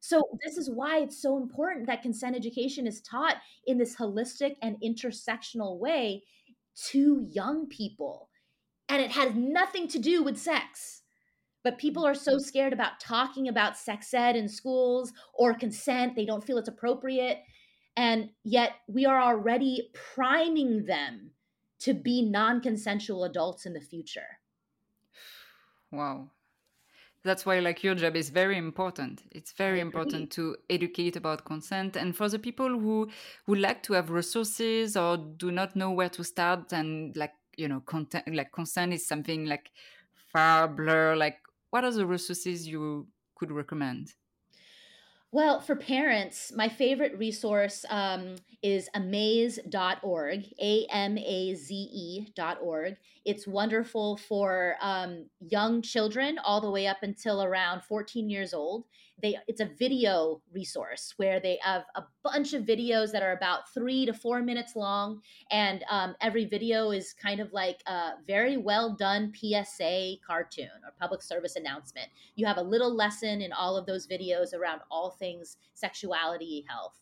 So, 0.00 0.22
this 0.44 0.56
is 0.56 0.68
why 0.68 0.98
it's 0.98 1.22
so 1.22 1.36
important 1.36 1.86
that 1.86 2.02
consent 2.02 2.34
education 2.34 2.86
is 2.86 3.00
taught 3.02 3.36
in 3.66 3.78
this 3.78 3.94
holistic 3.94 4.56
and 4.60 4.76
intersectional 4.84 5.78
way 5.78 6.24
to 6.88 7.26
young 7.30 7.68
people. 7.68 8.28
And 8.88 9.00
it 9.00 9.12
has 9.12 9.34
nothing 9.34 9.86
to 9.88 9.98
do 9.98 10.22
with 10.22 10.38
sex. 10.38 11.02
But 11.62 11.78
people 11.78 12.04
are 12.04 12.14
so 12.14 12.32
mm-hmm. 12.32 12.40
scared 12.40 12.72
about 12.72 12.98
talking 12.98 13.46
about 13.46 13.78
sex 13.78 14.12
ed 14.12 14.34
in 14.34 14.48
schools 14.48 15.12
or 15.32 15.54
consent, 15.54 16.16
they 16.16 16.26
don't 16.26 16.44
feel 16.44 16.58
it's 16.58 16.68
appropriate. 16.68 17.38
And 17.96 18.30
yet, 18.42 18.72
we 18.88 19.06
are 19.06 19.20
already 19.20 19.90
priming 19.92 20.86
them 20.86 21.30
to 21.80 21.94
be 21.94 22.22
non 22.22 22.60
consensual 22.60 23.24
adults 23.24 23.66
in 23.66 23.72
the 23.72 23.80
future. 23.80 24.38
Wow. 25.92 26.30
That's 27.24 27.46
why 27.46 27.60
like 27.60 27.84
your 27.84 27.94
job 27.94 28.16
is 28.16 28.30
very 28.30 28.58
important. 28.58 29.22
It's 29.30 29.52
very 29.52 29.78
important 29.78 30.30
to 30.32 30.56
educate 30.68 31.14
about 31.14 31.44
consent 31.44 31.94
and 31.94 32.16
for 32.16 32.28
the 32.28 32.38
people 32.38 32.68
who 32.68 33.10
would 33.46 33.60
like 33.60 33.82
to 33.84 33.92
have 33.92 34.10
resources 34.10 34.96
or 34.96 35.16
do 35.16 35.52
not 35.52 35.76
know 35.76 35.92
where 35.92 36.08
to 36.08 36.24
start 36.24 36.72
and 36.72 37.16
like 37.16 37.34
you 37.56 37.68
know 37.68 37.80
content 37.80 38.24
like 38.34 38.50
consent 38.50 38.92
is 38.92 39.06
something 39.06 39.46
like 39.46 39.70
far 40.32 40.66
blur 40.66 41.14
like 41.14 41.38
what 41.70 41.84
are 41.84 41.92
the 41.92 42.06
resources 42.06 42.66
you 42.66 43.06
could 43.36 43.52
recommend? 43.52 44.14
Well, 45.32 45.60
for 45.60 45.74
parents, 45.74 46.52
my 46.54 46.68
favorite 46.68 47.16
resource 47.18 47.86
um, 47.88 48.36
is 48.62 48.88
amaze.org, 48.94 50.44
A 50.60 50.86
M 50.90 51.16
A 51.16 51.54
Z 51.54 51.74
E.org. 51.74 52.96
It's 53.24 53.46
wonderful 53.46 54.18
for 54.18 54.76
um, 54.82 55.26
young 55.40 55.80
children 55.80 56.38
all 56.44 56.60
the 56.60 56.70
way 56.70 56.86
up 56.86 56.98
until 57.02 57.42
around 57.42 57.82
14 57.82 58.28
years 58.28 58.52
old. 58.52 58.84
They, 59.22 59.36
it's 59.46 59.60
a 59.60 59.70
video 59.78 60.42
resource 60.52 61.14
where 61.16 61.38
they 61.38 61.58
have 61.62 61.84
a 61.94 62.02
bunch 62.24 62.54
of 62.54 62.64
videos 62.64 63.12
that 63.12 63.22
are 63.22 63.32
about 63.32 63.72
three 63.72 64.04
to 64.06 64.12
four 64.12 64.42
minutes 64.42 64.74
long, 64.74 65.20
and 65.50 65.84
um, 65.88 66.16
every 66.20 66.44
video 66.44 66.90
is 66.90 67.14
kind 67.14 67.40
of 67.40 67.52
like 67.52 67.82
a 67.86 68.12
very 68.26 68.56
well 68.56 68.94
done 68.94 69.32
PSA 69.34 70.14
cartoon 70.26 70.70
or 70.84 70.92
public 71.00 71.22
service 71.22 71.56
announcement. 71.56 72.08
You 72.34 72.46
have 72.46 72.56
a 72.56 72.62
little 72.62 72.94
lesson 72.94 73.40
in 73.42 73.52
all 73.52 73.76
of 73.76 73.86
those 73.86 74.08
videos 74.08 74.52
around 74.54 74.80
all 74.90 75.10
things 75.10 75.56
sexuality, 75.74 76.64
health. 76.68 76.98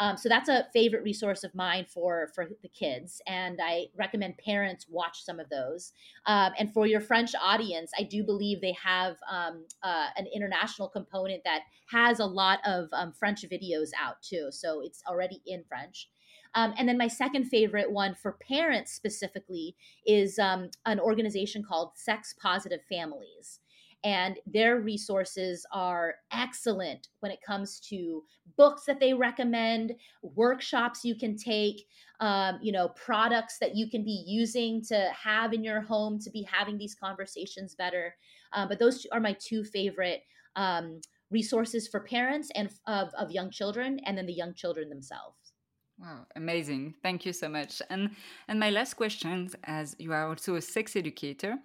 Um, 0.00 0.16
so 0.16 0.30
that's 0.30 0.48
a 0.48 0.66
favorite 0.72 1.02
resource 1.04 1.44
of 1.44 1.54
mine 1.54 1.84
for 1.84 2.30
for 2.34 2.48
the 2.62 2.68
kids, 2.68 3.20
and 3.26 3.60
I 3.62 3.88
recommend 3.96 4.38
parents 4.38 4.86
watch 4.88 5.22
some 5.22 5.38
of 5.38 5.50
those. 5.50 5.92
Um, 6.26 6.52
and 6.58 6.72
for 6.72 6.86
your 6.86 7.02
French 7.02 7.32
audience, 7.40 7.92
I 7.98 8.04
do 8.04 8.24
believe 8.24 8.62
they 8.62 8.74
have 8.82 9.16
um, 9.30 9.66
uh, 9.82 10.06
an 10.16 10.26
international 10.34 10.88
component 10.88 11.44
that 11.44 11.60
has 11.90 12.18
a 12.18 12.24
lot 12.24 12.60
of 12.64 12.88
um, 12.92 13.12
French 13.12 13.42
videos 13.42 13.90
out 14.00 14.22
too. 14.22 14.48
So 14.50 14.80
it's 14.82 15.02
already 15.06 15.42
in 15.46 15.64
French. 15.68 16.08
Um, 16.54 16.74
and 16.78 16.88
then 16.88 16.98
my 16.98 17.06
second 17.06 17.44
favorite 17.44 17.92
one 17.92 18.14
for 18.14 18.38
parents 18.48 18.92
specifically 18.92 19.76
is 20.06 20.38
um, 20.38 20.70
an 20.86 20.98
organization 20.98 21.62
called 21.62 21.92
Sex 21.94 22.34
Positive 22.40 22.80
Families 22.88 23.60
and 24.04 24.38
their 24.46 24.80
resources 24.80 25.66
are 25.72 26.14
excellent 26.32 27.08
when 27.20 27.30
it 27.30 27.40
comes 27.46 27.80
to 27.80 28.22
books 28.56 28.84
that 28.84 28.98
they 28.98 29.12
recommend 29.12 29.92
workshops 30.22 31.04
you 31.04 31.14
can 31.14 31.36
take 31.36 31.86
um, 32.20 32.58
you 32.62 32.72
know 32.72 32.88
products 32.88 33.58
that 33.58 33.76
you 33.76 33.88
can 33.88 34.04
be 34.04 34.24
using 34.26 34.82
to 34.82 35.10
have 35.12 35.52
in 35.52 35.62
your 35.62 35.80
home 35.80 36.18
to 36.18 36.30
be 36.30 36.46
having 36.50 36.78
these 36.78 36.94
conversations 36.94 37.74
better 37.74 38.14
um, 38.52 38.68
but 38.68 38.78
those 38.78 39.06
are 39.12 39.20
my 39.20 39.36
two 39.38 39.64
favorite 39.64 40.22
um, 40.56 41.00
resources 41.30 41.86
for 41.86 42.00
parents 42.00 42.50
and 42.54 42.70
of, 42.86 43.08
of 43.18 43.30
young 43.30 43.50
children 43.50 44.00
and 44.06 44.16
then 44.16 44.26
the 44.26 44.32
young 44.32 44.54
children 44.54 44.88
themselves 44.88 45.52
Wow, 46.00 46.26
amazing. 46.34 46.94
Thank 47.02 47.26
you 47.26 47.32
so 47.34 47.46
much. 47.46 47.82
And 47.90 48.16
and 48.48 48.58
my 48.58 48.70
last 48.70 48.94
question 48.94 49.50
as 49.64 49.94
you 49.98 50.14
are 50.14 50.26
also 50.28 50.54
a 50.54 50.62
sex 50.62 50.96
educator, 50.96 51.58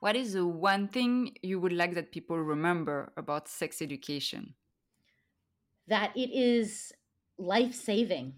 What 0.00 0.16
is 0.16 0.34
the 0.34 0.46
one 0.46 0.88
thing 0.88 1.36
you 1.42 1.58
would 1.60 1.72
like 1.72 1.94
that 1.94 2.12
people 2.12 2.38
remember 2.38 3.12
about 3.16 3.48
sex 3.48 3.80
education? 3.80 4.54
That 5.88 6.16
it 6.16 6.30
is 6.30 6.92
life 7.38 7.74
saving. 7.74 8.34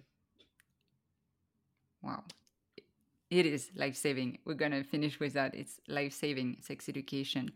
Wow. 2.02 2.24
It 3.30 3.44
is 3.44 3.70
life 3.74 3.96
saving. 3.96 4.38
We're 4.44 4.54
going 4.54 4.72
to 4.72 4.84
finish 4.84 5.20
with 5.20 5.34
that. 5.34 5.54
It's 5.54 5.80
life 5.88 6.12
saving 6.12 6.58
sex 6.60 6.88
education. 6.88 7.52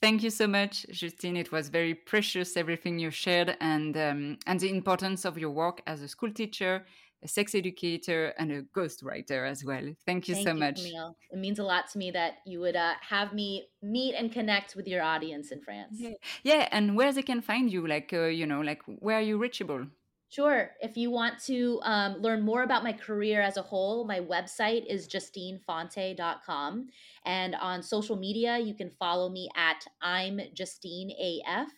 Thank 0.00 0.22
you 0.22 0.30
so 0.30 0.46
much, 0.46 0.86
Justine. 0.90 1.36
It 1.36 1.52
was 1.52 1.68
very 1.68 1.94
precious 1.94 2.56
everything 2.56 2.98
you 2.98 3.10
shared 3.10 3.56
and 3.60 3.96
um, 3.96 4.38
and 4.46 4.58
the 4.58 4.68
importance 4.68 5.24
of 5.24 5.38
your 5.38 5.50
work 5.50 5.82
as 5.86 6.02
a 6.02 6.08
school 6.08 6.32
teacher, 6.32 6.84
a 7.24 7.28
sex 7.28 7.54
educator, 7.54 8.34
and 8.38 8.52
a 8.52 8.62
ghostwriter 8.62 9.48
as 9.48 9.64
well. 9.64 9.94
Thank 10.04 10.28
you 10.28 10.34
Thank 10.34 10.46
so 10.46 10.52
you, 10.52 10.60
much. 10.60 10.76
Camille. 10.84 11.16
It 11.30 11.38
means 11.38 11.58
a 11.58 11.64
lot 11.64 11.90
to 11.92 11.98
me 11.98 12.10
that 12.10 12.34
you 12.44 12.60
would 12.60 12.76
uh, 12.76 12.94
have 13.00 13.32
me 13.32 13.68
meet 13.82 14.14
and 14.14 14.30
connect 14.30 14.76
with 14.76 14.86
your 14.86 15.02
audience 15.02 15.50
in 15.50 15.62
France. 15.62 15.96
Yeah. 15.98 16.10
yeah, 16.42 16.68
and 16.70 16.96
where 16.96 17.12
they 17.12 17.22
can 17.22 17.40
find 17.40 17.72
you, 17.72 17.86
like 17.86 18.12
uh, 18.12 18.26
you 18.26 18.46
know, 18.46 18.60
like 18.60 18.82
where 18.86 19.18
are 19.18 19.22
you 19.22 19.38
reachable? 19.38 19.86
Sure. 20.28 20.72
If 20.80 20.96
you 20.96 21.12
want 21.12 21.38
to 21.44 21.80
um, 21.84 22.14
learn 22.20 22.42
more 22.42 22.64
about 22.64 22.82
my 22.82 22.92
career 22.92 23.40
as 23.40 23.56
a 23.56 23.62
whole, 23.62 24.04
my 24.04 24.18
website 24.18 24.84
is 24.86 25.06
justinefonte.com. 25.06 26.88
And 27.24 27.54
on 27.54 27.82
social 27.84 28.16
media, 28.16 28.58
you 28.58 28.74
can 28.74 28.90
follow 28.98 29.28
me 29.28 29.48
at 29.54 29.86
I'm 30.02 30.40
Justine 30.52 31.12
AF. 31.12 31.68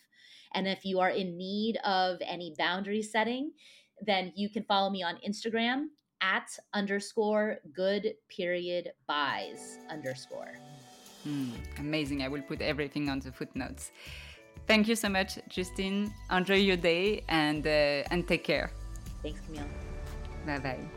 And 0.55 0.67
if 0.67 0.85
you 0.85 0.99
are 0.99 1.11
in 1.11 1.37
need 1.37 1.77
of 1.85 2.17
any 2.21 2.55
boundary 2.57 3.03
setting, 3.03 3.51
then 4.05 4.31
you 4.35 4.49
can 4.49 4.63
follow 4.63 4.89
me 4.89 5.03
on 5.03 5.17
Instagram 5.27 5.87
at 6.21 6.49
underscore 6.73 7.57
good 7.75 8.13
period 8.29 8.91
byes 9.07 9.79
underscore. 9.89 10.53
Hmm, 11.23 11.51
amazing. 11.79 12.23
I 12.23 12.27
will 12.27 12.41
put 12.41 12.61
everything 12.61 13.09
on 13.09 13.19
the 13.19 13.31
footnotes. 13.31 13.91
Thank 14.65 14.87
you 14.87 14.95
so 14.95 15.09
much, 15.09 15.39
Justine. 15.49 16.13
Enjoy 16.31 16.55
your 16.55 16.77
day 16.77 17.23
and 17.29 17.65
uh, 17.65 18.11
and 18.11 18.27
take 18.27 18.43
care. 18.43 18.71
Thanks, 19.21 19.39
Camille. 19.45 19.65
Bye 20.45 20.59
bye. 20.59 20.96